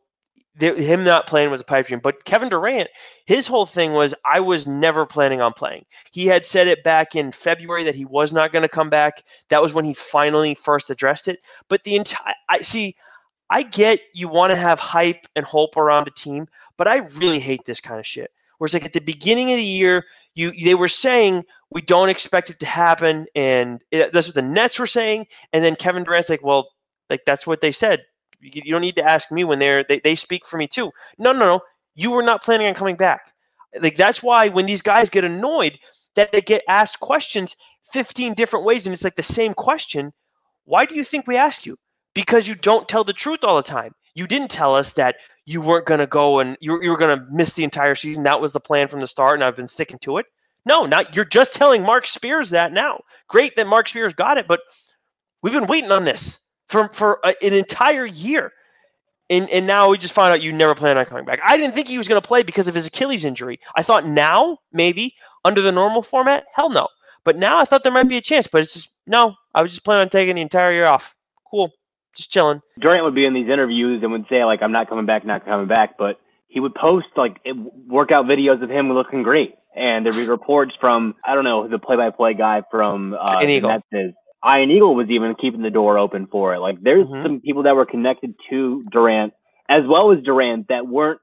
the, 0.55 0.73
him 0.73 1.03
not 1.03 1.27
playing 1.27 1.49
was 1.49 1.61
a 1.61 1.65
pipe 1.65 1.87
dream. 1.87 1.99
But 1.99 2.25
Kevin 2.25 2.49
Durant, 2.49 2.89
his 3.25 3.47
whole 3.47 3.65
thing 3.65 3.93
was 3.93 4.13
I 4.25 4.39
was 4.39 4.67
never 4.67 5.05
planning 5.05 5.41
on 5.41 5.53
playing. 5.53 5.85
He 6.11 6.25
had 6.25 6.45
said 6.45 6.67
it 6.67 6.83
back 6.83 7.15
in 7.15 7.31
February 7.31 7.83
that 7.85 7.95
he 7.95 8.05
was 8.05 8.33
not 8.33 8.51
going 8.51 8.63
to 8.63 8.69
come 8.69 8.89
back. 8.89 9.23
That 9.49 9.61
was 9.61 9.73
when 9.73 9.85
he 9.85 9.93
finally 9.93 10.55
first 10.55 10.89
addressed 10.89 11.27
it. 11.27 11.39
But 11.69 11.83
the 11.83 11.95
entire 11.95 12.33
I 12.49 12.59
see 12.59 12.95
I 13.49 13.63
get 13.63 13.99
you 14.13 14.27
want 14.27 14.51
to 14.51 14.57
have 14.57 14.79
hype 14.79 15.27
and 15.35 15.45
hope 15.45 15.77
around 15.77 16.07
a 16.07 16.11
team, 16.11 16.47
but 16.77 16.87
I 16.87 16.97
really 17.17 17.39
hate 17.39 17.65
this 17.65 17.81
kind 17.81 17.99
of 17.99 18.05
shit. 18.05 18.31
Whereas 18.57 18.73
like 18.73 18.85
at 18.85 18.93
the 18.93 18.99
beginning 18.99 19.51
of 19.51 19.57
the 19.57 19.63
year, 19.63 20.05
you 20.35 20.51
they 20.51 20.75
were 20.75 20.87
saying 20.87 21.43
we 21.69 21.81
don't 21.81 22.09
expect 22.09 22.49
it 22.49 22.59
to 22.59 22.65
happen, 22.65 23.27
and 23.35 23.81
it, 23.91 24.11
that's 24.13 24.27
what 24.27 24.35
the 24.35 24.41
Nets 24.41 24.79
were 24.79 24.87
saying, 24.87 25.27
and 25.53 25.63
then 25.63 25.75
Kevin 25.75 26.03
Durant's 26.03 26.29
like, 26.29 26.43
well, 26.43 26.69
like 27.09 27.21
that's 27.25 27.47
what 27.47 27.61
they 27.61 27.71
said 27.71 28.01
you 28.41 28.71
don't 28.71 28.81
need 28.81 28.95
to 28.95 29.07
ask 29.07 29.31
me 29.31 29.43
when 29.43 29.59
they're 29.59 29.83
they, 29.83 29.99
they 29.99 30.15
speak 30.15 30.45
for 30.45 30.57
me 30.57 30.67
too. 30.67 30.91
No, 31.17 31.31
no, 31.31 31.39
no. 31.39 31.61
You 31.95 32.11
were 32.11 32.23
not 32.23 32.43
planning 32.43 32.67
on 32.67 32.73
coming 32.73 32.95
back. 32.95 33.33
Like 33.79 33.95
that's 33.95 34.23
why 34.23 34.49
when 34.49 34.65
these 34.65 34.81
guys 34.81 35.09
get 35.09 35.23
annoyed 35.23 35.77
that 36.15 36.31
they 36.31 36.41
get 36.41 36.63
asked 36.67 36.99
questions 36.99 37.55
15 37.93 38.33
different 38.33 38.65
ways 38.65 38.85
and 38.85 38.93
it's 38.93 39.03
like 39.03 39.15
the 39.15 39.23
same 39.23 39.53
question. 39.53 40.11
Why 40.65 40.85
do 40.85 40.95
you 40.95 41.03
think 41.03 41.27
we 41.27 41.37
ask 41.37 41.65
you? 41.65 41.77
Because 42.13 42.47
you 42.47 42.55
don't 42.55 42.87
tell 42.87 43.03
the 43.03 43.13
truth 43.13 43.43
all 43.43 43.55
the 43.55 43.63
time. 43.63 43.93
You 44.13 44.27
didn't 44.27 44.51
tell 44.51 44.75
us 44.75 44.93
that 44.93 45.15
you 45.45 45.61
weren't 45.61 45.85
going 45.85 45.99
to 45.99 46.07
go 46.07 46.39
and 46.39 46.57
you, 46.61 46.81
you 46.81 46.89
were 46.91 46.97
going 46.97 47.17
to 47.17 47.25
miss 47.31 47.53
the 47.53 47.63
entire 47.63 47.95
season. 47.95 48.23
That 48.23 48.41
was 48.41 48.53
the 48.53 48.59
plan 48.59 48.87
from 48.87 48.99
the 48.99 49.07
start, 49.07 49.35
and 49.35 49.43
I've 49.43 49.55
been 49.55 49.67
sticking 49.67 49.99
to 49.99 50.17
it. 50.17 50.25
No, 50.65 50.85
not 50.85 51.15
you're 51.15 51.25
just 51.25 51.53
telling 51.53 51.83
Marc 51.83 52.07
Spears 52.07 52.51
that 52.51 52.71
now. 52.71 53.01
Great 53.27 53.55
that 53.55 53.67
Marc 53.67 53.89
Spears 53.89 54.13
got 54.13 54.37
it, 54.37 54.47
but 54.47 54.59
we've 55.41 55.53
been 55.53 55.67
waiting 55.67 55.91
on 55.91 56.05
this 56.05 56.39
for 56.67 56.87
for 56.89 57.19
a, 57.23 57.33
an 57.43 57.53
entire 57.53 58.05
year. 58.05 58.51
And, 59.29 59.49
and 59.49 59.65
now 59.65 59.89
we 59.89 59.97
just 59.97 60.13
found 60.13 60.33
out 60.33 60.41
you 60.41 60.51
never 60.51 60.75
plan 60.75 60.97
on 60.97 61.05
coming 61.05 61.23
back. 61.23 61.39
I 61.41 61.55
didn't 61.55 61.73
think 61.73 61.87
he 61.87 61.97
was 61.97 62.09
going 62.09 62.21
to 62.21 62.27
play 62.27 62.43
because 62.43 62.67
of 62.67 62.75
his 62.75 62.87
Achilles 62.87 63.23
injury. 63.23 63.61
I 63.77 63.81
thought 63.81 64.05
now, 64.05 64.57
maybe, 64.73 65.15
under 65.45 65.61
the 65.61 65.71
normal 65.71 66.03
format, 66.03 66.43
hell 66.53 66.69
no. 66.69 66.89
But 67.23 67.37
now 67.37 67.57
I 67.57 67.63
thought 67.63 67.83
there 67.83 67.93
might 67.93 68.09
be 68.09 68.17
a 68.17 68.21
chance, 68.21 68.47
but 68.47 68.61
it's 68.61 68.73
just, 68.73 68.89
no, 69.07 69.35
I 69.55 69.61
was 69.61 69.71
just 69.71 69.85
planning 69.85 70.01
on 70.01 70.09
taking 70.09 70.35
the 70.35 70.41
entire 70.41 70.73
year 70.73 70.85
off. 70.85 71.15
Cool. 71.49 71.71
Just 72.15 72.31
chilling. 72.31 72.61
Durant 72.79 73.03
would 73.05 73.15
be 73.15 73.25
in 73.25 73.33
these 73.33 73.49
interviews 73.49 74.03
and 74.03 74.11
would 74.11 74.25
say, 74.29 74.43
like, 74.43 74.61
I'm 74.61 74.71
not 74.71 74.89
coming 74.89 75.05
back, 75.05 75.25
not 75.25 75.45
coming 75.45 75.67
back. 75.67 75.97
But 75.97 76.19
he 76.47 76.59
would 76.59 76.75
post, 76.75 77.07
like, 77.15 77.39
workout 77.87 78.25
videos 78.25 78.61
of 78.61 78.69
him 78.69 78.91
looking 78.91 79.23
great. 79.23 79.55
And 79.75 80.05
there'd 80.05 80.15
be 80.15 80.27
reports 80.27 80.73
from, 80.81 81.15
I 81.25 81.33
don't 81.33 81.45
know, 81.45 81.67
the 81.67 81.79
play 81.79 81.95
by 81.95 82.09
play 82.09 82.33
guy 82.33 82.63
from 82.69 83.13
uh, 83.13 83.39
the 83.39 83.61
Nets 83.61 83.85
is 83.93 84.13
Ian 84.45 84.71
Eagle 84.71 84.95
was 84.95 85.09
even 85.09 85.35
keeping 85.35 85.61
the 85.61 85.69
door 85.69 85.97
open 85.97 86.27
for 86.27 86.55
it. 86.55 86.59
Like 86.59 86.81
there's 86.81 87.03
mm-hmm. 87.03 87.23
some 87.23 87.41
people 87.41 87.63
that 87.63 87.75
were 87.75 87.85
connected 87.85 88.33
to 88.49 88.83
Durant 88.91 89.33
as 89.69 89.83
well 89.87 90.11
as 90.11 90.23
Durant 90.23 90.67
that 90.69 90.87
weren't 90.87 91.21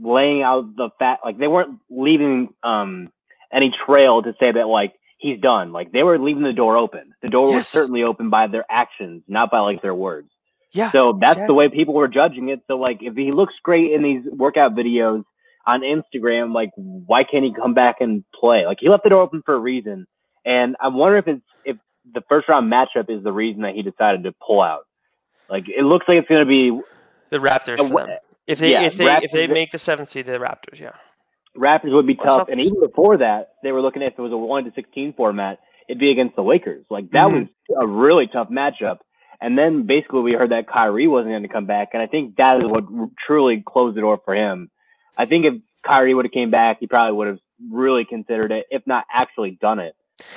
laying 0.00 0.42
out 0.42 0.76
the 0.76 0.90
fact 0.98 1.24
like 1.24 1.38
they 1.38 1.48
weren't 1.48 1.80
leaving 1.90 2.50
um 2.62 3.10
any 3.52 3.72
trail 3.86 4.22
to 4.22 4.32
say 4.40 4.52
that 4.52 4.68
like 4.68 4.94
he's 5.18 5.40
done. 5.40 5.72
Like 5.72 5.92
they 5.92 6.02
were 6.02 6.18
leaving 6.18 6.42
the 6.42 6.52
door 6.52 6.76
open. 6.76 7.07
The 7.22 7.28
door 7.28 7.48
Yes. 7.48 7.56
was 7.58 7.68
certainly 7.68 8.02
open 8.02 8.30
by 8.30 8.46
their 8.46 8.64
actions, 8.70 9.22
not 9.28 9.50
by 9.50 9.60
like 9.60 9.82
their 9.82 9.94
words. 9.94 10.30
Yeah. 10.72 10.90
So 10.92 11.18
that's 11.20 11.46
the 11.46 11.54
way 11.54 11.68
people 11.68 11.94
were 11.94 12.08
judging 12.08 12.48
it. 12.50 12.60
So 12.66 12.76
like 12.76 12.98
if 13.02 13.16
he 13.16 13.32
looks 13.32 13.54
great 13.62 13.92
in 13.92 14.02
these 14.02 14.22
workout 14.30 14.74
videos 14.74 15.24
on 15.66 15.80
Instagram, 15.80 16.52
like 16.54 16.70
why 16.76 17.24
can't 17.24 17.44
he 17.44 17.52
come 17.54 17.74
back 17.74 17.96
and 18.00 18.24
play? 18.38 18.66
Like 18.66 18.78
he 18.80 18.88
left 18.88 19.02
the 19.04 19.10
door 19.10 19.22
open 19.22 19.42
for 19.44 19.54
a 19.54 19.58
reason. 19.58 20.06
And 20.44 20.76
I'm 20.80 20.94
wondering 20.94 21.22
if 21.26 21.28
it's 21.28 21.46
if 21.64 21.76
the 22.14 22.22
first 22.28 22.48
round 22.48 22.70
matchup 22.72 23.08
is 23.10 23.24
the 23.24 23.32
reason 23.32 23.62
that 23.62 23.74
he 23.74 23.82
decided 23.82 24.24
to 24.24 24.32
pull 24.46 24.60
out. 24.60 24.82
Like 25.50 25.64
it 25.68 25.84
looks 25.84 26.06
like 26.06 26.18
it's 26.18 26.28
gonna 26.28 26.44
be 26.44 26.78
the 27.30 27.38
Raptors. 27.38 27.78
For 27.78 28.06
them. 28.06 28.18
If 28.46 28.58
they 28.58 28.72
yeah, 28.72 28.82
if 28.82 28.96
they 28.96 29.06
if 29.16 29.32
they 29.32 29.46
make 29.46 29.72
the 29.72 29.78
seventh 29.78 30.10
seed, 30.10 30.26
the 30.26 30.38
Raptors. 30.38 30.78
Yeah. 30.78 30.92
Raptors 31.56 31.92
would 31.92 32.06
be 32.06 32.14
tough. 32.14 32.48
And 32.48 32.60
even 32.60 32.80
before 32.80 33.16
that, 33.18 33.50
they 33.62 33.72
were 33.72 33.82
looking 33.82 34.02
at 34.02 34.12
if 34.12 34.18
it 34.18 34.22
was 34.22 34.32
a 34.32 34.36
one 34.36 34.64
to 34.64 34.72
sixteen 34.74 35.12
format, 35.12 35.58
it'd 35.88 35.98
be 35.98 36.10
against 36.10 36.36
the 36.36 36.42
Lakers. 36.42 36.84
Like 36.90 37.10
that 37.10 37.28
Mhm. 37.28 37.48
was 37.68 37.76
a 37.80 37.86
really 37.86 38.26
tough 38.26 38.50
matchup. 38.50 38.98
And 39.40 39.56
then 39.56 39.84
basically 39.84 40.20
we 40.20 40.32
heard 40.32 40.50
that 40.50 40.66
Kyrie 40.66 41.06
wasn't 41.06 41.32
going 41.32 41.42
to 41.42 41.48
come 41.48 41.66
back, 41.66 41.90
and 41.92 42.02
I 42.02 42.06
think 42.06 42.36
that 42.36 42.60
is 42.60 42.66
what 42.66 42.84
truly 43.24 43.62
closed 43.64 43.96
the 43.96 44.00
door 44.00 44.20
for 44.24 44.34
him. 44.34 44.70
I 45.16 45.26
think 45.26 45.44
if 45.44 45.54
Kyrie 45.84 46.14
would 46.14 46.24
have 46.24 46.32
came 46.32 46.50
back, 46.50 46.78
he 46.80 46.86
probably 46.86 47.16
would 47.16 47.28
have 47.28 47.38
really 47.70 48.04
considered 48.04 48.52
it, 48.52 48.66
if 48.70 48.86
not 48.86 49.04
actually 49.12 49.52
done 49.52 49.78
it. 49.78 49.94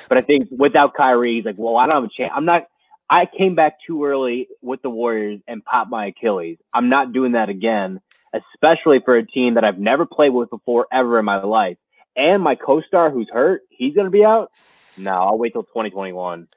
But 0.08 0.20
I 0.20 0.22
think 0.22 0.44
without 0.52 0.94
Kyrie, 0.94 1.36
he's 1.36 1.46
like, 1.46 1.56
well, 1.58 1.78
I 1.78 1.88
don't 1.88 1.96
have 1.96 2.04
a 2.04 2.10
chance. 2.16 2.32
I'm 2.36 2.46
not. 2.46 2.68
I 3.10 3.26
came 3.26 3.56
back 3.56 3.78
too 3.86 4.06
early 4.06 4.48
with 4.62 4.82
the 4.84 4.90
Warriors 4.90 5.42
and 5.48 5.66
popped 5.66 5.90
my 5.90 6.06
Achilles. 6.06 6.60
I'm 6.74 6.88
not 6.88 7.12
doing 7.12 7.34
that 7.34 7.50
again, 7.50 8.00
especially 8.34 9.00
for 9.04 9.18
a 9.18 9.26
team 9.26 9.56
that 9.56 9.66
I've 9.66 9.80
never 9.80 10.06
played 10.06 10.30
with 10.30 10.50
before 10.50 10.88
ever 10.94 11.20
in 11.20 11.26
my 11.26 11.42
life. 11.42 11.78
And 12.16 12.42
my 12.42 12.56
co-star 12.56 13.10
who's 13.10 13.30
hurt, 13.30 13.64
he's 13.70 13.96
going 13.96 14.06
to 14.06 14.12
be 14.12 14.24
out. 14.24 14.52
No, 14.98 15.12
I'll 15.12 15.38
wait 15.38 15.54
till 15.54 15.64
2021. 15.64 16.48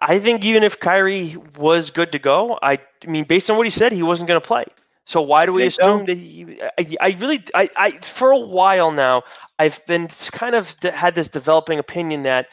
I 0.00 0.18
think 0.18 0.44
even 0.44 0.62
if 0.62 0.80
Kyrie 0.80 1.36
was 1.56 1.90
good 1.90 2.12
to 2.12 2.18
go, 2.18 2.58
I, 2.62 2.78
I 3.06 3.10
mean, 3.10 3.24
based 3.24 3.50
on 3.50 3.56
what 3.56 3.66
he 3.66 3.70
said, 3.70 3.92
he 3.92 4.02
wasn't 4.02 4.28
going 4.28 4.40
to 4.40 4.46
play. 4.46 4.64
So 5.04 5.22
why 5.22 5.46
do 5.46 5.52
we 5.52 5.66
assume 5.66 6.04
that 6.06 6.16
he? 6.16 6.60
I, 6.60 6.96
I 7.00 7.16
really, 7.20 7.40
I, 7.54 7.70
I, 7.76 7.90
for 7.92 8.32
a 8.32 8.38
while 8.38 8.90
now, 8.90 9.22
I've 9.56 9.84
been 9.86 10.08
kind 10.32 10.56
of 10.56 10.74
had 10.82 11.14
this 11.14 11.28
developing 11.28 11.78
opinion 11.78 12.24
that 12.24 12.48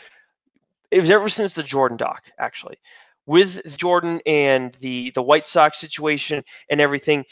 it 0.91 1.01
was 1.01 1.09
ever 1.09 1.29
since 1.29 1.55
the 1.55 1.63
Jordan 1.63 1.97
doc, 1.97 2.25
actually, 2.37 2.77
with 3.25 3.75
Jordan 3.75 4.21
and 4.27 4.75
the 4.75 5.09
the 5.15 5.23
White 5.23 5.47
Sox 5.47 5.79
situation 5.79 6.43
and 6.69 6.79
everything. 6.79 7.25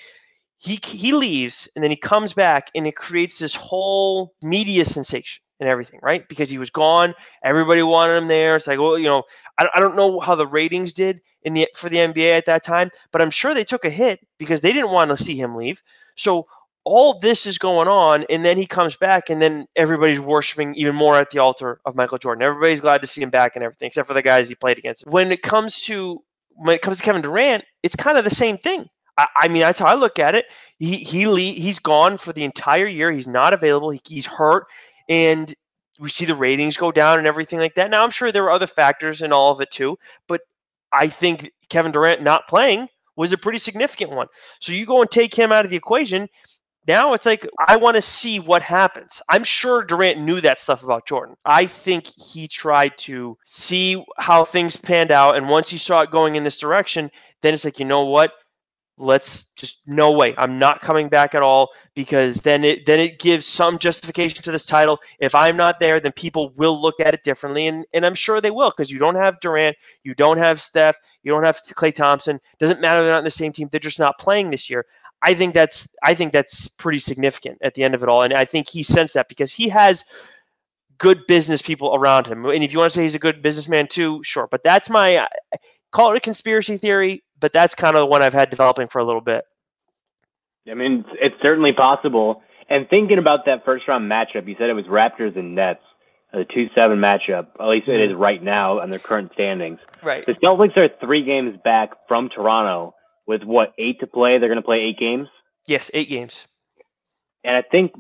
He 0.58 0.80
he 0.84 1.12
leaves 1.12 1.70
and 1.76 1.84
then 1.84 1.92
he 1.92 1.98
comes 1.98 2.34
back 2.34 2.70
and 2.74 2.88
it 2.88 2.96
creates 2.96 3.38
this 3.38 3.54
whole 3.54 4.34
media 4.42 4.86
sensation 4.86 5.44
and 5.62 5.70
everything, 5.70 6.00
right? 6.04 6.28
Because 6.28 6.50
he 6.50 6.58
was 6.58 6.72
gone, 6.72 7.14
everybody 7.44 7.84
wanted 7.84 8.18
him 8.18 8.28
there. 8.28 8.56
It's 8.58 8.68
like, 8.68 8.80
well, 8.80 8.98
you 8.98 9.06
know, 9.06 9.24
I, 9.58 9.70
I 9.76 9.80
don't 9.80 9.96
know 9.96 10.20
how 10.20 10.36
the 10.36 10.48
ratings 10.48 10.92
did 10.92 11.22
in 11.44 11.54
the 11.54 11.70
for 11.76 11.90
the 11.90 11.98
NBA 11.98 12.32
at 12.36 12.48
that 12.48 12.64
time, 12.66 12.90
but 13.12 13.22
I'm 13.22 13.30
sure 13.30 13.54
they 13.54 13.64
took 13.64 13.86
a 13.86 13.90
hit 13.90 14.20
because 14.38 14.62
they 14.62 14.74
didn't 14.74 14.92
want 14.92 15.12
to 15.12 15.24
see 15.24 15.36
him 15.36 15.56
leave. 15.56 15.82
So 16.18 16.48
all 16.84 17.20
this 17.20 17.46
is 17.46 17.60
going 17.60 17.88
on, 17.88 18.26
and 18.30 18.44
then 18.44 18.58
he 18.58 18.66
comes 18.66 18.98
back, 18.98 19.30
and 19.30 19.40
then 19.42 19.68
everybody's 19.76 20.20
worshiping 20.20 20.74
even 20.76 20.96
more 20.96 21.16
at 21.16 21.30
the 21.30 21.40
altar 21.40 21.80
of 21.86 21.96
Michael 21.96 22.18
Jordan. 22.18 22.42
Everybody's 22.42 22.82
glad 22.82 23.02
to 23.02 23.08
see 23.08 23.22
him 23.22 23.30
back 23.30 23.56
and 23.56 23.64
everything, 23.64 23.88
except 23.88 24.08
for 24.08 24.16
the 24.16 24.24
guys 24.24 24.50
he 24.50 24.56
played 24.56 24.80
against. 24.80 25.06
When 25.08 25.32
it 25.32 25.44
comes 25.44 25.82
to 25.84 26.24
when 26.56 26.76
it 26.76 26.82
comes 26.82 26.98
to 26.98 27.04
Kevin 27.04 27.22
Durant, 27.22 27.64
it's 27.84 27.96
kind 27.96 28.18
of 28.18 28.24
the 28.24 28.30
same 28.32 28.58
thing. 28.58 28.90
I, 29.18 29.28
I 29.36 29.48
mean, 29.48 29.62
that's 29.62 29.80
how 29.80 29.86
I 29.86 29.94
look 29.94 30.18
at 30.18 30.36
it. 30.36 30.46
He 30.80 30.96
he 30.96 31.52
he's 31.52 31.80
gone 31.80 32.18
for 32.18 32.34
the 32.34 32.44
entire 32.44 32.88
year. 32.88 33.12
He's 33.12 33.28
not 33.28 33.54
available. 33.54 33.92
He, 33.92 34.02
he's 34.08 34.26
hurt, 34.26 34.66
and 35.12 35.54
we 36.00 36.10
see 36.10 36.24
the 36.24 36.34
ratings 36.34 36.78
go 36.78 36.90
down 36.90 37.18
and 37.18 37.28
everything 37.28 37.60
like 37.60 37.76
that. 37.76 37.92
Now, 37.92 38.02
I'm 38.02 38.12
sure 38.12 38.32
there 38.32 38.44
were 38.44 38.52
other 38.52 38.66
factors 38.66 39.22
in 39.22 39.34
all 39.34 39.52
of 39.52 39.60
it 39.60 39.70
too, 39.70 40.00
but 40.26 40.40
I 40.94 41.10
think 41.10 41.52
Kevin 41.70 41.92
Durant 41.92 42.22
not 42.22 42.48
playing 42.48 42.88
was 43.18 43.34
a 43.34 43.38
pretty 43.38 43.60
significant 43.60 44.12
one. 44.12 44.28
So 44.62 44.72
you 44.72 44.86
go 44.86 45.02
and 45.02 45.12
take 45.12 45.36
him 45.36 45.52
out 45.52 45.66
of 45.66 45.70
the 45.70 45.76
equation. 45.76 46.30
Now 46.88 47.14
it's 47.14 47.26
like 47.26 47.46
I 47.68 47.76
want 47.76 47.96
to 47.96 48.02
see 48.02 48.40
what 48.40 48.62
happens. 48.62 49.22
I'm 49.28 49.44
sure 49.44 49.84
Durant 49.84 50.22
knew 50.22 50.40
that 50.42 50.62
stuff 50.62 50.82
about 50.82 51.06
Jordan. 51.06 51.36
I 51.44 51.66
think 51.66 52.08
he 52.08 52.48
tried 52.48 52.98
to 53.00 53.38
see 53.46 54.04
how 54.18 54.46
things 54.46 54.78
panned 54.78 55.12
out, 55.12 55.36
and 55.36 55.50
once 55.50 55.70
he 55.70 55.78
saw 55.78 56.02
it 56.02 56.10
going 56.10 56.36
in 56.36 56.46
this 56.46 56.58
direction, 56.58 57.12
then 57.42 57.54
it's 57.54 57.66
like 57.66 57.80
you 57.80 57.86
know 57.86 58.06
what? 58.06 58.32
Let's 59.02 59.46
just 59.56 59.82
no 59.88 60.12
way. 60.12 60.36
I'm 60.38 60.60
not 60.60 60.82
coming 60.82 61.10
back 61.10 61.34
at 61.34 61.42
all 61.42 61.70
because 61.96 62.36
then 62.38 62.64
it 62.64 62.86
then 62.86 63.00
it 63.00 63.18
gives 63.18 63.48
some 63.48 63.80
justification 63.80 64.44
to 64.44 64.52
this 64.52 64.66
title. 64.66 65.00
If 65.20 65.34
I'm 65.34 65.58
not 65.58 65.80
there, 65.80 66.00
then 66.00 66.12
people 66.12 66.52
will 66.56 66.80
look 66.80 67.00
at 67.00 67.16
it 67.16 67.24
differently, 67.24 67.66
and 67.68 67.84
and 67.94 68.06
I'm 68.06 68.14
sure 68.14 68.40
they 68.40 68.52
will 68.52 68.70
because 68.70 68.92
you 68.92 69.00
don't 69.00 69.16
have 69.16 69.40
Durant, 69.40 69.76
you 70.04 70.14
don't 70.14 70.38
have 70.38 70.62
Steph, 70.62 70.98
you 71.24 71.32
don't 71.32 71.44
have 71.44 71.58
Klay 71.58 71.94
Thompson. 71.94 72.40
Doesn't 72.60 72.80
matter 72.80 73.02
they're 73.02 73.12
not 73.12 73.20
in 73.20 73.26
the 73.26 73.32
same 73.32 73.52
team. 73.52 73.70
They're 73.72 73.80
just 73.80 74.00
not 74.00 74.20
playing 74.20 74.52
this 74.52 74.70
year. 74.70 74.86
I 75.24 75.34
think 75.34 75.56
that's 75.56 75.96
I 76.04 76.14
think 76.14 76.32
that's 76.32 76.68
pretty 76.68 77.00
significant 77.00 77.58
at 77.64 77.74
the 77.74 77.84
end 77.84 77.96
of 77.96 78.04
it 78.04 78.10
all, 78.10 78.22
and 78.22 78.34
I 78.34 78.46
think 78.46 78.70
he 78.70 78.84
sensed 78.84 79.16
that 79.16 79.30
because 79.30 79.52
he 79.52 79.70
has 79.70 80.06
good 81.00 81.26
business 81.28 81.64
people 81.64 81.96
around 81.96 82.28
him. 82.28 82.46
And 82.46 82.64
if 82.64 82.72
you 82.72 82.78
want 82.78 82.94
to 82.94 83.00
say 83.00 83.04
he's 83.04 83.16
a 83.16 83.20
good 83.20 83.42
businessman 83.42 83.88
too, 83.88 84.22
sure. 84.24 84.48
But 84.52 84.62
that's 84.62 84.90
my 84.90 85.28
call 85.92 86.12
it 86.12 86.18
a 86.18 86.22
conspiracy 86.22 86.78
theory, 86.78 87.24
but 87.42 87.52
that's 87.52 87.76
kind 87.76 87.98
of 87.98 88.02
the 88.02 88.06
one 88.06 88.22
I've 88.22 88.34
had 88.34 88.50
developing 88.50 88.88
for 88.88 89.00
a 89.00 89.04
little 89.04 89.22
bit. 89.22 89.44
I 90.70 90.76
mean, 90.76 91.04
it's, 91.20 91.36
certainly 91.42 91.74
possible. 91.74 92.44
And 92.70 92.88
thinking 92.88 93.18
about 93.18 93.46
that 93.48 93.66
first 93.66 93.88
round 93.88 94.10
matchup, 94.10 94.48
you 94.48 94.56
said 94.58 94.70
it 94.70 94.74
was 94.74 94.86
Raptors 94.86 95.38
and 95.38 95.56
Nets, 95.56 95.82
a 96.32 96.46
2 96.46 96.70
7 96.74 96.98
matchup. 97.00 97.48
At 97.60 97.68
least 97.68 97.88
it 97.88 98.02
is 98.02 98.12
mm-hmm. 98.12 98.22
right 98.22 98.42
now 98.42 98.80
on 98.80 98.92
their 98.92 99.00
current 99.00 99.32
standings. 99.34 99.80
Right. 100.04 100.26
The 100.26 100.34
Celtics 100.34 100.78
are 100.78 100.88
three 101.04 101.24
games 101.24 101.58
back 101.64 102.08
from 102.08 102.30
Toronto 102.30 102.96
with 103.26 103.44
what, 103.44 103.74
eight 103.78 104.00
to 104.02 104.08
play? 104.08 104.38
They're 104.38 104.50
going 104.50 104.58
to 104.58 104.62
play 104.62 104.82
eight 104.82 105.00
games. 105.00 105.28
Yes, 105.66 105.92
eight 105.94 106.10
games. 106.10 106.48
And 107.44 107.58
I 107.58 107.64
think 107.64 107.94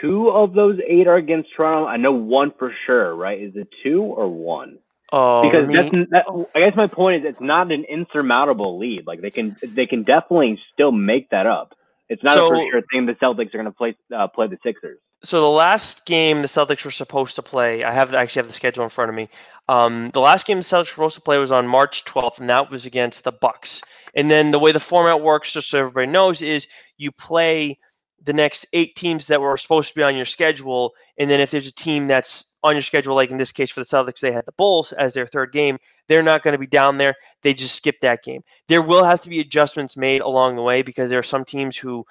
two 0.00 0.28
of 0.28 0.52
those 0.52 0.78
eight 0.86 1.06
are 1.06 1.16
against 1.16 1.50
Toronto. 1.56 1.88
I 1.88 1.96
know 1.96 2.12
one 2.12 2.52
for 2.58 2.72
sure, 2.86 3.14
right? 3.14 3.40
Is 3.40 3.56
it 3.56 3.68
two 3.82 4.02
or 4.02 4.28
one? 4.28 4.78
Oh, 5.12 5.42
because 5.42 5.68
me- 5.68 5.74
that's 5.76 5.90
that, 6.10 6.46
I 6.54 6.60
guess 6.60 6.74
my 6.74 6.86
point 6.86 7.24
is 7.24 7.30
it's 7.30 7.40
not 7.40 7.70
an 7.70 7.84
insurmountable 7.84 8.78
lead. 8.78 9.06
Like 9.06 9.20
they 9.20 9.30
can 9.30 9.56
they 9.62 9.86
can 9.86 10.02
definitely 10.04 10.58
still 10.72 10.92
make 10.92 11.30
that 11.30 11.46
up. 11.46 11.74
It's 12.08 12.22
not 12.22 12.34
So- 12.34 12.46
a 12.46 12.48
for 12.48 12.70
sure 12.70 12.82
thing. 12.92 13.06
The 13.06 13.14
Celtics 13.14 13.48
are 13.54 13.58
going 13.58 13.64
to 13.66 13.70
play 13.72 13.96
uh, 14.14 14.28
play 14.28 14.46
the 14.48 14.58
Sixers. 14.62 14.98
so 15.22 15.40
the 15.40 15.48
last 15.48 16.06
game 16.06 16.40
the 16.42 16.48
Celtics 16.48 16.84
were 16.84 16.90
supposed 16.90 17.36
to 17.36 17.42
play, 17.42 17.84
I 17.84 17.92
have 17.92 18.10
the, 18.10 18.18
actually 18.18 18.40
have 18.40 18.46
the 18.48 18.52
schedule 18.54 18.84
in 18.84 18.90
front 18.90 19.08
of 19.10 19.14
me. 19.14 19.28
Um, 19.68 20.10
the 20.10 20.20
last 20.20 20.46
game 20.46 20.58
the 20.58 20.64
Celtics 20.64 20.86
were 20.88 20.92
supposed 20.94 21.14
to 21.16 21.20
play 21.20 21.38
was 21.38 21.52
on 21.52 21.66
March 21.66 22.04
12th, 22.04 22.38
and 22.40 22.48
that 22.50 22.70
was 22.70 22.86
against 22.86 23.22
the 23.24 23.32
Bucks. 23.32 23.80
And 24.14 24.30
then 24.30 24.50
the 24.50 24.58
way 24.58 24.72
the 24.72 24.80
format 24.80 25.22
works, 25.22 25.52
just 25.52 25.70
so 25.70 25.78
everybody 25.78 26.08
knows, 26.08 26.42
is 26.42 26.66
you 26.98 27.12
play 27.12 27.78
the 28.24 28.32
next 28.32 28.66
eight 28.72 28.94
teams 28.96 29.28
that 29.28 29.40
were 29.40 29.56
supposed 29.56 29.88
to 29.90 29.94
be 29.94 30.02
on 30.02 30.16
your 30.16 30.26
schedule, 30.26 30.92
and 31.18 31.30
then 31.30 31.40
if 31.40 31.50
there's 31.50 31.68
a 31.68 31.72
team 31.72 32.08
that's 32.08 32.51
on 32.62 32.74
your 32.74 32.82
schedule, 32.82 33.14
like 33.14 33.30
in 33.30 33.38
this 33.38 33.52
case 33.52 33.70
for 33.70 33.80
the 33.80 33.86
Celtics, 33.86 34.20
they 34.20 34.32
had 34.32 34.46
the 34.46 34.52
Bulls 34.52 34.92
as 34.92 35.14
their 35.14 35.26
third 35.26 35.52
game. 35.52 35.78
They're 36.08 36.22
not 36.22 36.42
going 36.42 36.52
to 36.52 36.58
be 36.58 36.66
down 36.66 36.98
there. 36.98 37.14
They 37.42 37.54
just 37.54 37.74
skip 37.74 38.00
that 38.00 38.22
game. 38.22 38.42
There 38.68 38.82
will 38.82 39.04
have 39.04 39.22
to 39.22 39.28
be 39.28 39.40
adjustments 39.40 39.96
made 39.96 40.20
along 40.20 40.56
the 40.56 40.62
way 40.62 40.82
because 40.82 41.10
there 41.10 41.18
are 41.18 41.24
some 41.24 41.44
teams 41.44 41.76
who 41.76 42.06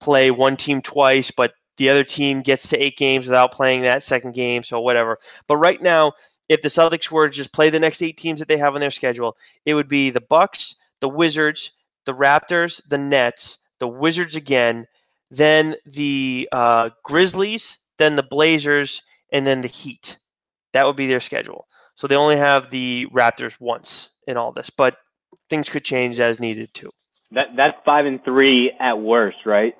play 0.00 0.30
one 0.30 0.56
team 0.56 0.82
twice, 0.82 1.30
but 1.30 1.54
the 1.76 1.90
other 1.90 2.04
team 2.04 2.42
gets 2.42 2.68
to 2.68 2.78
eight 2.82 2.96
games 2.96 3.26
without 3.26 3.52
playing 3.52 3.82
that 3.82 4.04
second 4.04 4.34
game, 4.34 4.62
so 4.62 4.80
whatever. 4.80 5.18
But 5.46 5.58
right 5.58 5.80
now, 5.80 6.12
if 6.48 6.62
the 6.62 6.68
Celtics 6.68 7.10
were 7.10 7.28
to 7.28 7.34
just 7.34 7.52
play 7.52 7.70
the 7.70 7.80
next 7.80 8.02
eight 8.02 8.16
teams 8.16 8.38
that 8.38 8.48
they 8.48 8.56
have 8.56 8.74
on 8.74 8.80
their 8.80 8.90
schedule, 8.90 9.36
it 9.64 9.74
would 9.74 9.88
be 9.88 10.10
the 10.10 10.20
Bucks, 10.20 10.76
the 11.00 11.08
Wizards, 11.08 11.72
the 12.04 12.14
Raptors, 12.14 12.80
the 12.88 12.98
Nets, 12.98 13.58
the 13.78 13.88
Wizards 13.88 14.36
again, 14.36 14.86
then 15.30 15.74
the 15.84 16.48
uh, 16.52 16.90
Grizzlies, 17.02 17.78
then 17.98 18.16
the 18.16 18.22
Blazers, 18.22 19.02
and 19.32 19.46
then 19.46 19.62
the 19.62 19.68
Heat. 19.68 20.18
That 20.72 20.86
would 20.86 20.96
be 20.96 21.06
their 21.06 21.20
schedule. 21.20 21.66
So 21.94 22.06
they 22.06 22.16
only 22.16 22.36
have 22.36 22.70
the 22.70 23.06
Raptors 23.12 23.58
once 23.60 24.10
in 24.26 24.36
all 24.36 24.52
this, 24.52 24.70
but 24.70 24.96
things 25.48 25.68
could 25.68 25.84
change 25.84 26.20
as 26.20 26.40
needed 26.40 26.72
too. 26.74 26.90
That 27.32 27.56
that's 27.56 27.76
five 27.84 28.06
and 28.06 28.22
three 28.24 28.72
at 28.78 29.00
worst, 29.00 29.38
right? 29.46 29.74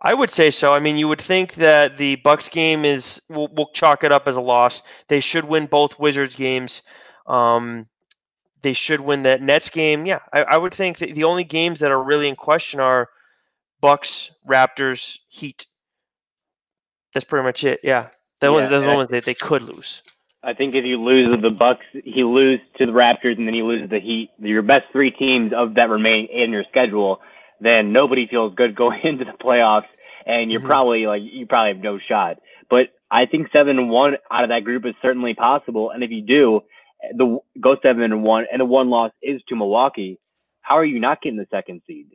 I 0.00 0.14
would 0.14 0.30
say 0.30 0.50
so. 0.50 0.72
I 0.72 0.78
mean, 0.78 0.96
you 0.96 1.08
would 1.08 1.20
think 1.20 1.54
that 1.54 1.96
the 1.96 2.16
Bucks 2.16 2.48
game 2.48 2.84
is 2.84 3.20
we'll, 3.28 3.48
we'll 3.52 3.70
chalk 3.74 4.04
it 4.04 4.12
up 4.12 4.28
as 4.28 4.36
a 4.36 4.40
loss. 4.40 4.82
They 5.08 5.20
should 5.20 5.44
win 5.44 5.66
both 5.66 5.98
Wizards 5.98 6.36
games. 6.36 6.82
Um, 7.26 7.88
they 8.62 8.72
should 8.72 9.00
win 9.00 9.24
that 9.24 9.42
Nets 9.42 9.70
game. 9.70 10.06
Yeah, 10.06 10.20
I, 10.32 10.42
I 10.44 10.56
would 10.56 10.74
think 10.74 10.98
that 10.98 11.14
the 11.14 11.24
only 11.24 11.44
games 11.44 11.80
that 11.80 11.90
are 11.90 12.02
really 12.02 12.28
in 12.28 12.36
question 12.36 12.80
are 12.80 13.08
Bucks, 13.80 14.30
Raptors, 14.48 15.18
Heat. 15.28 15.66
That's 17.12 17.26
pretty 17.26 17.44
much 17.44 17.64
it. 17.64 17.80
Yeah, 17.82 18.08
that 18.40 18.50
Yeah, 18.50 18.60
was 18.60 18.70
those 18.70 18.86
ones 18.86 19.08
that 19.10 19.24
they 19.24 19.34
could 19.34 19.62
lose. 19.62 20.02
I 20.42 20.54
think 20.54 20.74
if 20.74 20.84
you 20.84 21.02
lose 21.02 21.36
the 21.42 21.50
Bucks, 21.50 21.84
he 21.92 22.22
lose 22.22 22.60
to 22.78 22.86
the 22.86 22.92
Raptors, 22.92 23.36
and 23.36 23.46
then 23.46 23.54
he 23.54 23.62
loses 23.62 23.90
the 23.90 23.98
Heat. 23.98 24.30
Your 24.38 24.62
best 24.62 24.86
three 24.92 25.10
teams 25.10 25.52
of 25.52 25.74
that 25.74 25.90
remain 25.90 26.26
in 26.26 26.52
your 26.52 26.64
schedule. 26.70 27.20
then 27.60 27.92
nobody 27.92 28.26
feels 28.28 28.54
good 28.54 28.76
going 28.76 29.00
into 29.02 29.24
the 29.24 29.32
playoffs, 29.32 29.88
and 30.26 30.50
you're 30.50 30.60
mm-hmm. 30.60 30.68
probably 30.68 31.06
like 31.06 31.22
you 31.22 31.46
probably 31.46 31.74
have 31.74 31.82
no 31.82 31.98
shot. 31.98 32.38
But 32.70 32.88
I 33.10 33.26
think 33.26 33.48
seven 33.52 33.78
and 33.78 33.90
one 33.90 34.16
out 34.30 34.44
of 34.44 34.50
that 34.50 34.64
group 34.64 34.86
is 34.86 34.94
certainly 35.02 35.34
possible, 35.34 35.90
and 35.90 36.04
if 36.04 36.10
you 36.10 36.22
do, 36.22 36.60
the 37.14 37.38
go 37.60 37.76
seven 37.82 38.02
and 38.02 38.22
one, 38.22 38.46
and 38.52 38.60
the 38.60 38.64
one 38.64 38.90
loss 38.90 39.12
is 39.22 39.42
to 39.48 39.56
Milwaukee. 39.56 40.18
How 40.60 40.76
are 40.76 40.84
you 40.84 41.00
not 41.00 41.22
getting 41.22 41.38
the 41.38 41.46
second 41.50 41.82
seed? 41.86 42.08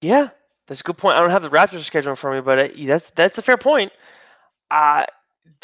Yeah, 0.00 0.30
that's 0.66 0.80
a 0.80 0.84
good 0.84 0.96
point. 0.96 1.16
I 1.16 1.20
don't 1.20 1.30
have 1.30 1.42
the 1.42 1.50
Raptors 1.50 1.84
schedule 1.84 2.10
in 2.10 2.16
front 2.16 2.38
of 2.38 2.44
me, 2.44 2.46
but 2.46 2.58
uh, 2.58 2.86
that's 2.86 3.10
that's 3.10 3.38
a 3.38 3.42
fair 3.42 3.56
point. 3.58 3.92
Uh, 4.70 5.04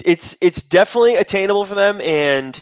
it's 0.04 0.36
it's 0.40 0.62
definitely 0.62 1.16
attainable 1.16 1.64
for 1.64 1.74
them, 1.74 2.00
and 2.00 2.60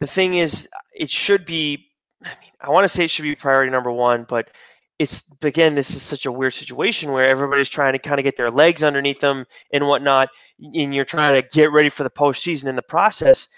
the 0.00 0.06
thing 0.06 0.34
is, 0.34 0.68
it 0.94 1.10
should 1.10 1.46
be. 1.46 1.86
I 2.24 2.28
mean, 2.40 2.50
I 2.60 2.70
want 2.70 2.84
to 2.84 2.88
say 2.88 3.04
it 3.04 3.10
should 3.10 3.22
be 3.22 3.34
priority 3.34 3.70
number 3.70 3.90
one, 3.90 4.24
but 4.28 4.48
it's 4.98 5.30
again, 5.42 5.74
this 5.74 5.94
is 5.94 6.02
such 6.02 6.26
a 6.26 6.32
weird 6.32 6.54
situation 6.54 7.12
where 7.12 7.28
everybody's 7.28 7.68
trying 7.68 7.92
to 7.94 7.98
kind 7.98 8.20
of 8.20 8.24
get 8.24 8.36
their 8.36 8.50
legs 8.50 8.82
underneath 8.82 9.20
them 9.20 9.46
and 9.72 9.86
whatnot, 9.86 10.28
and 10.74 10.94
you're 10.94 11.04
trying 11.04 11.40
to 11.40 11.48
get 11.48 11.72
ready 11.72 11.88
for 11.88 12.04
the 12.04 12.10
postseason 12.10 12.66
in 12.66 12.76
the 12.76 12.82
process 12.82 13.48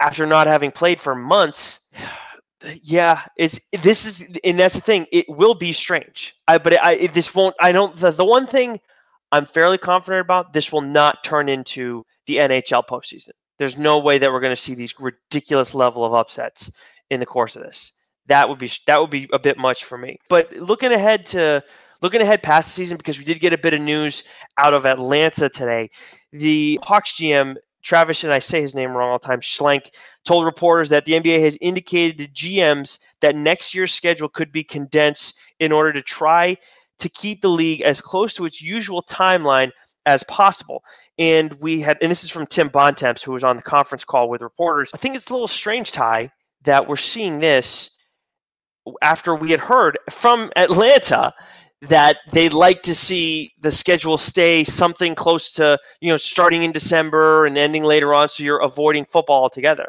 after 0.00 0.26
not 0.26 0.46
having 0.46 0.70
played 0.70 1.00
for 1.00 1.14
months. 1.14 1.80
Yeah, 2.82 3.20
it's 3.36 3.60
this 3.82 4.06
is, 4.06 4.26
and 4.42 4.58
that's 4.58 4.74
the 4.74 4.80
thing. 4.80 5.06
It 5.12 5.26
will 5.28 5.54
be 5.54 5.74
strange. 5.74 6.34
I, 6.48 6.56
but 6.56 6.82
I 6.82 7.06
this 7.08 7.32
won't. 7.34 7.54
I 7.60 7.70
don't. 7.70 7.94
The, 7.94 8.10
the 8.10 8.24
one 8.24 8.46
thing 8.46 8.80
I'm 9.36 9.46
fairly 9.46 9.78
confident 9.78 10.22
about 10.22 10.52
this 10.52 10.72
will 10.72 10.80
not 10.80 11.22
turn 11.22 11.48
into 11.48 12.04
the 12.26 12.36
NHL 12.36 12.86
postseason. 12.86 13.30
There's 13.58 13.76
no 13.76 13.98
way 13.98 14.18
that 14.18 14.32
we're 14.32 14.40
going 14.40 14.54
to 14.54 14.60
see 14.60 14.74
these 14.74 14.94
ridiculous 14.98 15.74
level 15.74 16.04
of 16.04 16.14
upsets 16.14 16.70
in 17.10 17.20
the 17.20 17.26
course 17.26 17.56
of 17.56 17.62
this. 17.62 17.92
That 18.26 18.48
would 18.48 18.58
be 18.58 18.72
that 18.86 19.00
would 19.00 19.10
be 19.10 19.28
a 19.32 19.38
bit 19.38 19.58
much 19.58 19.84
for 19.84 19.96
me. 19.96 20.18
But 20.28 20.56
looking 20.56 20.92
ahead 20.92 21.26
to 21.26 21.62
looking 22.02 22.20
ahead 22.20 22.42
past 22.42 22.68
the 22.68 22.72
season 22.72 22.96
because 22.96 23.18
we 23.18 23.24
did 23.24 23.40
get 23.40 23.52
a 23.52 23.58
bit 23.58 23.74
of 23.74 23.80
news 23.80 24.24
out 24.58 24.74
of 24.74 24.86
Atlanta 24.86 25.48
today. 25.48 25.90
The 26.32 26.80
Hawks 26.82 27.14
GM 27.14 27.56
Travis, 27.82 28.24
and 28.24 28.32
I 28.32 28.40
say 28.40 28.60
his 28.60 28.74
name 28.74 28.96
wrong 28.96 29.10
all 29.10 29.18
the 29.18 29.26
time, 29.26 29.40
Schlenk, 29.40 29.90
told 30.24 30.44
reporters 30.44 30.88
that 30.88 31.04
the 31.04 31.12
NBA 31.12 31.40
has 31.40 31.56
indicated 31.60 32.18
to 32.18 32.44
GMs 32.44 32.98
that 33.20 33.36
next 33.36 33.74
year's 33.74 33.94
schedule 33.94 34.28
could 34.28 34.50
be 34.50 34.64
condensed 34.64 35.38
in 35.60 35.72
order 35.72 35.92
to 35.92 36.02
try 36.02 36.56
to 36.98 37.08
keep 37.08 37.40
the 37.40 37.48
league 37.48 37.82
as 37.82 38.00
close 38.00 38.34
to 38.34 38.46
its 38.46 38.60
usual 38.60 39.02
timeline 39.02 39.70
as 40.06 40.22
possible. 40.24 40.82
And 41.18 41.52
we 41.60 41.80
had, 41.80 41.98
and 42.02 42.10
this 42.10 42.24
is 42.24 42.30
from 42.30 42.46
Tim 42.46 42.68
Bontemps, 42.68 43.22
who 43.22 43.32
was 43.32 43.44
on 43.44 43.56
the 43.56 43.62
conference 43.62 44.04
call 44.04 44.28
with 44.28 44.42
reporters. 44.42 44.90
I 44.94 44.98
think 44.98 45.16
it's 45.16 45.30
a 45.30 45.32
little 45.32 45.48
strange, 45.48 45.92
Ty, 45.92 46.30
that 46.62 46.88
we're 46.88 46.96
seeing 46.96 47.38
this 47.38 47.90
after 49.02 49.34
we 49.34 49.50
had 49.50 49.60
heard 49.60 49.98
from 50.10 50.50
Atlanta 50.56 51.32
that 51.82 52.18
they'd 52.32 52.52
like 52.52 52.82
to 52.82 52.94
see 52.94 53.52
the 53.60 53.70
schedule 53.72 54.16
stay 54.16 54.64
something 54.64 55.14
close 55.14 55.52
to, 55.52 55.78
you 56.00 56.08
know, 56.08 56.16
starting 56.16 56.62
in 56.62 56.72
December 56.72 57.46
and 57.46 57.58
ending 57.58 57.84
later 57.84 58.14
on, 58.14 58.28
so 58.28 58.42
you're 58.42 58.62
avoiding 58.62 59.04
football 59.04 59.42
altogether. 59.42 59.88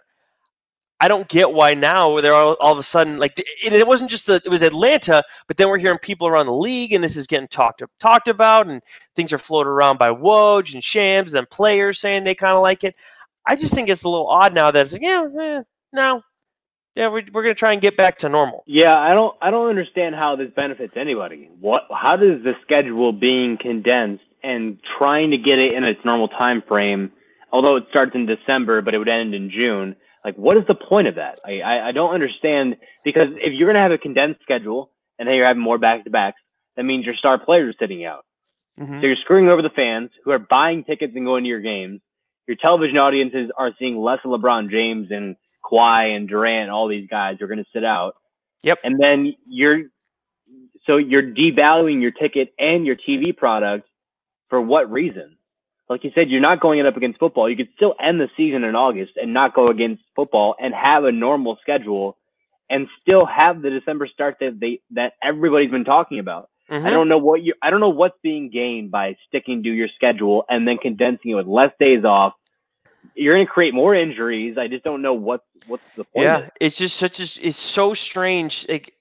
I 1.00 1.08
don't 1.08 1.28
get 1.28 1.52
why 1.52 1.76
now 1.76 2.20
they're 2.22 2.34
all, 2.34 2.58
all 2.60 2.72
of 2.72 2.80
a 2.80 2.84
sudden 2.84 3.20
like 3.20 3.38
it, 3.38 3.72
it 3.72 3.88
wasn't 3.88 4.10
just 4.10 4.26
that 4.28 4.46
it 4.46 4.50
was 4.50 4.64
Atlanta, 4.64 5.24
but 5.48 5.58
then 5.58 5.70
we're 5.70 5.78
hearing 5.78 6.00
people 6.00 6.28
around 6.28 6.48
the 6.48 6.54
league, 6.54 6.94
and 6.94 7.04
this 7.04 7.18
is 7.18 7.28
getting 7.28 7.48
talked 7.48 7.84
talked 8.00 8.28
about, 8.28 8.68
and 8.68 8.82
things 9.16 9.32
are 9.32 9.38
floated 9.38 9.70
around 9.70 10.00
by 10.00 10.10
Woj 10.10 10.74
and 10.74 10.84
Shams 10.84 11.34
and 11.34 11.50
players 11.50 12.00
saying 12.00 12.24
they 12.24 12.36
kind 12.36 12.54
of 12.54 12.64
like 12.64 12.84
it. 12.84 12.96
I 13.46 13.56
just 13.56 13.74
think 13.74 13.90
it's 13.90 14.04
a 14.04 14.10
little 14.10 14.28
odd 14.28 14.54
now 14.54 14.72
that 14.72 14.82
it's 14.82 14.94
like, 14.94 15.02
yeah, 15.04 15.28
eh, 15.40 15.64
no, 15.94 16.22
yeah, 16.98 17.10
we're, 17.10 17.22
we're 17.32 17.44
to 17.44 17.54
try 17.54 17.74
and 17.74 17.82
get 17.82 17.96
back 17.96 18.18
to 18.20 18.30
normal. 18.30 18.64
Yeah, 18.66 18.98
I 18.98 19.14
don't 19.14 19.36
I 19.40 19.52
don't 19.52 19.70
understand 19.70 20.16
how 20.16 20.36
this 20.36 20.50
benefits 20.56 20.94
anybody. 20.96 21.48
What 21.60 21.84
how 21.92 22.16
does 22.16 22.44
the 22.44 22.54
schedule 22.66 23.12
being 23.12 23.60
condensed 23.62 24.24
and 24.42 24.80
trying 24.98 25.30
to 25.30 25.38
get 25.38 25.60
it 25.60 25.76
in 25.76 25.84
its 25.84 26.00
normal 26.04 26.28
time 26.28 26.64
frame, 26.68 27.12
although 27.52 27.76
it 27.76 27.84
starts 27.92 28.16
in 28.16 28.26
December 28.26 28.82
but 28.82 28.96
it 28.96 28.98
would 28.98 29.08
end 29.08 29.36
in 29.36 29.52
June, 29.52 29.96
like 30.24 30.36
what 30.36 30.58
is 30.58 30.64
the 30.68 30.76
point 30.76 31.08
of 31.08 31.16
that? 31.16 31.40
I 31.46 31.62
I, 31.62 31.88
I 31.90 31.92
don't 31.92 32.14
understand 32.14 32.78
because 33.04 33.30
if 33.42 33.54
you're 33.54 33.68
going 33.68 33.76
to 33.76 33.82
have 33.82 33.92
a 33.92 33.98
condensed 33.98 34.42
schedule 34.42 34.92
and 35.18 35.28
then 35.28 35.36
you're 35.36 35.48
having 35.48 35.62
more 35.62 35.78
back 35.78 36.04
to 36.04 36.10
backs, 36.10 36.40
that 36.76 36.84
means 36.84 37.06
your 37.06 37.16
star 37.16 37.38
players 37.38 37.76
are 37.76 37.78
sitting 37.80 38.06
out. 38.06 38.26
Mm-hmm. 38.80 39.02
So 39.02 39.08
you're 39.08 39.16
screwing 39.18 39.50
over 39.50 39.62
the 39.62 39.70
fans 39.70 40.12
who 40.24 40.32
are 40.32 40.40
buying 40.40 40.84
tickets 40.84 41.14
and 41.16 41.26
going 41.26 41.44
to 41.44 41.50
your 41.50 41.62
games. 41.62 42.02
Your 42.48 42.58
television 42.58 42.98
audiences 42.98 43.52
are 43.58 43.72
seeing 43.78 43.98
less 43.98 44.20
of 44.24 44.32
LeBron 44.32 44.70
James 44.70 45.08
and 45.12 45.36
Kawhi 45.66 46.16
and 46.16 46.30
Durant, 46.30 46.64
and 46.64 46.72
all 46.72 46.88
these 46.88 47.08
guys 47.10 47.42
are 47.42 47.48
going 47.48 47.58
to 47.58 47.66
sit 47.74 47.84
out. 47.84 48.16
Yep. 48.64 48.80
And 48.84 49.00
then 49.00 49.34
you're 49.48 49.84
so 50.86 50.98
you're 50.98 51.24
devaluing 51.24 52.02
your 52.02 52.12
ticket 52.12 52.54
and 52.58 52.86
your 52.86 52.96
TV 52.96 53.36
product 53.36 53.88
for 54.50 54.62
what 54.62 54.90
reason? 54.90 55.37
Like 55.90 56.04
you 56.04 56.12
said, 56.14 56.30
you're 56.30 56.42
not 56.42 56.60
going 56.60 56.80
it 56.80 56.86
up 56.86 56.98
against 56.98 57.20
football. 57.20 57.50
You 57.50 57.56
could 57.56 57.70
still 57.76 57.96
end 58.02 58.20
the 58.20 58.30
season 58.36 58.64
in 58.64 58.76
August 58.76 59.14
and 59.16 59.34
not 59.34 59.54
go 59.54 59.70
against 59.70 60.04
football 60.16 60.56
and 60.60 60.74
have 60.74 61.06
a 61.06 61.12
normal 61.12 61.58
schedule 61.62 62.18
and 62.70 62.88
still 63.02 63.26
have 63.26 63.62
the 63.62 63.70
December 63.70 64.08
start 64.08 64.38
that 64.42 64.60
they 64.60 64.82
that 64.92 65.14
everybody's 65.24 65.72
been 65.72 65.86
talking 65.86 66.20
about. 66.20 66.50
Mm-hmm. 66.70 66.86
I 66.86 66.90
don't 66.90 67.08
know 67.08 67.18
what 67.18 67.42
you 67.42 67.54
I 67.62 67.70
don't 67.70 67.80
know 67.80 67.90
what's 67.90 68.18
being 68.22 68.50
gained 68.50 68.92
by 68.92 69.16
sticking 69.30 69.64
to 69.64 69.70
your 69.70 69.88
schedule 69.96 70.44
and 70.50 70.68
then 70.68 70.78
condensing 70.78 71.32
it 71.32 71.36
with 71.36 71.48
less 71.48 71.72
days 71.80 72.04
off 72.04 72.34
you're 73.16 73.36
going 73.36 73.46
to 73.46 73.52
create 73.52 73.74
more 73.74 73.96
injuries. 73.96 74.58
I 74.58 74.68
just 74.68 74.84
don't 74.84 75.02
know 75.02 75.14
what 75.14 75.44
what's 75.68 75.84
the 75.96 76.04
point. 76.04 76.26
Yeah, 76.26 76.48
it's 76.60 76.76
just 76.76 76.98
such 76.98 77.20
a 77.20 77.24
it's 77.48 77.60
so 77.60 77.94
strange. 77.94 78.68
Like 78.70 78.94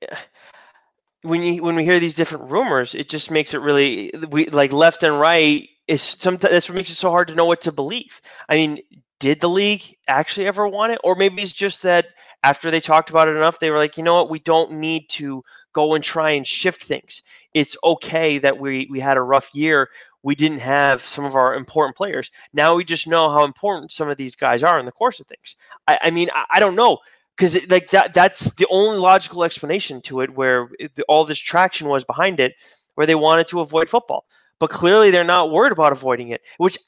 when 1.22 1.42
you 1.42 1.62
when 1.62 1.76
we 1.76 1.84
hear 1.84 2.00
these 2.00 2.16
different 2.16 2.50
rumors, 2.50 2.94
it 2.94 3.08
just 3.08 3.30
makes 3.30 3.54
it 3.54 3.60
really 3.60 4.12
we 4.30 4.46
like 4.46 4.72
left 4.72 5.02
and 5.02 5.18
right. 5.18 5.68
Is 5.88 6.02
sometimes 6.02 6.52
that's 6.52 6.68
what 6.68 6.76
makes 6.76 6.90
it 6.90 6.96
so 6.96 7.10
hard 7.10 7.28
to 7.28 7.34
know 7.34 7.46
what 7.46 7.60
to 7.62 7.72
believe. 7.72 8.20
I 8.48 8.56
mean, 8.56 8.80
did 9.20 9.40
the 9.40 9.48
league 9.48 9.82
actually 10.08 10.46
ever 10.46 10.66
want 10.66 10.92
it, 10.92 10.98
or 11.04 11.14
maybe 11.14 11.42
it's 11.42 11.52
just 11.52 11.82
that 11.82 12.06
after 12.42 12.70
they 12.70 12.80
talked 12.80 13.10
about 13.10 13.28
it 13.28 13.36
enough, 13.36 13.58
they 13.58 13.70
were 13.70 13.78
like, 13.78 13.96
you 13.96 14.02
know 14.02 14.16
what, 14.16 14.30
we 14.30 14.40
don't 14.40 14.72
need 14.72 15.08
to 15.10 15.42
go 15.72 15.94
and 15.94 16.02
try 16.02 16.30
and 16.30 16.46
shift 16.46 16.84
things. 16.84 17.22
It's 17.54 17.76
okay 17.84 18.38
that 18.38 18.58
we 18.58 18.88
we 18.90 19.00
had 19.00 19.16
a 19.16 19.22
rough 19.22 19.54
year 19.54 19.88
we 20.26 20.34
didn't 20.34 20.58
have 20.58 21.06
some 21.06 21.24
of 21.24 21.36
our 21.36 21.54
important 21.54 21.96
players. 21.96 22.32
Now 22.52 22.74
we 22.74 22.82
just 22.82 23.06
know 23.06 23.30
how 23.30 23.44
important 23.44 23.92
some 23.92 24.08
of 24.08 24.16
these 24.16 24.34
guys 24.34 24.64
are 24.64 24.80
in 24.80 24.84
the 24.84 24.90
course 24.90 25.20
of 25.20 25.28
things. 25.28 25.54
I, 25.86 26.00
I 26.02 26.10
mean, 26.10 26.30
I, 26.34 26.46
I, 26.54 26.58
don't 26.58 26.74
know 26.74 26.98
because 27.36 27.54
like 27.68 27.90
that 27.90 28.12
that's 28.12 28.52
the 28.56 28.66
only 28.68 28.98
logical 28.98 29.44
explanation 29.44 30.00
to 30.02 30.22
it 30.22 30.34
where 30.34 30.68
it, 30.80 30.90
all 31.06 31.24
this 31.24 31.38
traction 31.38 31.86
was 31.86 32.04
behind 32.04 32.40
it, 32.40 32.54
where 32.96 33.06
they 33.06 33.14
wanted 33.14 33.46
to 33.48 33.60
avoid 33.60 33.88
football. 33.88 34.26
But 34.58 34.70
clearly 34.70 35.10
they're 35.10 35.24
not 35.24 35.50
worried 35.50 35.72
about 35.72 35.92
avoiding 35.92 36.28
it, 36.28 36.42
which 36.58 36.78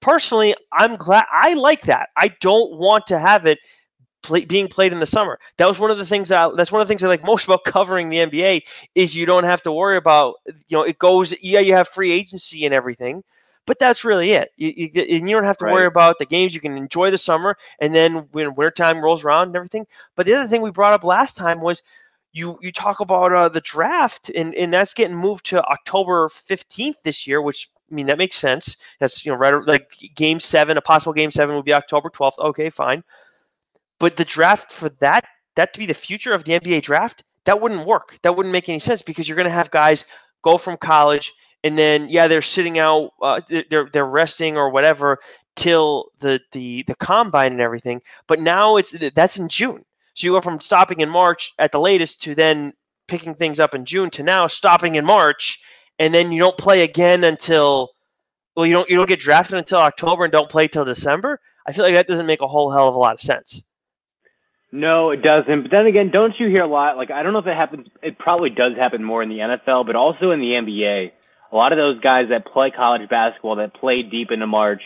personally 0.00 0.54
I'm 0.72 0.96
glad 0.96 1.24
I 1.30 1.54
like 1.54 1.82
that. 1.82 2.10
I 2.16 2.28
don't 2.40 2.78
want 2.78 3.06
to 3.08 3.18
have 3.18 3.46
it 3.46 3.58
play, 4.22 4.44
being 4.44 4.68
played 4.68 4.92
in 4.92 5.00
the 5.00 5.06
summer. 5.06 5.38
That 5.56 5.68
was 5.68 5.78
one 5.78 5.90
of 5.90 5.98
the 5.98 6.06
things 6.06 6.28
that 6.28 6.40
I, 6.40 6.54
that's 6.56 6.72
one 6.72 6.80
of 6.80 6.86
the 6.86 6.92
things 6.92 7.02
I 7.02 7.08
like 7.08 7.24
most 7.24 7.44
about 7.44 7.64
covering 7.64 8.08
the 8.08 8.18
NBA 8.18 8.62
is 8.94 9.14
you 9.14 9.26
don't 9.26 9.44
have 9.44 9.62
to 9.62 9.72
worry 9.72 9.96
about 9.96 10.34
you 10.46 10.76
know 10.76 10.82
it 10.82 10.98
goes 10.98 11.34
yeah 11.42 11.60
you 11.60 11.74
have 11.74 11.88
free 11.88 12.12
agency 12.12 12.64
and 12.64 12.74
everything, 12.74 13.22
but 13.66 13.78
that's 13.78 14.04
really 14.04 14.32
it. 14.32 14.50
You, 14.56 14.72
you, 14.76 15.02
and 15.02 15.28
you 15.28 15.36
don't 15.36 15.44
have 15.44 15.58
to 15.58 15.64
right. 15.64 15.72
worry 15.72 15.86
about 15.86 16.18
the 16.18 16.26
games. 16.26 16.54
You 16.54 16.60
can 16.60 16.76
enjoy 16.76 17.10
the 17.10 17.18
summer, 17.18 17.56
and 17.80 17.94
then 17.94 18.28
when 18.32 18.54
wintertime 18.54 19.02
rolls 19.02 19.24
around 19.24 19.48
and 19.48 19.56
everything. 19.56 19.86
But 20.16 20.26
the 20.26 20.34
other 20.34 20.48
thing 20.48 20.62
we 20.62 20.70
brought 20.70 20.94
up 20.94 21.04
last 21.04 21.36
time 21.36 21.60
was 21.60 21.82
you 22.32 22.58
you 22.60 22.72
talk 22.72 23.00
about 23.00 23.32
uh, 23.32 23.48
the 23.48 23.60
draft, 23.60 24.30
and 24.30 24.54
and 24.54 24.72
that's 24.72 24.94
getting 24.94 25.16
moved 25.16 25.46
to 25.46 25.64
October 25.64 26.28
fifteenth 26.28 26.96
this 27.02 27.26
year, 27.26 27.40
which 27.42 27.70
I 27.90 27.94
mean 27.94 28.06
that 28.06 28.18
makes 28.18 28.36
sense. 28.36 28.76
That's 29.00 29.24
you 29.24 29.32
know 29.32 29.38
right 29.38 29.54
like 29.66 29.90
game 30.14 30.40
seven, 30.40 30.76
a 30.76 30.82
possible 30.82 31.12
game 31.12 31.30
seven 31.30 31.56
would 31.56 31.64
be 31.64 31.74
October 31.74 32.10
twelfth. 32.10 32.38
Okay, 32.38 32.70
fine. 32.70 33.02
But 33.98 34.16
the 34.16 34.24
draft 34.24 34.72
for 34.72 34.90
that 35.00 35.24
that 35.56 35.72
to 35.72 35.78
be 35.78 35.86
the 35.86 35.94
future 35.94 36.32
of 36.32 36.44
the 36.44 36.52
NBA 36.52 36.82
draft, 36.82 37.24
that 37.44 37.60
wouldn't 37.60 37.86
work. 37.86 38.18
That 38.22 38.36
wouldn't 38.36 38.52
make 38.52 38.68
any 38.68 38.78
sense 38.78 39.02
because 39.02 39.28
you're 39.28 39.36
going 39.36 39.44
to 39.44 39.50
have 39.50 39.70
guys 39.70 40.04
go 40.42 40.56
from 40.58 40.76
college 40.76 41.32
and 41.64 41.76
then 41.76 42.08
yeah, 42.08 42.28
they're 42.28 42.42
sitting 42.42 42.78
out, 42.78 43.10
uh, 43.20 43.40
they're 43.48 43.88
they're 43.92 44.06
resting 44.06 44.56
or 44.56 44.70
whatever 44.70 45.18
till 45.56 46.12
the 46.20 46.40
the 46.52 46.84
the 46.86 46.94
combine 46.96 47.52
and 47.52 47.60
everything. 47.60 48.00
But 48.26 48.40
now 48.40 48.76
it's 48.76 48.92
that's 49.14 49.38
in 49.38 49.48
June. 49.48 49.84
So 50.18 50.26
you 50.26 50.32
go 50.32 50.40
from 50.40 50.60
stopping 50.60 50.98
in 50.98 51.08
March 51.08 51.52
at 51.60 51.70
the 51.70 51.78
latest 51.78 52.22
to 52.22 52.34
then 52.34 52.72
picking 53.06 53.36
things 53.36 53.60
up 53.60 53.72
in 53.72 53.84
June 53.84 54.10
to 54.10 54.24
now 54.24 54.48
stopping 54.48 54.96
in 54.96 55.04
March, 55.04 55.62
and 56.00 56.12
then 56.12 56.32
you 56.32 56.40
don't 56.40 56.58
play 56.58 56.82
again 56.82 57.22
until 57.22 57.90
well, 58.56 58.66
you 58.66 58.74
don't 58.74 58.90
you 58.90 58.96
don't 58.96 59.08
get 59.08 59.20
drafted 59.20 59.58
until 59.58 59.78
October 59.78 60.24
and 60.24 60.32
don't 60.32 60.50
play 60.50 60.66
till 60.66 60.84
December. 60.84 61.38
I 61.68 61.72
feel 61.72 61.84
like 61.84 61.94
that 61.94 62.08
doesn't 62.08 62.26
make 62.26 62.40
a 62.40 62.48
whole 62.48 62.68
hell 62.72 62.88
of 62.88 62.96
a 62.96 62.98
lot 62.98 63.14
of 63.14 63.20
sense. 63.20 63.62
No, 64.72 65.10
it 65.12 65.22
doesn't. 65.22 65.62
But 65.62 65.70
then 65.70 65.86
again, 65.86 66.10
don't 66.10 66.34
you 66.40 66.48
hear 66.48 66.62
a 66.62 66.66
lot? 66.66 66.96
Like, 66.96 67.12
I 67.12 67.22
don't 67.22 67.32
know 67.32 67.38
if 67.38 67.46
it 67.46 67.56
happens. 67.56 67.86
It 68.02 68.18
probably 68.18 68.50
does 68.50 68.72
happen 68.76 69.04
more 69.04 69.22
in 69.22 69.28
the 69.28 69.38
NFL, 69.38 69.86
but 69.86 69.94
also 69.94 70.32
in 70.32 70.40
the 70.40 70.50
NBA. 70.50 71.12
A 71.52 71.56
lot 71.56 71.70
of 71.70 71.78
those 71.78 72.00
guys 72.00 72.30
that 72.30 72.44
play 72.44 72.72
college 72.72 73.08
basketball, 73.08 73.56
that 73.56 73.72
play 73.72 74.02
deep 74.02 74.32
into 74.32 74.48
March, 74.48 74.82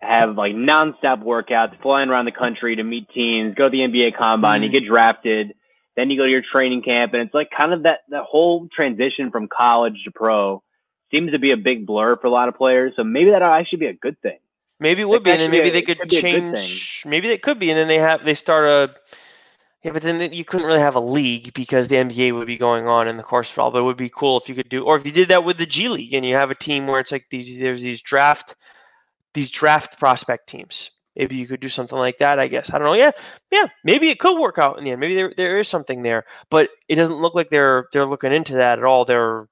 have 0.00 0.36
like 0.36 0.54
nonstop 0.54 1.22
workouts, 1.22 1.80
flying 1.82 2.08
around 2.08 2.24
the 2.24 2.32
country 2.32 2.76
to 2.76 2.82
meet 2.82 3.08
teams, 3.10 3.54
go 3.54 3.64
to 3.64 3.70
the 3.70 3.78
NBA 3.78 4.16
combine, 4.16 4.60
mm. 4.60 4.64
you 4.64 4.70
get 4.70 4.86
drafted. 4.86 5.54
then 5.96 6.10
you 6.10 6.16
go 6.16 6.24
to 6.24 6.30
your 6.30 6.42
training 6.42 6.82
camp, 6.82 7.12
and 7.14 7.22
it's 7.22 7.34
like 7.34 7.50
kind 7.56 7.72
of 7.72 7.82
that 7.84 8.00
that 8.08 8.24
whole 8.24 8.68
transition 8.74 9.30
from 9.30 9.48
college 9.48 10.02
to 10.04 10.10
pro 10.10 10.62
seems 11.10 11.32
to 11.32 11.38
be 11.38 11.52
a 11.52 11.56
big 11.56 11.86
blur 11.86 12.16
for 12.16 12.26
a 12.26 12.30
lot 12.30 12.48
of 12.48 12.56
players. 12.56 12.92
So 12.96 13.04
maybe 13.04 13.30
that'll 13.30 13.52
actually 13.52 13.78
be 13.78 13.86
a 13.86 13.94
good 13.94 14.20
thing. 14.20 14.38
Maybe 14.80 15.02
it 15.02 15.08
would 15.08 15.24
be, 15.24 15.30
and 15.30 15.40
then 15.40 15.50
maybe 15.50 15.70
they 15.70 15.82
could 15.82 16.08
change. 16.08 17.02
Maybe 17.04 17.30
it 17.30 17.42
could 17.42 17.58
be, 17.58 17.70
and 17.70 17.78
then 17.78 17.88
they 17.88 17.98
have 17.98 18.24
they 18.24 18.34
start 18.34 18.64
a. 18.64 18.94
Yeah, 19.84 19.92
but 19.92 20.02
then 20.02 20.32
you 20.32 20.44
couldn't 20.44 20.66
really 20.66 20.80
have 20.80 20.96
a 20.96 21.00
league 21.00 21.54
because 21.54 21.86
the 21.86 21.94
NBA 21.94 22.34
would 22.34 22.48
be 22.48 22.56
going 22.56 22.88
on 22.88 23.06
in 23.06 23.16
the 23.16 23.22
course 23.22 23.48
for 23.48 23.60
all. 23.60 23.70
But 23.70 23.78
it 23.80 23.82
would 23.82 23.96
be 23.96 24.10
cool 24.10 24.38
if 24.38 24.48
you 24.48 24.56
could 24.56 24.68
do, 24.68 24.84
or 24.84 24.96
if 24.96 25.06
you 25.06 25.12
did 25.12 25.28
that 25.28 25.44
with 25.44 25.56
the 25.56 25.66
G 25.66 25.88
League 25.88 26.14
and 26.14 26.26
you 26.26 26.34
have 26.34 26.50
a 26.50 26.56
team 26.56 26.88
where 26.88 26.98
it's 26.98 27.12
like 27.12 27.26
these 27.30 27.58
there's 27.58 27.80
these 27.80 28.02
draft 28.02 28.56
these 29.38 29.50
draft 29.50 30.00
prospect 30.00 30.48
teams. 30.48 30.90
Maybe 31.14 31.36
you 31.36 31.46
could 31.46 31.60
do 31.60 31.68
something 31.68 31.98
like 31.98 32.18
that. 32.18 32.38
I 32.38 32.48
guess 32.48 32.72
I 32.72 32.78
don't 32.78 32.86
know. 32.86 32.94
Yeah, 32.94 33.12
yeah. 33.50 33.66
Maybe 33.84 34.08
it 34.08 34.18
could 34.18 34.38
work 34.38 34.58
out 34.58 34.78
in 34.78 34.84
the 34.84 34.90
end. 34.90 35.00
Maybe 35.00 35.14
there 35.14 35.32
there 35.36 35.58
is 35.58 35.68
something 35.68 36.02
there, 36.02 36.24
but 36.50 36.70
it 36.88 36.96
doesn't 36.96 37.20
look 37.20 37.34
like 37.34 37.50
they're 37.50 37.86
they're 37.92 38.04
looking 38.04 38.32
into 38.32 38.54
that 38.54 38.78
at 38.78 38.84
all. 38.84 39.04
They're 39.04 39.48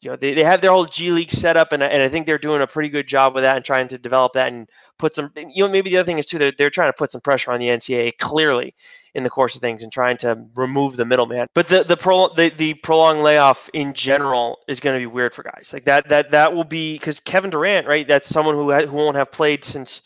you 0.00 0.10
know 0.10 0.16
they, 0.16 0.34
they 0.34 0.44
have 0.44 0.60
their 0.60 0.70
whole 0.70 0.86
G 0.86 1.10
League 1.10 1.30
set 1.30 1.56
up, 1.56 1.72
and, 1.72 1.82
and 1.82 2.02
I 2.02 2.08
think 2.08 2.26
they're 2.26 2.38
doing 2.38 2.62
a 2.62 2.66
pretty 2.68 2.88
good 2.88 3.08
job 3.08 3.34
with 3.34 3.42
that 3.44 3.56
and 3.56 3.64
trying 3.64 3.88
to 3.88 3.98
develop 3.98 4.32
that 4.34 4.52
and 4.52 4.68
put 4.98 5.14
some. 5.14 5.32
You 5.36 5.64
know, 5.64 5.70
maybe 5.70 5.90
the 5.90 5.98
other 5.98 6.06
thing 6.06 6.18
is 6.18 6.26
too 6.26 6.38
they're 6.38 6.52
they're 6.56 6.70
trying 6.70 6.90
to 6.90 6.96
put 6.96 7.12
some 7.12 7.20
pressure 7.20 7.52
on 7.52 7.60
the 7.60 7.68
NCAA 7.68 8.18
clearly 8.18 8.74
in 9.14 9.24
the 9.24 9.30
course 9.30 9.56
of 9.56 9.62
things 9.62 9.82
and 9.82 9.92
trying 9.92 10.16
to 10.18 10.46
remove 10.54 10.96
the 10.96 11.04
middleman. 11.04 11.46
But 11.54 11.68
the 11.68 11.84
the 11.84 11.96
pro 11.96 12.28
the, 12.28 12.50
the 12.50 12.74
prolonged 12.74 13.22
layoff 13.22 13.70
in 13.72 13.94
general 13.94 14.58
is 14.68 14.80
going 14.80 14.96
to 14.96 15.00
be 15.00 15.06
weird 15.06 15.34
for 15.34 15.42
guys 15.42 15.70
like 15.72 15.84
that. 15.86 16.08
That 16.08 16.30
that 16.32 16.54
will 16.54 16.64
be 16.64 16.94
because 16.94 17.20
Kevin 17.20 17.50
Durant, 17.50 17.86
right? 17.86 18.06
That's 18.06 18.28
someone 18.28 18.54
who 18.54 18.70
ha- 18.72 18.86
who 18.86 18.96
won't 18.96 19.16
have 19.16 19.32
played 19.32 19.64
since 19.64 20.02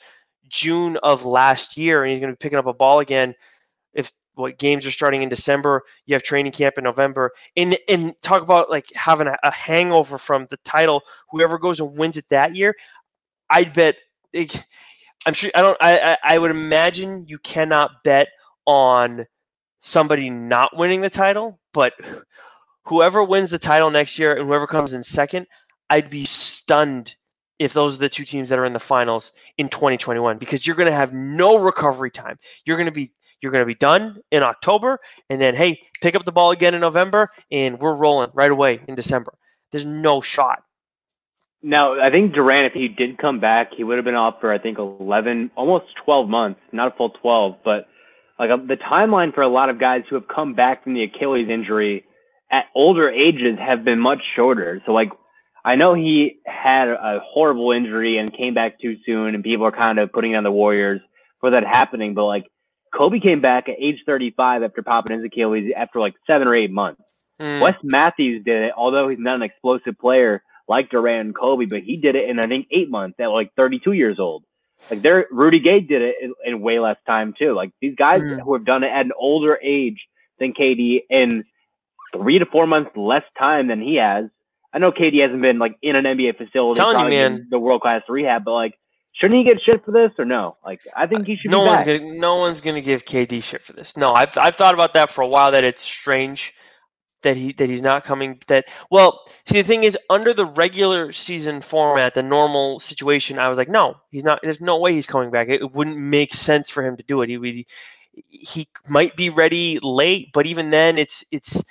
June 0.48 0.96
of 0.98 1.24
last 1.24 1.76
year, 1.76 2.02
and 2.02 2.10
he's 2.10 2.20
going 2.20 2.32
to 2.32 2.36
be 2.36 2.42
picking 2.42 2.58
up 2.58 2.66
a 2.66 2.74
ball 2.74 3.00
again. 3.00 3.34
If 3.94 4.10
what 4.34 4.58
games 4.58 4.86
are 4.86 4.90
starting 4.90 5.22
in 5.22 5.28
December. 5.28 5.82
You 6.06 6.14
have 6.14 6.22
training 6.22 6.52
camp 6.52 6.78
in 6.78 6.84
November, 6.84 7.32
and 7.56 7.76
and 7.88 8.14
talk 8.22 8.42
about 8.42 8.70
like 8.70 8.86
having 8.94 9.26
a, 9.26 9.36
a 9.42 9.50
hangover 9.50 10.18
from 10.18 10.46
the 10.50 10.56
title. 10.58 11.02
Whoever 11.30 11.58
goes 11.58 11.80
and 11.80 11.96
wins 11.96 12.16
it 12.16 12.28
that 12.30 12.56
year, 12.56 12.74
I'd 13.50 13.74
bet. 13.74 13.96
It, 14.32 14.64
I'm 15.26 15.34
sure. 15.34 15.50
I 15.54 15.62
don't. 15.62 15.78
I, 15.80 15.98
I 16.00 16.34
I 16.34 16.38
would 16.38 16.50
imagine 16.50 17.26
you 17.28 17.38
cannot 17.38 18.02
bet 18.04 18.28
on 18.66 19.26
somebody 19.80 20.30
not 20.30 20.76
winning 20.76 21.00
the 21.00 21.10
title, 21.10 21.58
but 21.72 21.94
whoever 22.84 23.22
wins 23.22 23.50
the 23.50 23.58
title 23.58 23.90
next 23.90 24.18
year 24.18 24.34
and 24.34 24.46
whoever 24.46 24.66
comes 24.66 24.94
in 24.94 25.02
second, 25.02 25.46
I'd 25.90 26.10
be 26.10 26.24
stunned 26.24 27.14
if 27.58 27.72
those 27.72 27.94
are 27.94 27.98
the 27.98 28.08
two 28.08 28.24
teams 28.24 28.48
that 28.48 28.58
are 28.58 28.64
in 28.64 28.72
the 28.72 28.80
finals 28.80 29.32
in 29.58 29.68
2021 29.68 30.38
because 30.38 30.66
you're 30.66 30.76
going 30.76 30.88
to 30.88 30.94
have 30.94 31.12
no 31.12 31.56
recovery 31.56 32.10
time. 32.10 32.38
You're 32.64 32.76
going 32.76 32.88
to 32.88 32.92
be 32.92 33.12
you're 33.40 33.52
going 33.52 33.62
to 33.62 33.66
be 33.66 33.74
done 33.74 34.20
in 34.30 34.44
October, 34.44 35.00
and 35.28 35.40
then 35.40 35.56
hey, 35.56 35.80
pick 36.00 36.14
up 36.14 36.24
the 36.24 36.32
ball 36.32 36.52
again 36.52 36.74
in 36.74 36.80
November, 36.80 37.28
and 37.50 37.78
we're 37.80 37.94
rolling 37.94 38.30
right 38.34 38.50
away 38.50 38.80
in 38.86 38.94
December. 38.94 39.32
There's 39.72 39.84
no 39.84 40.20
shot. 40.20 40.62
Now, 41.60 42.00
I 42.00 42.10
think 42.10 42.34
Durant, 42.34 42.66
if 42.66 42.72
he 42.72 42.88
did 42.88 43.18
come 43.18 43.40
back, 43.40 43.72
he 43.76 43.84
would 43.84 43.96
have 43.96 44.04
been 44.04 44.14
off 44.14 44.40
for 44.40 44.52
I 44.52 44.58
think 44.58 44.78
11, 44.78 45.50
almost 45.56 45.86
12 46.04 46.28
months, 46.28 46.60
not 46.72 46.92
a 46.92 46.96
full 46.96 47.10
12, 47.10 47.56
but 47.64 47.88
like 48.42 48.50
uh, 48.50 48.56
the 48.66 48.76
timeline 48.76 49.32
for 49.32 49.42
a 49.42 49.48
lot 49.48 49.70
of 49.70 49.78
guys 49.78 50.02
who 50.10 50.16
have 50.16 50.26
come 50.26 50.54
back 50.54 50.82
from 50.82 50.94
the 50.94 51.04
Achilles 51.04 51.48
injury 51.48 52.04
at 52.50 52.64
older 52.74 53.08
ages 53.08 53.56
have 53.58 53.84
been 53.84 54.00
much 54.00 54.18
shorter. 54.34 54.82
So 54.84 54.90
like 54.92 55.10
I 55.64 55.76
know 55.76 55.94
he 55.94 56.40
had 56.44 56.88
a 56.88 57.20
horrible 57.24 57.70
injury 57.70 58.18
and 58.18 58.36
came 58.36 58.52
back 58.52 58.80
too 58.80 58.96
soon, 59.06 59.36
and 59.36 59.44
people 59.44 59.64
are 59.64 59.70
kind 59.70 60.00
of 60.00 60.12
putting 60.12 60.34
on 60.34 60.42
the 60.42 60.50
Warriors 60.50 61.00
for 61.38 61.50
that 61.50 61.62
happening. 61.62 62.14
But 62.14 62.24
like 62.24 62.46
Kobe 62.92 63.20
came 63.20 63.40
back 63.40 63.68
at 63.68 63.76
age 63.78 64.02
35 64.04 64.64
after 64.64 64.82
popping 64.82 65.16
his 65.16 65.24
Achilles 65.24 65.72
after 65.76 66.00
like 66.00 66.14
seven 66.26 66.48
or 66.48 66.56
eight 66.56 66.72
months. 66.72 67.02
Mm. 67.40 67.60
Wes 67.60 67.76
Matthews 67.84 68.42
did 68.44 68.64
it, 68.64 68.72
although 68.76 69.08
he's 69.08 69.20
not 69.20 69.36
an 69.36 69.42
explosive 69.42 69.96
player 70.00 70.42
like 70.66 70.90
Durant 70.90 71.26
and 71.26 71.34
Kobe, 71.36 71.66
but 71.66 71.82
he 71.82 71.96
did 71.96 72.16
it 72.16 72.28
in 72.28 72.40
I 72.40 72.48
think 72.48 72.66
eight 72.72 72.90
months 72.90 73.20
at 73.20 73.26
like 73.26 73.52
32 73.54 73.92
years 73.92 74.18
old. 74.18 74.42
Like 74.90 75.02
there, 75.02 75.26
Rudy 75.30 75.60
Gay 75.60 75.80
did 75.80 76.02
it 76.02 76.16
in, 76.20 76.34
in, 76.44 76.60
way 76.60 76.78
less 76.78 76.96
time 77.06 77.34
too. 77.38 77.54
Like 77.54 77.72
these 77.80 77.94
guys 77.94 78.20
mm. 78.20 78.40
who 78.40 78.54
have 78.54 78.64
done 78.64 78.84
it 78.84 78.88
at 78.88 79.04
an 79.06 79.12
older 79.18 79.58
age 79.62 80.06
than 80.38 80.52
KD 80.52 81.02
in 81.08 81.44
three 82.14 82.38
to 82.38 82.46
four 82.46 82.66
months 82.66 82.90
less 82.96 83.24
time 83.38 83.68
than 83.68 83.80
he 83.80 83.96
has. 83.96 84.26
I 84.72 84.78
know 84.78 84.90
KD 84.90 85.22
hasn't 85.22 85.42
been 85.42 85.58
like 85.58 85.76
in 85.82 85.96
an 85.96 86.04
NBA 86.04 86.36
facility, 86.36 86.78
telling 86.78 87.12
you, 87.12 87.18
man, 87.18 87.46
the 87.50 87.58
world 87.58 87.82
class 87.82 88.02
rehab, 88.08 88.44
but 88.44 88.52
like 88.52 88.74
Shouldn't 89.14 89.38
he 89.38 89.44
get 89.44 89.62
shit 89.62 89.84
for 89.84 89.92
this 89.92 90.10
or 90.18 90.24
no? 90.24 90.56
Like 90.64 90.80
I 90.96 91.06
think 91.06 91.26
he 91.26 91.36
should. 91.36 91.50
No 91.50 91.66
one's 91.66 91.84
gonna 91.84 92.14
no 92.14 92.36
one's 92.36 92.60
gonna 92.60 92.80
give 92.80 93.04
KD 93.04 93.42
shit 93.42 93.60
for 93.62 93.74
this. 93.74 93.96
No, 93.96 94.14
I've 94.14 94.36
I've 94.38 94.56
thought 94.56 94.74
about 94.74 94.94
that 94.94 95.10
for 95.10 95.20
a 95.20 95.26
while. 95.26 95.52
That 95.52 95.64
it's 95.64 95.82
strange 95.82 96.54
that 97.22 97.36
he 97.36 97.52
that 97.54 97.68
he's 97.68 97.82
not 97.82 98.04
coming. 98.04 98.40
That 98.46 98.66
well, 98.90 99.24
see 99.46 99.60
the 99.60 99.66
thing 99.66 99.84
is 99.84 99.96
under 100.10 100.34
the 100.34 100.46
regular 100.46 101.12
season 101.12 101.60
format, 101.60 102.14
the 102.14 102.22
normal 102.22 102.80
situation, 102.80 103.38
I 103.38 103.48
was 103.48 103.58
like, 103.58 103.68
no, 103.68 103.96
he's 104.10 104.24
not. 104.24 104.40
There's 104.42 104.60
no 104.60 104.78
way 104.80 104.92
he's 104.92 105.06
coming 105.06 105.30
back. 105.30 105.48
It, 105.48 105.62
it 105.62 105.72
wouldn't 105.72 105.98
make 105.98 106.34
sense 106.34 106.70
for 106.70 106.84
him 106.84 106.96
to 106.96 107.02
do 107.04 107.22
it. 107.22 107.28
He 107.28 107.38
would, 107.38 107.64
he 108.28 108.68
might 108.88 109.16
be 109.16 109.30
ready 109.30 109.78
late, 109.82 110.28
but 110.32 110.46
even 110.46 110.70
then, 110.70 110.98
it's 110.98 111.24
it's 111.32 111.62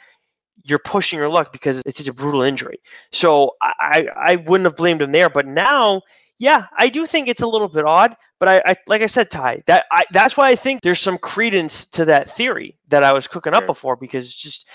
you're 0.63 0.79
pushing 0.79 1.19
your 1.19 1.29
luck 1.29 1.51
because 1.51 1.81
it's 1.85 1.97
such 1.99 2.07
a 2.07 2.13
brutal 2.13 2.43
injury. 2.43 2.79
So 3.11 3.55
I 3.61 4.07
I 4.15 4.35
wouldn't 4.37 4.65
have 4.65 4.75
blamed 4.77 5.01
him 5.01 5.11
there. 5.11 5.29
But 5.29 5.47
now 5.47 6.01
yeah, 6.41 6.65
I 6.75 6.89
do 6.89 7.05
think 7.05 7.27
it's 7.27 7.43
a 7.43 7.47
little 7.47 7.67
bit 7.67 7.85
odd, 7.85 8.15
but 8.39 8.49
I, 8.49 8.63
I 8.65 8.75
like 8.87 9.03
I 9.03 9.07
said, 9.07 9.29
Ty, 9.29 9.61
that 9.67 9.85
I, 9.91 10.05
that's 10.11 10.35
why 10.35 10.49
I 10.49 10.55
think 10.55 10.81
there's 10.81 10.99
some 10.99 11.19
credence 11.19 11.85
to 11.91 12.05
that 12.05 12.31
theory 12.31 12.79
that 12.87 13.03
I 13.03 13.13
was 13.13 13.27
cooking 13.27 13.53
up 13.53 13.67
before 13.67 13.95
because 13.95 14.25
it's 14.25 14.37
just. 14.37 14.67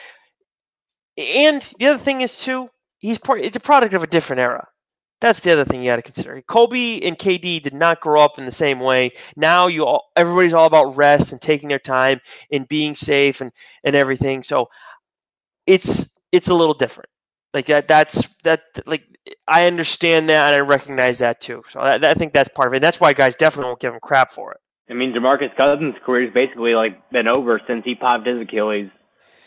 And 1.18 1.62
the 1.78 1.86
other 1.86 1.98
thing 1.98 2.20
is 2.20 2.40
too, 2.40 2.68
he's 2.98 3.18
part. 3.18 3.40
It's 3.40 3.56
a 3.56 3.60
product 3.60 3.94
of 3.94 4.02
a 4.02 4.06
different 4.06 4.40
era. 4.40 4.68
That's 5.20 5.40
the 5.40 5.52
other 5.52 5.64
thing 5.64 5.82
you 5.82 5.90
got 5.90 5.96
to 5.96 6.02
consider. 6.02 6.42
Kobe 6.42 7.00
and 7.00 7.18
KD 7.18 7.62
did 7.62 7.72
not 7.72 8.02
grow 8.02 8.20
up 8.20 8.38
in 8.38 8.44
the 8.44 8.52
same 8.52 8.80
way. 8.80 9.12
Now 9.34 9.66
you 9.66 9.86
all, 9.86 10.10
everybody's 10.14 10.52
all 10.52 10.66
about 10.66 10.96
rest 10.96 11.32
and 11.32 11.40
taking 11.40 11.70
their 11.70 11.78
time 11.78 12.20
and 12.52 12.68
being 12.68 12.94
safe 12.94 13.40
and 13.40 13.50
and 13.82 13.96
everything. 13.96 14.42
So 14.42 14.68
it's 15.66 16.14
it's 16.32 16.48
a 16.48 16.54
little 16.54 16.74
different. 16.74 17.08
Like 17.54 17.66
that. 17.66 17.88
That's 17.88 18.28
that. 18.42 18.60
Like 18.84 19.04
I 19.48 19.66
understand 19.66 20.28
that 20.28 20.52
and 20.52 20.56
I 20.56 20.66
recognize 20.66 21.18
that 21.20 21.40
too. 21.40 21.62
So 21.70 21.80
I, 21.80 21.94
I 21.94 22.14
think 22.14 22.34
that's 22.34 22.50
part 22.50 22.68
of 22.68 22.74
it. 22.74 22.80
That's 22.80 23.00
why 23.00 23.14
guys 23.14 23.34
definitely 23.34 23.70
won't 23.70 23.80
give 23.80 23.94
him 23.94 24.00
crap 24.00 24.30
for 24.30 24.52
it. 24.52 24.60
I 24.90 24.92
mean, 24.92 25.14
Demarcus 25.14 25.56
Cousins' 25.56 25.96
career 26.04 26.28
is 26.28 26.34
basically 26.34 26.74
like 26.74 27.10
been 27.10 27.26
over 27.26 27.60
since 27.66 27.84
he 27.84 27.94
popped 27.94 28.26
his 28.26 28.40
Achilles 28.42 28.90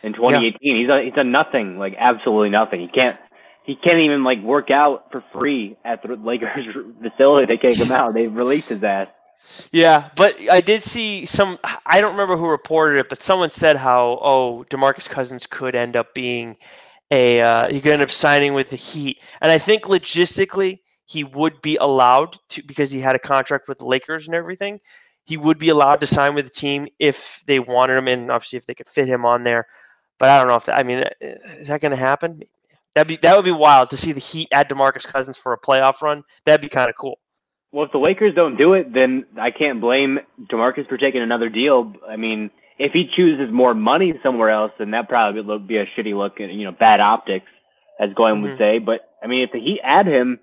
in 0.03 0.13
2018. 0.13 0.57
Yeah. 0.61 0.81
He's 0.81 0.89
a, 0.89 1.05
he's 1.05 1.13
done 1.13 1.31
nothing, 1.31 1.77
like 1.77 1.95
absolutely 1.97 2.49
nothing. 2.49 2.81
He 2.81 2.87
can't 2.87 3.17
he 3.63 3.75
can't 3.75 3.99
even 3.99 4.23
like 4.23 4.41
work 4.41 4.71
out 4.71 5.11
for 5.11 5.23
free 5.31 5.77
at 5.85 6.01
the 6.01 6.15
Lakers 6.15 6.65
facility. 7.01 7.45
They 7.45 7.57
can't 7.57 7.77
come 7.77 7.91
out. 7.91 8.13
They've 8.13 8.33
released 8.33 8.69
his 8.69 8.83
ass. 8.83 9.07
Yeah, 9.71 10.09
but 10.15 10.35
I 10.49 10.61
did 10.61 10.83
see 10.83 11.25
some. 11.25 11.57
I 11.85 12.01
don't 12.01 12.11
remember 12.11 12.35
who 12.35 12.49
reported 12.49 12.99
it, 12.99 13.09
but 13.09 13.21
someone 13.21 13.49
said 13.49 13.77
how 13.77 14.19
oh 14.21 14.65
Demarcus 14.69 15.07
Cousins 15.07 15.45
could 15.45 15.75
end 15.75 15.95
up 15.95 16.13
being 16.13 16.57
a 17.11 17.41
uh, 17.41 17.69
he 17.69 17.79
could 17.79 17.93
end 17.93 18.01
up 18.01 18.11
signing 18.11 18.53
with 18.53 18.69
the 18.69 18.75
Heat, 18.75 19.19
and 19.41 19.51
I 19.51 19.57
think 19.57 19.83
logistically 19.83 20.79
he 21.05 21.23
would 21.23 21.61
be 21.61 21.77
allowed 21.77 22.37
to 22.49 22.63
because 22.63 22.91
he 22.91 22.99
had 22.99 23.15
a 23.15 23.19
contract 23.19 23.67
with 23.67 23.79
the 23.79 23.85
Lakers 23.85 24.27
and 24.27 24.35
everything. 24.35 24.79
He 25.25 25.37
would 25.37 25.59
be 25.59 25.69
allowed 25.69 26.01
to 26.01 26.07
sign 26.07 26.33
with 26.33 26.45
the 26.45 26.51
team 26.51 26.87
if 26.97 27.41
they 27.45 27.59
wanted 27.59 27.97
him, 27.97 28.07
and 28.07 28.31
obviously 28.31 28.57
if 28.57 28.65
they 28.65 28.75
could 28.75 28.89
fit 28.89 29.07
him 29.07 29.25
on 29.25 29.43
there. 29.43 29.67
But 30.19 30.29
I 30.29 30.37
don't 30.37 30.47
know 30.47 30.55
if 30.55 30.65
that. 30.65 30.77
I 30.77 30.83
mean, 30.83 31.03
is 31.21 31.67
that 31.69 31.81
going 31.81 31.91
to 31.91 31.97
happen? 31.97 32.41
That'd 32.93 33.07
be 33.07 33.15
that 33.17 33.35
would 33.35 33.45
be 33.45 33.51
wild 33.51 33.91
to 33.91 33.97
see 33.97 34.11
the 34.11 34.19
Heat 34.19 34.49
add 34.51 34.69
DeMarcus 34.69 35.07
Cousins 35.07 35.37
for 35.37 35.53
a 35.53 35.59
playoff 35.59 36.01
run. 36.01 36.23
That'd 36.45 36.61
be 36.61 36.69
kind 36.69 36.89
of 36.89 36.95
cool. 36.95 37.19
Well, 37.71 37.85
if 37.85 37.91
the 37.91 37.99
Lakers 37.99 38.33
don't 38.35 38.57
do 38.57 38.73
it, 38.73 38.93
then 38.93 39.25
I 39.39 39.51
can't 39.51 39.79
blame 39.79 40.19
DeMarcus 40.51 40.89
for 40.89 40.97
taking 40.97 41.21
another 41.21 41.49
deal. 41.49 41.93
I 42.07 42.15
mean, 42.15 42.49
if 42.79 42.93
he 42.93 43.09
chooses 43.15 43.53
more 43.53 43.73
money 43.73 44.13
somewhere 44.23 44.49
else, 44.49 44.71
then 44.79 44.91
that 44.91 45.07
probably 45.07 45.41
would 45.41 45.67
be 45.67 45.77
a 45.77 45.85
shitty 45.85 46.17
look 46.17 46.39
and 46.39 46.51
you 46.51 46.65
know 46.65 46.71
bad 46.71 46.99
optics, 46.99 47.47
as 47.99 48.13
Glenn 48.13 48.35
mm-hmm. 48.35 48.43
would 48.43 48.57
say. 48.57 48.79
But 48.79 49.01
I 49.23 49.27
mean, 49.27 49.43
if 49.43 49.51
the 49.51 49.59
Heat 49.59 49.79
add 49.83 50.07
him, 50.07 50.39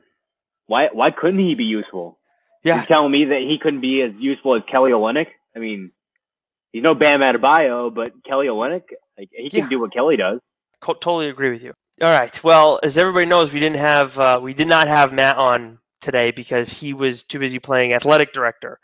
why 0.67 0.89
why 0.93 1.11
couldn't 1.11 1.41
he 1.41 1.55
be 1.55 1.65
useful? 1.65 2.19
Yeah, 2.63 2.77
You're 2.77 2.87
telling 2.87 3.13
me 3.13 3.27
that 3.27 3.41
he 3.41 3.59
couldn't 3.61 3.81
be 3.81 4.03
as 4.03 4.15
useful 4.17 4.55
as 4.57 4.63
Kelly 4.71 4.91
Olynyk? 4.91 5.29
I 5.55 5.59
mean, 5.59 5.93
he's 6.73 6.83
no 6.83 6.95
Bam 6.95 7.21
Adebayo, 7.21 7.95
but 7.95 8.25
Kelly 8.25 8.47
Olynyk, 8.47 8.83
like, 9.19 9.31
he 9.33 9.51
can 9.51 9.61
yeah. 9.61 9.69
do 9.69 9.81
what 9.81 9.93
Kelly 9.93 10.17
does. 10.17 10.41
totally 10.83 11.29
agree 11.29 11.51
with 11.51 11.63
you. 11.63 11.73
All 12.03 12.13
right. 12.13 12.43
Well, 12.45 12.79
as 12.83 12.99
everybody 12.99 13.27
knows, 13.27 13.53
we 13.53 13.61
didn't 13.61 13.79
have 13.79 14.19
uh, 14.19 14.41
we 14.43 14.53
did 14.53 14.69
not 14.69 14.87
have 14.89 15.13
Matt 15.13 15.39
on 15.39 15.79
today 16.01 16.31
because 16.31 16.71
he 16.71 16.93
was 16.93 17.23
too 17.23 17.39
busy 17.39 17.59
playing 17.59 17.95
athletic 17.95 18.33
director 18.33 18.79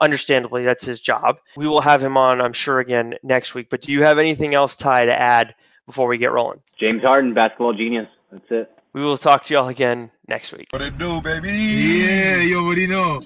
understandably, 0.00 0.64
that's 0.64 0.84
his 0.84 1.00
job. 1.00 1.38
We 1.56 1.66
will 1.66 1.80
have 1.80 2.02
him 2.02 2.16
on, 2.16 2.40
I'm 2.40 2.52
sure, 2.52 2.80
again 2.80 3.16
next 3.22 3.54
week. 3.54 3.68
But 3.70 3.82
do 3.82 3.92
you 3.92 4.02
have 4.02 4.18
anything 4.18 4.54
else, 4.54 4.76
Ty, 4.76 5.06
to 5.06 5.18
add 5.18 5.54
before 5.86 6.06
we 6.08 6.18
get 6.18 6.32
rolling? 6.32 6.60
James 6.78 7.02
Harden, 7.02 7.34
basketball 7.34 7.74
genius. 7.74 8.08
That's 8.30 8.44
it. 8.50 8.70
We 8.92 9.02
will 9.02 9.18
talk 9.18 9.44
to 9.46 9.54
y'all 9.54 9.68
again 9.68 10.10
next 10.28 10.52
week. 10.52 10.68
What 10.70 10.82
it 10.82 10.98
do, 10.98 11.20
baby? 11.20 11.50
Yeah, 11.50 12.36
you 12.36 12.64
already 12.64 12.86
know. 12.86 13.18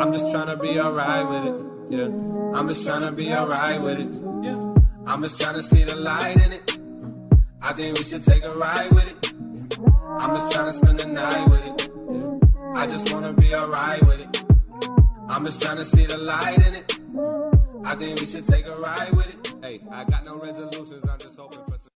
I'm 0.00 0.12
just 0.12 0.32
trying 0.32 0.48
to 0.48 0.58
be 0.60 0.80
alright 0.80 1.28
with 1.28 1.54
it. 1.54 1.66
Yeah. 1.90 2.58
I'm 2.58 2.66
just 2.68 2.84
trying 2.84 3.08
to 3.08 3.12
be 3.12 3.32
alright 3.32 3.80
with 3.80 4.00
it. 4.00 4.14
Yeah. 4.42 4.65
I'm 5.06 5.22
just 5.22 5.40
trying 5.40 5.54
to 5.54 5.62
see 5.62 5.84
the 5.84 5.94
light 5.94 6.34
in 6.34 6.52
it. 6.52 6.78
I 7.62 7.72
think 7.72 7.96
we 7.96 8.04
should 8.04 8.24
take 8.24 8.44
a 8.44 8.54
ride 8.56 8.90
with 8.90 9.06
it. 9.12 9.78
I'm 10.18 10.30
just 10.36 10.50
trying 10.50 10.66
to 10.66 10.72
spend 10.72 10.98
the 10.98 11.06
night 11.06 11.46
with 11.48 11.66
it. 11.66 12.76
I 12.76 12.86
just 12.86 13.12
wanna 13.12 13.32
be 13.32 13.54
alright 13.54 14.00
with 14.02 14.20
it. 14.20 14.44
I'm 15.28 15.44
just 15.44 15.62
trying 15.62 15.76
to 15.76 15.84
see 15.84 16.06
the 16.06 16.18
light 16.18 16.58
in 16.66 16.74
it. 16.74 17.86
I 17.86 17.94
think 17.94 18.20
we 18.20 18.26
should 18.26 18.46
take 18.46 18.66
a 18.66 18.76
ride 18.78 19.10
with 19.12 19.32
it. 19.32 19.54
Hey, 19.62 19.80
I 19.92 20.04
got 20.04 20.24
no 20.26 20.38
resolutions, 20.38 21.04
I'm 21.08 21.18
just 21.18 21.38
hoping 21.38 21.64
for 21.66 21.78
some. 21.78 21.95